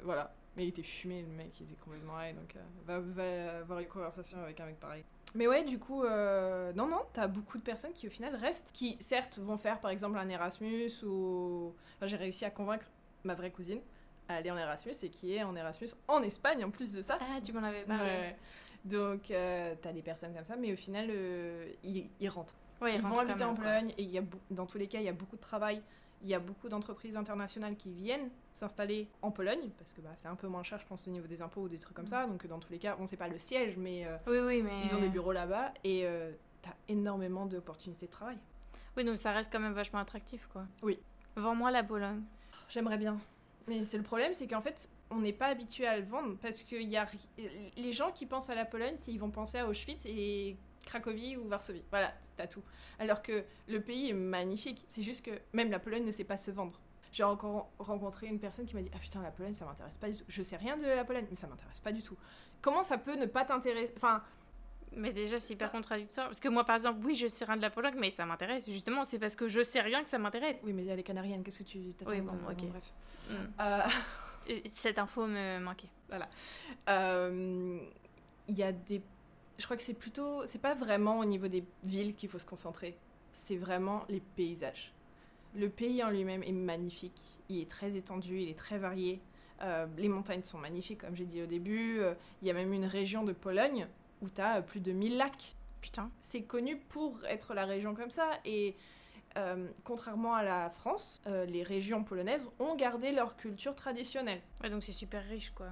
voilà. 0.03 0.33
Mais 0.55 0.65
il 0.65 0.69
était 0.69 0.83
fumé, 0.83 1.21
le 1.21 1.27
mec, 1.27 1.51
il 1.59 1.63
était 1.65 1.75
complètement 1.83 2.19
high, 2.21 2.35
donc 2.35 2.55
va, 2.85 2.99
va 2.99 3.57
avoir 3.59 3.79
une 3.79 3.87
conversation 3.87 4.37
avec 4.41 4.59
un 4.59 4.65
mec 4.65 4.79
pareil. 4.79 5.03
Mais 5.33 5.47
ouais, 5.47 5.63
du 5.63 5.79
coup, 5.79 6.03
euh, 6.03 6.73
non, 6.73 6.87
non, 6.87 7.01
t'as 7.13 7.27
beaucoup 7.27 7.57
de 7.57 7.63
personnes 7.63 7.93
qui 7.93 8.07
au 8.07 8.09
final 8.09 8.35
restent, 8.35 8.71
qui 8.73 8.97
certes 8.99 9.39
vont 9.39 9.57
faire 9.57 9.79
par 9.79 9.91
exemple 9.91 10.17
un 10.17 10.27
Erasmus 10.27 10.91
ou. 11.03 11.73
Enfin, 11.97 12.07
j'ai 12.07 12.17
réussi 12.17 12.43
à 12.45 12.49
convaincre 12.49 12.85
ma 13.23 13.33
vraie 13.33 13.51
cousine 13.51 13.79
à 14.27 14.35
aller 14.35 14.51
en 14.51 14.57
Erasmus 14.57 14.93
et 15.03 15.09
qui 15.09 15.35
est 15.35 15.43
en 15.43 15.55
Erasmus 15.55 15.89
en 16.07 16.21
Espagne 16.21 16.63
en 16.65 16.69
plus 16.69 16.93
de 16.93 17.01
ça. 17.01 17.17
Ah, 17.21 17.39
tu 17.41 17.53
m'en 17.53 17.63
avais 17.63 17.83
parlé. 17.83 18.03
Ouais. 18.03 18.35
Donc, 18.83 19.29
euh, 19.31 19.75
t'as 19.81 19.91
des 19.93 20.01
personnes 20.01 20.33
comme 20.33 20.43
ça, 20.43 20.55
mais 20.55 20.73
au 20.73 20.75
final, 20.75 21.07
euh, 21.09 21.71
ils, 21.83 22.09
ils 22.19 22.29
rentrent. 22.29 22.55
Ouais, 22.81 22.95
Ils 22.95 23.01
rentrent 23.01 23.15
vont 23.15 23.21
habiter 23.21 23.43
en. 23.43 23.53
Pologne 23.53 23.93
et 23.97 24.03
y 24.03 24.17
a, 24.17 24.23
dans 24.49 24.65
tous 24.65 24.77
les 24.79 24.87
cas, 24.87 24.99
il 24.99 25.05
y 25.05 25.09
a 25.09 25.13
beaucoup 25.13 25.35
de 25.35 25.41
travail. 25.41 25.81
Il 26.23 26.29
y 26.29 26.33
a 26.35 26.39
beaucoup 26.39 26.69
d'entreprises 26.69 27.17
internationales 27.17 27.75
qui 27.75 27.91
viennent 27.91 28.29
s'installer 28.53 29.07
en 29.21 29.31
Pologne 29.31 29.69
parce 29.77 29.91
que 29.93 30.01
bah, 30.01 30.11
c'est 30.15 30.27
un 30.27 30.35
peu 30.35 30.47
moins 30.47 30.63
cher, 30.63 30.79
je 30.79 30.85
pense, 30.85 31.07
au 31.07 31.11
niveau 31.11 31.27
des 31.27 31.41
impôts 31.41 31.61
ou 31.61 31.69
des 31.69 31.79
trucs 31.79 31.95
comme 31.95 32.07
ça. 32.07 32.27
Donc, 32.27 32.45
dans 32.45 32.59
tous 32.59 32.71
les 32.71 32.79
cas, 32.79 32.95
on 32.99 33.07
sait 33.07 33.17
pas 33.17 33.27
le 33.27 33.39
siège, 33.39 33.75
mais 33.77 34.05
euh, 34.05 34.17
Oui, 34.27 34.39
oui, 34.39 34.61
mais. 34.61 34.81
ils 34.83 34.93
ont 34.95 34.99
des 34.99 35.09
bureaux 35.09 35.31
là-bas 35.31 35.73
et 35.83 36.05
euh, 36.05 36.31
t'as 36.61 36.75
énormément 36.87 37.45
d'opportunités 37.45 38.05
de 38.05 38.11
travail. 38.11 38.37
Oui, 38.97 39.03
donc 39.03 39.17
ça 39.17 39.31
reste 39.31 39.51
quand 39.51 39.59
même 39.59 39.73
vachement 39.73 39.99
attractif, 39.99 40.47
quoi. 40.51 40.65
Oui. 40.83 40.99
Vends-moi 41.35 41.71
la 41.71 41.83
Pologne. 41.83 42.21
J'aimerais 42.69 42.97
bien. 42.97 43.17
Mais 43.67 43.83
c'est 43.83 43.97
le 43.97 44.03
problème, 44.03 44.33
c'est 44.33 44.47
qu'en 44.47 44.61
fait, 44.61 44.89
on 45.09 45.19
n'est 45.19 45.33
pas 45.33 45.47
habitué 45.47 45.85
à 45.87 45.97
le 45.97 46.05
vendre 46.05 46.35
parce 46.41 46.63
que 46.63 46.75
y 46.75 46.97
a 46.97 47.05
les 47.77 47.93
gens 47.93 48.11
qui 48.11 48.25
pensent 48.25 48.49
à 48.49 48.55
la 48.55 48.65
Pologne, 48.65 48.95
ils 49.07 49.19
vont 49.19 49.29
penser 49.29 49.59
à 49.59 49.67
Auschwitz 49.67 50.05
et 50.05 50.57
Cracovie 50.85 51.37
ou 51.37 51.47
Varsovie. 51.47 51.83
Voilà, 51.89 52.13
t'as 52.37 52.47
tout. 52.47 52.63
Alors 52.99 53.21
que 53.21 53.43
le 53.67 53.81
pays 53.81 54.09
est 54.09 54.13
magnifique. 54.13 54.83
C'est 54.87 55.03
juste 55.03 55.25
que 55.25 55.31
même 55.53 55.71
la 55.71 55.79
Pologne 55.79 56.03
ne 56.05 56.11
sait 56.11 56.23
pas 56.23 56.37
se 56.37 56.51
vendre. 56.51 56.79
J'ai 57.11 57.23
encore 57.23 57.69
rencontré 57.79 58.27
une 58.27 58.39
personne 58.39 58.65
qui 58.65 58.75
m'a 58.75 58.81
dit 58.81 58.91
Ah 58.95 58.99
putain, 58.99 59.21
la 59.21 59.31
Pologne, 59.31 59.53
ça 59.53 59.65
m'intéresse 59.65 59.97
pas 59.97 60.09
du 60.09 60.15
tout. 60.17 60.23
Je 60.27 60.43
sais 60.43 60.55
rien 60.55 60.77
de 60.77 60.85
la 60.85 61.03
Pologne, 61.03 61.25
mais 61.29 61.35
ça 61.35 61.47
m'intéresse 61.47 61.79
pas 61.81 61.91
du 61.91 62.01
tout. 62.01 62.15
Comment 62.61 62.83
ça 62.83 62.97
peut 62.97 63.15
ne 63.15 63.25
pas 63.25 63.43
t'intéresser? 63.43 63.93
Enfin, 63.97 64.23
Mais 64.95 65.11
déjà, 65.11 65.39
c'est 65.39 65.53
hyper 65.53 65.71
contradictoire. 65.71 66.27
Parce 66.27 66.39
que 66.39 66.47
moi, 66.49 66.63
par 66.63 66.75
exemple, 66.75 66.99
oui, 67.05 67.15
je 67.15 67.27
sais 67.27 67.43
rien 67.45 67.57
de 67.57 67.61
la 67.61 67.69
Pologne, 67.69 67.95
mais 67.97 68.11
ça 68.11 68.25
m'intéresse. 68.25 68.69
Justement, 68.69 69.03
c'est 69.03 69.19
parce 69.19 69.35
que 69.35 69.47
je 69.47 69.61
sais 69.63 69.81
rien 69.81 70.03
que 70.03 70.09
ça 70.09 70.19
m'intéresse. 70.19 70.57
oui, 70.63 70.73
mais 70.73 70.85
elle 70.85 70.99
est 70.99 71.03
canarienne, 71.03 71.43
qu'est-ce 71.43 71.59
que 71.59 71.63
tu 71.63 71.93
t'attends 71.93 72.11
Oui, 72.11 72.21
bon, 72.21 72.33
ok. 72.49 72.65
Bref. 72.69 72.93
Mm. 73.29 73.35
Euh, 73.59 73.79
Et 74.47 74.63
Cette 74.73 74.97
info 74.97 75.27
me 75.27 75.59
manquait. 75.59 75.89
Euh, 76.89 77.79
Il 78.47 78.57
y 78.57 78.63
a 78.63 78.71
des. 78.71 79.01
Je 79.57 79.65
crois 79.65 79.77
que 79.77 79.83
c'est 79.83 79.93
plutôt. 79.93 80.45
C'est 80.45 80.61
pas 80.61 80.73
vraiment 80.75 81.19
au 81.19 81.25
niveau 81.25 81.47
des 81.47 81.63
villes 81.83 82.15
qu'il 82.15 82.29
faut 82.29 82.39
se 82.39 82.45
concentrer. 82.45 82.97
C'est 83.33 83.57
vraiment 83.57 84.03
les 84.09 84.19
paysages. 84.19 84.93
Le 85.55 85.69
pays 85.69 86.03
en 86.03 86.09
lui-même 86.09 86.43
est 86.43 86.51
magnifique. 86.51 87.21
Il 87.49 87.59
est 87.59 87.69
très 87.69 87.95
étendu, 87.95 88.39
il 88.39 88.49
est 88.49 88.57
très 88.57 88.77
varié. 88.77 89.21
Euh, 89.61 89.85
les 89.97 90.09
montagnes 90.09 90.43
sont 90.43 90.57
magnifiques, 90.57 91.01
comme 91.01 91.15
j'ai 91.15 91.25
dit 91.25 91.41
au 91.41 91.45
début. 91.45 91.99
Euh, 91.99 92.13
Il 92.41 92.47
y 92.47 92.51
a 92.51 92.53
même 92.53 92.73
une 92.73 92.85
région 92.85 93.23
de 93.23 93.33
Pologne 93.33 93.87
où 94.21 94.29
tu 94.29 94.41
as 94.41 94.61
plus 94.61 94.79
de 94.79 94.91
1000 94.91 95.17
lacs. 95.17 95.55
Putain. 95.81 96.09
C'est 96.19 96.43
connu 96.43 96.77
pour 96.77 97.19
être 97.27 97.53
la 97.53 97.65
région 97.65 97.93
comme 97.95 98.11
ça. 98.11 98.29
Et 98.45 98.75
euh, 99.37 99.67
contrairement 99.83 100.35
à 100.35 100.43
la 100.43 100.69
France, 100.69 101.21
euh, 101.27 101.45
les 101.45 101.63
régions 101.63 102.03
polonaises 102.03 102.49
ont 102.59 102.75
gardé 102.75 103.11
leur 103.11 103.37
culture 103.37 103.75
traditionnelle. 103.75 104.41
Ouais, 104.61 104.69
donc 104.69 104.83
c'est 104.83 104.91
super 104.91 105.23
riche, 105.23 105.51
quoi. 105.51 105.67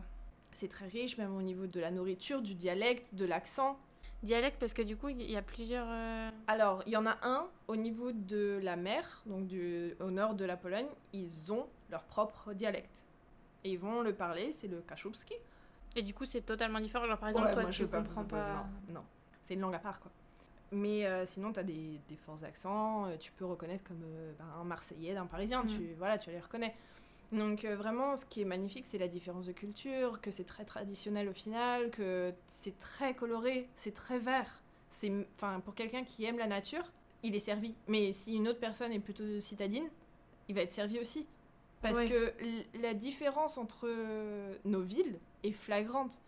C'est 0.60 0.68
très 0.68 0.88
riche, 0.88 1.18
même 1.18 1.34
au 1.38 1.42
niveau 1.42 1.68
de 1.68 1.80
la 1.80 1.90
nourriture, 1.90 2.42
du 2.42 2.54
dialecte, 2.54 3.16
de 3.16 3.24
l'accent. 3.24 3.80
Dialecte, 4.24 4.60
parce 4.60 4.74
que 4.74 4.82
du 4.82 4.98
coup, 4.98 5.08
il 5.08 5.22
y 5.32 5.38
a 5.38 5.42
plusieurs. 5.42 5.88
euh, 5.90 6.30
Alors, 6.48 6.84
il 6.86 6.92
y 6.92 6.98
en 6.98 7.06
a 7.06 7.18
un 7.22 7.48
au 7.70 7.78
niveau 7.78 8.12
de 8.12 8.60
la 8.62 8.76
mer, 8.76 9.24
donc 9.26 9.48
du, 9.48 9.96
au 10.02 10.12
nord 10.12 10.34
de 10.36 10.44
la 10.44 10.58
Pologne, 10.58 10.88
ils 11.14 11.54
ont 11.54 11.66
leur 11.90 12.04
propre 12.04 12.52
dialecte. 12.54 13.06
Et 13.64 13.72
ils 13.72 13.80
vont 13.80 14.02
le 14.02 14.14
parler, 14.14 14.52
c'est 14.52 14.68
le 14.68 14.82
kaszubski. 14.82 15.34
Et 15.96 16.02
du 16.02 16.14
coup, 16.14 16.26
c'est 16.26 16.42
totalement 16.42 16.82
différent. 16.82 17.06
Genre, 17.08 17.18
par 17.18 17.30
exemple, 17.30 17.48
Ouais, 17.48 17.54
toi, 17.54 17.62
moi, 17.62 17.72
tu 17.72 17.84
je 17.84 17.86
comprends 17.88 18.26
pas. 18.26 18.66
Non, 18.90 18.96
non. 18.96 19.04
c'est 19.42 19.54
une 19.54 19.62
langue 19.62 19.76
à 19.76 19.80
part, 19.80 20.02
quoi. 20.02 20.12
Mais 20.74 21.06
euh, 21.06 21.26
sinon, 21.26 21.54
tu 21.54 21.60
as 21.62 21.64
des, 21.64 22.02
des 22.10 22.18
forts 22.18 22.44
accents, 22.44 23.06
euh, 23.06 23.16
tu 23.18 23.32
peux 23.32 23.46
reconnaître 23.46 23.86
comme 23.86 24.04
euh, 24.04 24.34
ben, 24.38 24.46
un 24.60 24.66
Marseillais 24.66 25.14
d'un 25.14 25.26
Parisien, 25.26 25.64
Mm. 25.64 25.68
tu, 25.68 25.94
voilà, 25.98 26.18
tu 26.18 26.30
les 26.32 26.40
reconnais. 26.42 26.76
Donc 27.32 27.64
euh, 27.64 27.76
vraiment, 27.76 28.16
ce 28.16 28.26
qui 28.26 28.42
est 28.42 28.46
magnifique, 28.46 28.88
c'est 28.88 28.98
la 28.98 29.08
différence 29.08 29.46
de 29.46 29.52
culture, 29.52 30.20
que 30.22 30.32
c'est 30.32 30.46
très 30.46 30.66
traditionnel 30.66 31.30
au 31.30 31.34
final, 31.34 31.92
que 31.92 32.34
c'est 32.48 32.78
très 32.80 33.14
coloré, 33.14 33.70
c'est 33.76 33.94
très 33.94 34.18
vert. 34.20 34.64
C'est, 34.90 35.12
enfin, 35.36 35.60
pour 35.60 35.76
quelqu'un 35.76 36.04
qui 36.04 36.26
aime 36.26 36.40
la 36.40 36.48
nature, 36.48 36.92
il 37.22 37.36
est 37.36 37.40
servi. 37.40 37.76
Mais 37.88 38.12
si 38.14 38.36
une 38.36 38.48
autre 38.48 38.60
personne 38.60 38.92
est 38.92 39.00
plutôt 39.00 39.40
citadine, 39.40 39.88
il 40.48 40.56
va 40.56 40.62
être 40.62 40.72
servi 40.72 41.00
aussi. 41.00 41.28
Parce 41.82 42.00
Oui. 42.00 42.10
que 42.10 42.34
la 42.82 42.94
différence 42.94 43.58
entre 43.58 43.88
nos 44.66 44.82
villes 44.82 45.20
est 45.44 45.52
flagrante. 45.52 46.20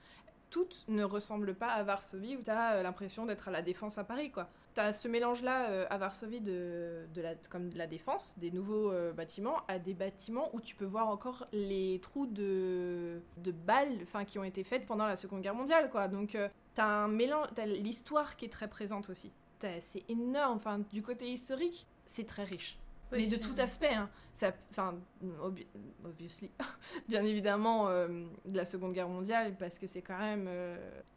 Toutes 0.49 0.85
ne 0.87 1.03
ressemblent 1.03 1.55
pas 1.55 1.69
à 1.69 1.83
Varsovie 1.83 2.37
où 2.37 2.43
tu 2.43 2.51
as 2.51 2.83
l'impression 2.83 3.25
d'être 3.25 3.47
à 3.47 3.51
la 3.51 3.61
défense 3.61 3.97
à 3.97 4.03
Paris, 4.03 4.31
quoi. 4.31 4.49
Tu 4.73 4.79
as 4.79 4.93
ce 4.93 5.07
mélange-là 5.09 5.69
euh, 5.69 5.85
à 5.89 5.97
Varsovie 5.97 6.39
de, 6.39 7.05
de 7.13 7.21
la, 7.21 7.35
comme 7.49 7.69
de 7.69 7.77
la 7.77 7.87
défense, 7.87 8.33
des 8.37 8.51
nouveaux 8.51 8.89
euh, 8.91 9.11
bâtiments, 9.11 9.57
à 9.67 9.79
des 9.79 9.93
bâtiments 9.93 10.49
où 10.53 10.61
tu 10.61 10.75
peux 10.75 10.85
voir 10.85 11.09
encore 11.09 11.45
les 11.51 11.99
trous 12.01 12.25
de, 12.25 13.21
de 13.37 13.51
balles 13.51 13.97
enfin, 14.03 14.23
qui 14.23 14.39
ont 14.39 14.43
été 14.45 14.63
faites 14.63 14.85
pendant 14.85 15.05
la 15.05 15.17
Seconde 15.17 15.41
Guerre 15.41 15.55
mondiale, 15.55 15.89
quoi. 15.89 16.07
Donc, 16.07 16.35
euh, 16.35 16.47
tu 16.75 16.81
as 16.81 16.87
un 16.87 17.07
mélange, 17.09 17.47
tu 17.55 17.61
l'histoire 17.65 18.37
qui 18.37 18.45
est 18.45 18.49
très 18.49 18.69
présente 18.69 19.09
aussi. 19.09 19.31
T'as- 19.59 19.81
C'est 19.81 20.09
énorme, 20.09 20.55
enfin, 20.55 20.79
du 20.91 21.01
côté 21.01 21.27
historique, 21.29 21.85
c'est 22.05 22.25
très 22.25 22.45
riche. 22.45 22.77
Oui, 23.11 23.27
mais 23.29 23.37
de 23.37 23.43
tout 23.43 23.53
aspect, 23.57 23.93
hein. 23.93 24.09
Ça, 24.33 24.53
enfin, 24.69 24.95
obvi- 25.43 25.67
obviously, 26.05 26.49
bien 27.09 27.23
évidemment, 27.23 27.89
de 27.89 28.25
la 28.55 28.63
Seconde 28.63 28.93
Guerre 28.93 29.09
mondiale, 29.09 29.53
parce 29.59 29.77
que 29.79 29.85
c'est 29.85 30.01
quand 30.01 30.17
même 30.17 30.49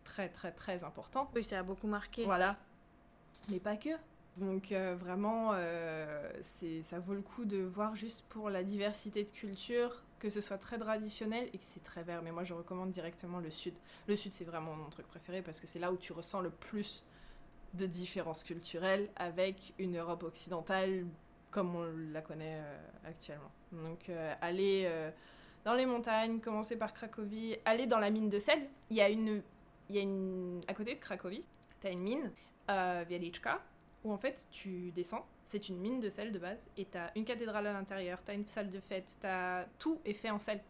très, 0.02 0.28
très, 0.28 0.50
très 0.50 0.82
important. 0.82 1.30
Oui, 1.36 1.44
ça 1.44 1.60
a 1.60 1.62
beaucoup 1.62 1.86
marqué. 1.86 2.24
Voilà. 2.24 2.56
Mais 3.48 3.58
pas 3.58 3.76
que. 3.76 3.90
Donc 4.36 4.72
euh, 4.72 4.96
vraiment, 4.98 5.50
euh, 5.54 6.30
ça 6.82 6.98
vaut 6.98 7.14
le 7.14 7.22
coup 7.22 7.44
de 7.44 7.58
voir 7.58 7.94
juste 7.94 8.24
pour 8.28 8.50
la 8.50 8.64
diversité 8.64 9.22
de 9.22 9.30
culture, 9.30 10.02
que 10.18 10.28
ce 10.28 10.40
soit 10.40 10.58
très 10.58 10.78
traditionnel 10.78 11.48
et 11.52 11.58
que 11.58 11.64
c'est 11.64 11.84
très 11.84 12.02
vert. 12.02 12.22
Mais 12.22 12.32
moi, 12.32 12.44
je 12.44 12.54
recommande 12.54 12.90
directement 12.90 13.38
le 13.38 13.50
sud. 13.50 13.74
Le 14.08 14.16
sud, 14.16 14.32
c'est 14.32 14.44
vraiment 14.44 14.74
mon 14.74 14.90
truc 14.90 15.06
préféré 15.06 15.42
parce 15.42 15.60
que 15.60 15.66
c'est 15.66 15.78
là 15.78 15.92
où 15.92 15.96
tu 15.96 16.12
ressens 16.12 16.40
le 16.40 16.50
plus 16.50 17.04
de 17.74 17.86
différences 17.86 18.42
culturelles 18.44 19.08
avec 19.16 19.74
une 19.78 19.98
Europe 19.98 20.22
occidentale 20.22 21.04
comme 21.54 21.76
on 21.76 21.86
la 22.12 22.20
connaît 22.20 22.58
euh, 22.58 23.08
actuellement. 23.08 23.50
Donc 23.70 24.08
euh, 24.08 24.34
aller 24.40 24.84
euh, 24.86 25.10
dans 25.64 25.74
les 25.74 25.86
montagnes, 25.86 26.40
commencer 26.40 26.76
par 26.76 26.92
Cracovie, 26.92 27.56
aller 27.64 27.86
dans 27.86 28.00
la 28.00 28.10
mine 28.10 28.28
de 28.28 28.40
sel. 28.40 28.68
Il 28.90 28.96
y 28.96 29.00
a 29.00 29.08
une, 29.08 29.40
il 29.88 29.96
y 29.96 29.98
a 30.00 30.02
une 30.02 30.60
à 30.66 30.74
côté 30.74 30.96
de 30.96 31.00
Cracovie, 31.00 31.44
tu 31.80 31.86
as 31.86 31.90
une 31.90 32.00
mine, 32.00 32.32
euh, 32.70 33.04
Wieliczka, 33.08 33.60
où 34.04 34.12
en 34.12 34.18
fait 34.18 34.46
tu 34.50 34.90
descends. 34.92 35.26
C'est 35.46 35.68
une 35.68 35.76
mine 35.78 36.00
de 36.00 36.08
sel 36.08 36.32
de 36.32 36.38
base 36.38 36.70
et 36.78 36.86
tu 36.86 36.96
as 36.96 37.10
une 37.16 37.24
cathédrale 37.24 37.66
à 37.66 37.72
l'intérieur, 37.72 38.18
tu 38.24 38.30
as 38.30 38.34
une 38.34 38.46
salle 38.46 38.70
de 38.70 38.80
fête, 38.80 39.16
t'as 39.20 39.64
tout 39.78 40.00
est 40.04 40.14
fait 40.14 40.30
en 40.30 40.38
sel. 40.40 40.60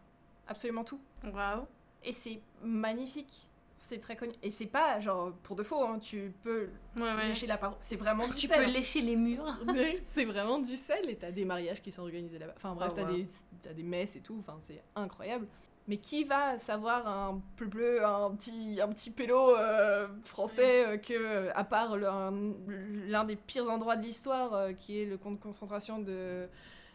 Absolument 0.47 0.83
tout. 0.83 0.99
Waouh. 1.23 1.65
Et 2.03 2.11
c'est 2.11 2.39
magnifique. 2.61 3.47
C'est 3.77 3.99
très 3.99 4.15
connu. 4.15 4.33
Et 4.41 4.49
c'est 4.49 4.65
pas 4.65 4.99
genre 4.99 5.31
pour 5.43 5.55
de 5.55 5.63
faux, 5.63 5.83
hein, 5.85 5.99
tu 5.99 6.33
peux 6.43 6.69
Ouais, 6.95 7.01
ouais. 7.03 7.27
lécher 7.27 7.45
la 7.47 7.57
parole. 7.57 7.77
C'est 7.81 7.95
vraiment 7.97 8.27
du 8.27 8.35
Tu 8.35 8.47
sel. 8.47 8.63
peux 8.65 8.71
lécher 8.71 9.01
les 9.01 9.15
murs. 9.15 9.45
C'est 10.07 10.25
vraiment 10.25 10.59
du 10.59 10.75
sel 10.75 11.07
et 11.09 11.15
t'as 11.15 11.31
des 11.31 11.45
mariages 11.45 11.81
qui 11.81 11.91
sont 11.91 12.01
organisés 12.01 12.39
là-bas. 12.39 12.53
Enfin 12.57 12.73
bref, 12.73 12.91
Oh, 12.91 12.95
t'as 12.95 13.03
wow. 13.09 13.15
des, 13.15 13.23
t'as 13.61 13.73
des 13.73 13.83
messes 13.83 14.15
et 14.15 14.21
tout, 14.21 14.37
enfin 14.39 14.57
c'est 14.59 14.81
incroyable. 14.95 15.47
Mais 15.87 15.97
qui 15.97 16.23
va 16.23 16.57
savoir 16.57 17.07
un 17.07 17.41
bleu 17.57 17.67
bleu, 17.67 18.05
un 18.05 18.31
petit, 18.31 18.79
un 18.81 18.87
petit 18.87 19.11
pélo 19.11 19.55
euh, 19.55 20.07
français 20.23 20.87
euh, 20.87 20.97
que, 20.97 21.49
à 21.53 21.63
part 21.63 21.95
l'un 21.97 23.23
des 23.23 23.35
pires 23.35 23.69
endroits 23.69 23.95
de 23.95 24.01
l'histoire, 24.03 24.53
euh, 24.55 24.73
qui 24.73 24.99
est 25.01 25.05
le 25.05 25.17
camp 25.17 25.31
de 25.31 25.37
concentration 25.39 25.99
de 25.99 26.47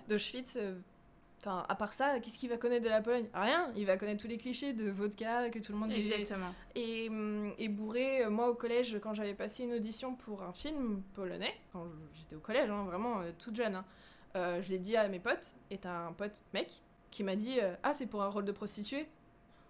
d'Auschwitz 0.09 0.59
Enfin, 1.43 1.65
à 1.71 1.75
part 1.75 1.95
ça, 1.95 2.21
qu'est-ce 2.21 2.39
qu'il 2.39 2.51
va 2.51 2.59
connaître 2.59 2.85
de 2.85 2.91
la 2.91 3.01
Pologne? 3.01 3.27
Rien. 3.33 3.73
Il 3.75 3.87
va 3.87 3.97
connaître 3.97 4.21
tous 4.21 4.29
les 4.29 4.37
clichés 4.37 4.75
de 4.75 4.91
vodka 4.91 5.49
que 5.49 5.59
tout 5.59 5.73
le 5.73 5.79
monde 5.79 5.91
est- 5.91 6.01
Exactement. 6.01 6.53
et, 6.75 7.09
et 7.59 7.69
bourré, 7.71 8.29
moi 8.29 8.51
au 8.51 8.55
collège, 8.55 8.99
quand 9.03 9.15
j'avais 9.15 9.33
passé 9.33 9.63
une 9.63 9.73
audition 9.73 10.15
pour 10.17 10.43
un 10.43 10.53
film 10.53 11.03
polonais, 11.15 11.55
quand 11.73 11.87
j'étais 12.15 12.35
au 12.37 12.41
collège, 12.41 12.69
hein, 12.69 12.85
vraiment 12.85 13.23
toute 13.39 13.57
jeune, 13.57 13.77
hein, 13.77 13.85
euh, 14.37 14.61
je 14.63 14.69
l'ai 14.69 14.79
dit 14.79 14.97
à 14.99 15.09
mes 15.09 15.19
potes, 15.19 15.55
et 15.71 15.79
t'as 15.79 16.09
un 16.09 16.13
pote 16.13 16.43
mec 16.53 16.83
qui 17.11 17.23
m'a 17.25 17.37
dit 17.37 17.59
euh, 17.61 17.75
Ah, 17.83 17.93
c'est 17.93 18.07
pour 18.07 18.23
un 18.23 18.29
rôle 18.29 18.45
de 18.45 18.53
prostituée 18.53 19.07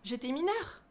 J'étais 0.04 0.32
mineure 0.32 0.82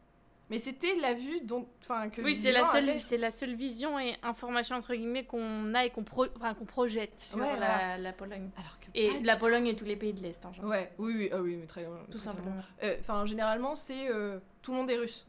Mais 0.50 0.58
c'était 0.58 0.94
la 0.96 1.14
vue 1.14 1.40
dont. 1.42 1.66
Enfin, 1.82 2.08
que 2.10 2.22
Oui, 2.22 2.34
c'est 2.34 2.52
la, 2.52 2.64
seule, 2.64 3.00
c'est 3.00 3.16
la 3.18 3.30
seule 3.30 3.54
vision 3.54 3.98
et 3.98 4.16
information 4.22 4.76
entre 4.76 4.94
guillemets 4.94 5.24
qu'on 5.24 5.74
a 5.74 5.84
et 5.86 5.90
qu'on 5.90 6.04
pro- 6.04 6.26
qu'on 6.28 6.64
projette 6.64 7.18
sur 7.20 7.38
Ouais, 7.38 7.56
la, 7.58 7.98
la 7.98 8.12
Pologne. 8.12 8.50
Alors 8.56 8.78
que 8.80 8.86
Et 8.94 9.20
la. 9.20 9.36
Pologne 9.36 9.66
et 9.68 9.76
tous 9.76 9.84
les 9.84 9.96
pays 9.96 10.12
de 10.12 10.20
l'Est 10.22 10.44
en 10.46 10.52
général. 10.52 10.70
Ouais, 10.70 10.92
oui, 10.98 11.14
oui, 11.16 11.28
ah 11.32 11.40
oui, 11.40 11.56
mais 11.56 11.66
très 11.66 11.84
Tout 11.84 12.18
très 12.18 12.18
simplement. 12.18 12.52
Euh, 12.82 12.96
Enfin, 13.00 13.26
généralement, 13.26 13.74
c'est 13.74 14.08
euh, 14.10 14.38
tout 14.62 14.70
le 14.72 14.78
monde 14.78 14.90
est 14.90 14.96
russe. 14.98 15.26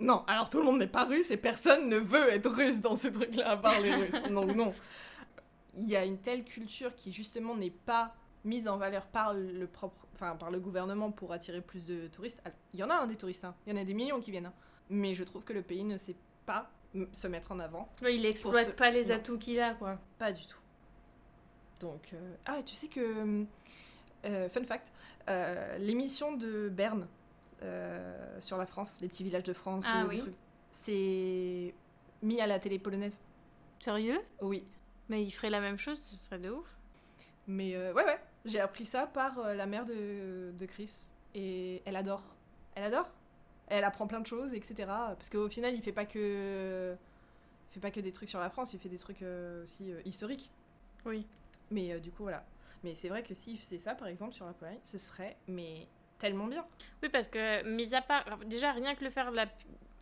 Non, 0.00 0.22
alors 0.28 0.48
tout 0.48 0.58
le 0.58 0.64
monde 0.64 0.78
n'est 0.78 0.86
pas 0.86 1.04
russe 1.04 1.30
et 1.32 1.36
personne 1.36 1.88
ne 1.88 1.96
veut 1.96 2.28
être 2.30 2.48
russe 2.50 2.80
dans 2.80 2.94
ces 2.96 3.10
trucs-là, 3.10 3.50
à 3.50 3.56
part 3.56 3.80
les 3.80 3.92
Russes. 3.94 4.22
Donc 4.30 4.54
non. 4.54 4.72
Il 5.76 5.86
y 5.88 5.96
a 5.96 6.04
une 6.04 6.18
telle 6.18 6.44
culture 6.44 6.94
qui 6.94 7.10
justement 7.12 7.56
n'est 7.56 7.70
pas 7.70 8.14
mise 8.44 8.68
en 8.68 8.76
valeur 8.76 9.06
par 9.06 9.34
le 9.34 9.66
propre, 9.66 10.06
enfin 10.20 10.36
par 10.36 10.50
le 10.50 10.58
gouvernement 10.58 11.10
pour 11.12 11.32
attirer 11.32 11.60
plus 11.60 11.86
de 11.86 12.08
touristes. 12.08 12.42
Il 12.74 12.80
y 12.80 12.82
en 12.82 12.90
a 12.90 12.94
hein, 12.94 13.06
des 13.06 13.16
touristes, 13.16 13.44
hein. 13.44 13.54
il 13.66 13.72
y 13.72 13.78
en 13.78 13.80
a 13.80 13.84
des 13.84 13.94
millions 13.94 14.20
qui 14.20 14.30
viennent. 14.30 14.46
hein. 14.46 14.52
Mais 14.90 15.14
je 15.14 15.22
trouve 15.24 15.44
que 15.44 15.52
le 15.52 15.62
pays 15.62 15.84
ne 15.84 15.96
sait 15.96 16.16
pas 16.46 16.70
se 17.12 17.28
mettre 17.28 17.52
en 17.52 17.60
avant. 17.60 17.88
Ouais, 18.02 18.16
il 18.16 18.24
exploite 18.26 18.66
ce- 18.68 18.72
pas 18.72 18.90
les 18.90 19.10
atouts 19.10 19.38
qu'il 19.38 19.60
a, 19.60 19.74
quoi. 19.74 19.98
Pas 20.18 20.32
du 20.32 20.44
tout. 20.46 20.58
Donc, 21.80 22.10
euh, 22.12 22.34
ah, 22.46 22.62
tu 22.64 22.74
sais 22.74 22.88
que, 22.88 23.44
euh, 24.24 24.48
fun 24.48 24.64
fact, 24.64 24.90
euh, 25.28 25.78
l'émission 25.78 26.32
de 26.36 26.68
Berne 26.70 27.06
euh, 27.62 28.40
sur 28.40 28.56
la 28.56 28.66
France, 28.66 28.98
les 29.00 29.08
petits 29.08 29.22
villages 29.24 29.42
de 29.44 29.52
France, 29.52 29.84
Ah 29.86 30.04
oui. 30.08 30.22
c'est 30.72 31.74
mis 32.22 32.40
à 32.40 32.46
la 32.46 32.58
télé 32.58 32.78
polonaise. 32.78 33.20
Sérieux? 33.80 34.18
Oui. 34.40 34.64
Mais 35.08 35.22
il 35.22 35.30
ferait 35.30 35.50
la 35.50 35.60
même 35.60 35.78
chose, 35.78 36.00
ce 36.02 36.16
serait 36.16 36.38
de 36.38 36.50
ouf. 36.50 36.66
Mais 37.46 37.74
euh, 37.76 37.92
ouais, 37.92 38.04
ouais, 38.04 38.18
j'ai 38.48 38.60
appris 38.60 38.86
ça 38.86 39.06
par 39.06 39.38
euh, 39.38 39.54
la 39.54 39.66
mère 39.66 39.84
de, 39.84 40.52
de 40.58 40.66
Chris. 40.66 41.10
Et 41.34 41.82
elle 41.84 41.96
adore. 41.96 42.22
Elle 42.74 42.84
adore. 42.84 43.08
Elle 43.68 43.84
apprend 43.84 44.06
plein 44.06 44.20
de 44.20 44.26
choses, 44.26 44.54
etc. 44.54 44.74
Parce 44.86 45.28
qu'au 45.30 45.48
final, 45.48 45.74
il 45.74 45.82
fait 45.82 45.92
pas 45.92 46.06
que. 46.06 46.96
Il 47.70 47.74
fait 47.74 47.80
pas 47.80 47.90
que 47.90 48.00
des 48.00 48.12
trucs 48.12 48.30
sur 48.30 48.40
la 48.40 48.48
France, 48.48 48.72
il 48.72 48.80
fait 48.80 48.88
des 48.88 48.96
trucs 48.96 49.20
euh, 49.22 49.62
aussi 49.62 49.92
euh, 49.92 50.00
historiques. 50.06 50.50
Oui. 51.04 51.26
Mais 51.70 52.00
du 52.00 52.10
coup, 52.10 52.22
voilà. 52.22 52.44
Mais 52.82 52.94
c'est 52.94 53.08
vrai 53.08 53.22
que 53.22 53.34
s'il 53.34 53.58
faisait 53.58 53.78
ça, 53.78 53.94
par 53.94 54.08
exemple, 54.08 54.32
sur 54.32 54.46
la 54.46 54.52
Pologne, 54.52 54.78
ce 54.82 54.96
serait 54.96 55.36
mais 55.48 55.86
tellement 56.18 56.46
bien. 56.46 56.64
Oui, 57.02 57.10
parce 57.10 57.28
que, 57.28 57.62
mis 57.64 57.94
à 57.94 58.00
part. 58.00 58.38
Déjà, 58.46 58.72
rien 58.72 58.94
que 58.94 59.04
le 59.04 59.10
faire. 59.10 59.30
La... 59.30 59.46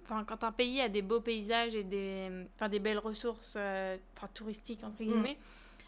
Enfin, 0.05 0.25
quand 0.25 0.45
un 0.45 0.53
pays 0.53 0.81
a 0.81 0.89
des 0.89 1.03
beaux 1.03 1.21
paysages 1.21 1.75
et 1.75 1.83
des, 1.83 2.47
enfin, 2.55 2.69
des 2.69 2.79
belles 2.79 3.01
ressources 3.01 3.57
enfin, 3.57 4.29
touristiques, 4.33 4.85
entre 4.85 5.03
guillemets, 5.03 5.37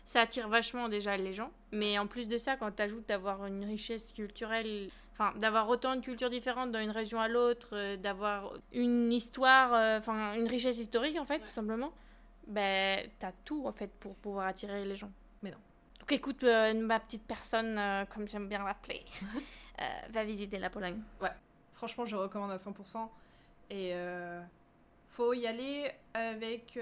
ça 0.09 0.22
attire 0.22 0.48
vachement 0.48 0.88
déjà 0.88 1.18
les 1.18 1.34
gens. 1.34 1.50
Mais 1.70 1.98
en 1.98 2.06
plus 2.06 2.28
de 2.28 2.38
ça, 2.38 2.56
quand 2.56 2.72
tu 2.72 2.82
ajoutes 2.82 3.06
d'avoir 3.06 3.44
une 3.44 3.62
richesse 3.62 4.14
culturelle, 4.14 4.88
enfin, 5.12 5.34
d'avoir 5.38 5.68
autant 5.68 5.96
de 5.96 6.00
cultures 6.00 6.30
différentes 6.30 6.72
d'une 6.72 6.90
région 6.90 7.20
à 7.20 7.28
l'autre, 7.28 7.68
euh, 7.74 7.96
d'avoir 7.98 8.54
une 8.72 9.12
histoire, 9.12 9.74
euh, 9.74 9.98
enfin, 9.98 10.32
une 10.32 10.48
richesse 10.48 10.78
historique, 10.78 11.18
en 11.18 11.26
fait, 11.26 11.40
tout 11.40 11.48
simplement, 11.48 11.92
ben, 12.46 13.06
t'as 13.18 13.32
tout, 13.44 13.66
en 13.66 13.72
fait, 13.72 13.90
pour 14.00 14.14
pouvoir 14.14 14.46
attirer 14.46 14.82
les 14.86 14.96
gens. 14.96 15.12
Mais 15.42 15.50
non. 15.50 15.59
Donc 16.00 16.11
écoute, 16.11 16.42
euh, 16.42 16.72
ma 16.72 17.00
petite 17.00 17.26
personne, 17.26 17.78
comme 18.09 18.26
j'aime 18.28 18.48
bien 18.48 18.64
l'appeler, 18.64 19.04
va 20.09 20.24
visiter 20.24 20.59
la 20.59 20.70
Pologne. 20.70 21.02
Franchement, 21.74 22.06
je 22.06 22.16
recommande 22.16 22.50
à 22.50 22.56
100%. 22.56 23.11
Et 23.68 23.92
faut 25.06 25.34
y 25.34 25.46
aller 25.46 25.92
avec 26.14 26.78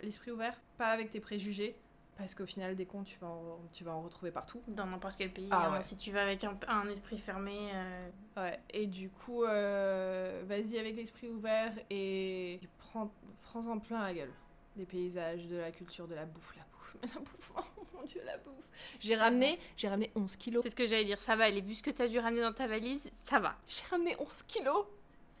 l'esprit 0.00 0.30
ouvert, 0.30 0.54
pas 0.78 0.90
avec 0.90 1.10
tes 1.10 1.18
préjugés. 1.18 1.74
Parce 2.20 2.34
qu'au 2.34 2.46
final, 2.46 2.76
des 2.76 2.84
cons, 2.84 3.02
tu 3.02 3.18
vas 3.18 3.28
en, 3.28 3.58
tu 3.72 3.82
vas 3.82 3.92
en 3.92 4.02
retrouver 4.02 4.30
partout. 4.30 4.62
Dans 4.68 4.84
n'importe 4.84 5.16
quel 5.16 5.32
pays. 5.32 5.48
Ah 5.50 5.68
hein. 5.68 5.72
ouais. 5.72 5.82
Si 5.82 5.96
tu 5.96 6.12
vas 6.12 6.22
avec 6.22 6.44
un, 6.44 6.54
un 6.68 6.88
esprit 6.88 7.18
fermé, 7.18 7.70
euh, 7.72 8.08
Ouais, 8.36 8.60
et 8.70 8.86
du 8.86 9.08
coup, 9.10 9.44
euh, 9.44 10.42
vas-y 10.46 10.78
avec 10.78 10.96
l'esprit 10.96 11.28
ouvert 11.28 11.72
et 11.88 12.60
prends, 12.78 13.10
prends-en 13.42 13.78
plein 13.78 14.02
la 14.02 14.14
gueule. 14.14 14.32
Des 14.76 14.84
paysages, 14.84 15.46
de 15.46 15.56
la 15.56 15.72
culture, 15.72 16.06
de 16.06 16.14
la 16.14 16.26
bouffe, 16.26 16.54
la 16.56 16.62
bouffe. 16.72 16.96
Mais 17.02 17.08
la 17.14 17.20
bouffe, 17.20 17.52
oh 17.56 17.86
mon 17.94 18.04
dieu, 18.04 18.20
la 18.24 18.36
bouffe. 18.38 18.68
J'ai 19.00 19.16
ramené, 19.16 19.58
j'ai 19.76 19.88
ramené 19.88 20.10
11 20.14 20.36
kilos. 20.36 20.62
c'est 20.62 20.70
ce 20.70 20.76
que 20.76 20.86
j'allais 20.86 21.06
dire. 21.06 21.18
Ça 21.18 21.36
va. 21.36 21.50
Vu 21.50 21.74
ce 21.74 21.82
que 21.82 21.90
tu 21.90 22.02
as 22.02 22.08
dû 22.08 22.18
ramener 22.18 22.42
dans 22.42 22.52
ta 22.52 22.66
valise, 22.66 23.10
ça 23.26 23.40
va. 23.40 23.56
J'ai 23.66 23.84
ramené 23.90 24.14
11 24.18 24.42
kilos. 24.44 24.86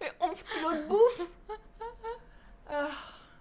Mais 0.00 0.10
11 0.20 0.42
kilos 0.42 0.74
de 0.74 0.88
bouffe 0.88 1.22
Ah. 2.72 2.88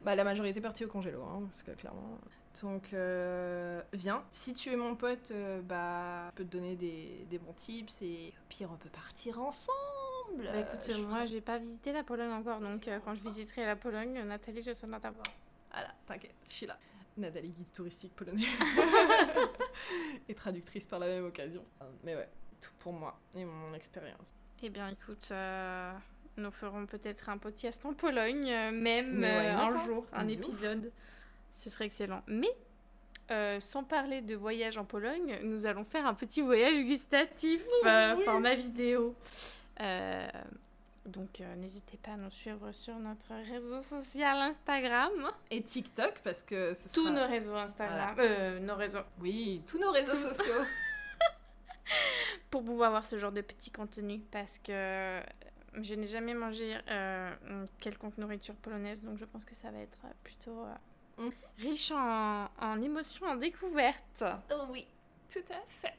Bah 0.01 0.15
la 0.15 0.23
majorité 0.23 0.59
est 0.59 0.61
partie 0.61 0.85
au 0.85 0.87
congélo, 0.87 1.21
hein, 1.23 1.43
parce 1.45 1.61
que 1.61 1.71
clairement... 1.71 2.19
Donc 2.62 2.93
euh, 2.93 3.82
viens, 3.93 4.24
si 4.32 4.53
tu 4.53 4.72
es 4.72 4.76
mon 4.76 4.95
pote, 4.95 5.32
euh, 5.32 5.62
bah 5.62 6.30
je 6.32 6.36
peux 6.36 6.43
te 6.43 6.51
donner 6.51 6.76
des, 6.76 7.26
des 7.30 7.38
bons 7.38 7.53
tips 7.53 8.01
et 8.01 8.34
au 8.38 8.45
pire 8.49 8.70
on 8.72 8.78
peut 8.78 8.89
partir 8.89 9.39
ensemble. 9.39 10.43
Bah, 10.43 10.60
écoute, 10.60 10.91
je 10.95 11.01
moi, 11.01 11.26
j'ai 11.26 11.41
pas 11.41 11.57
visité 11.57 11.91
la 11.91 12.03
Pologne 12.03 12.32
encore. 12.32 12.60
Donc, 12.60 12.88
euh, 12.88 12.99
quand 13.03 13.16
je 13.16 13.24
visiterai 13.24 13.66
la 13.66 13.76
Pologne, 13.76 14.22
Nathalie, 14.24 14.62
je 14.62 14.74
serai 14.74 14.91
dans 14.91 14.99
ta 14.99 15.12
porte. 15.12 15.32
Voilà, 15.72 15.89
t'inquiète, 16.05 16.36
je 16.47 16.53
suis 16.53 16.66
là. 16.66 16.78
Nathalie, 17.18 17.49
guide 17.49 17.72
touristique 17.74 18.16
polonais. 18.16 18.45
et 20.30 20.36
traductrice 20.36 20.86
par 20.86 20.99
la 20.99 21.07
même 21.07 21.26
occasion. 21.26 21.64
Mais 22.03 22.16
ouais, 22.16 22.30
tout 22.62 22.72
pour 22.80 22.93
moi 22.93 23.20
et 23.36 23.43
mon 23.43 23.74
expérience. 23.74 24.34
Eh 24.62 24.70
bien, 24.70 24.89
écoute, 24.89 25.30
euh, 25.32 25.91
nous 26.38 26.51
ferons 26.51 26.86
peut-être 26.86 27.30
un 27.30 27.38
podcast 27.38 27.86
en 27.86 27.93
Pologne, 27.93 28.49
euh, 28.49 28.72
même 28.72 29.24
un 29.24 29.57
hein? 29.57 29.86
jour, 29.86 30.05
un 30.14 30.26
De 30.26 30.34
ouf. 30.36 30.91
Ce 31.51 31.69
serait 31.69 31.85
excellent. 31.85 32.21
Mais, 32.27 32.49
euh, 33.31 33.59
sans 33.59 33.83
parler 33.83 34.21
de 34.21 34.35
voyage 34.35 34.77
en 34.77 34.85
Pologne, 34.85 35.39
nous 35.43 35.65
allons 35.65 35.83
faire 35.83 36.05
un 36.05 36.13
petit 36.13 36.41
voyage 36.41 36.83
gustatif, 36.85 37.61
euh, 37.85 38.15
oui. 38.17 38.23
format 38.23 38.55
vidéo. 38.55 39.15
Euh, 39.81 40.27
donc, 41.05 41.41
euh, 41.41 41.55
n'hésitez 41.55 41.97
pas 41.97 42.11
à 42.11 42.17
nous 42.17 42.29
suivre 42.29 42.71
sur 42.71 42.95
notre 42.99 43.33
réseau 43.51 43.81
social 43.81 44.37
Instagram. 44.37 45.31
Et 45.51 45.61
TikTok, 45.61 46.19
parce 46.23 46.43
que 46.43 46.73
ce 46.73 46.93
Tous 46.93 47.05
sera- 47.07 47.15
nos 47.15 47.27
réseaux 47.27 47.55
Instagram. 47.55 48.15
nos 48.61 48.75
réseaux. 48.75 48.99
Oui, 49.19 49.61
tous 49.67 49.79
nos 49.79 49.91
réseaux 49.91 50.17
sociaux. 50.17 50.53
pour 52.51 52.63
pouvoir 52.63 52.91
voir 52.91 53.05
ce 53.05 53.17
genre 53.17 53.31
de 53.31 53.41
petit 53.41 53.71
contenu 53.71 54.19
parce 54.31 54.59
que 54.59 55.19
je 55.81 55.95
n'ai 55.95 56.05
jamais 56.07 56.33
mangé 56.33 56.77
quelconque 57.79 58.17
nourriture 58.17 58.55
polonaise 58.55 59.01
donc 59.01 59.17
je 59.17 59.25
pense 59.25 59.45
que 59.45 59.55
ça 59.55 59.71
va 59.71 59.79
être 59.79 59.97
plutôt 60.23 60.65
riche 61.57 61.91
en, 61.91 62.47
en 62.59 62.82
émotions, 62.82 63.26
en 63.28 63.36
découvertes. 63.36 64.24
Oh 64.51 64.65
oui, 64.70 64.86
tout 65.32 65.39
à 65.49 65.61
fait. 65.67 65.95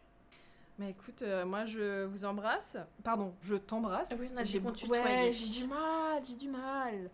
Mais 0.79 0.91
écoute, 0.91 1.21
euh, 1.23 1.45
moi 1.45 1.66
je 1.66 2.05
vous 2.07 2.25
embrasse. 2.25 2.79
Pardon, 3.05 3.35
je 3.43 3.57
t'embrasse. 3.57 4.11
Ah 4.12 4.16
oui, 4.18 4.31
on 4.33 4.37
a 4.39 4.43
dit 4.43 4.53
J'ai 4.53 4.73
tutoyait. 4.73 5.05
Ouais, 5.05 5.33
j'ai 5.33 5.61
du 5.61 5.66
mal, 5.66 6.23
j'ai 6.27 6.35
du 6.35 6.49
mal. 6.49 7.11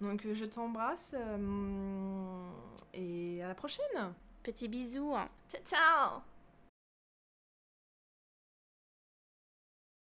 Donc 0.00 0.24
euh, 0.24 0.34
je 0.34 0.44
t'embrasse 0.44 1.16
euh, 1.18 2.48
et 2.94 3.42
à 3.42 3.48
la 3.48 3.54
prochaine. 3.54 4.14
Petit 4.44 4.68
bisou. 4.68 5.14
Ciao 5.48 5.62
ciao 5.64 6.37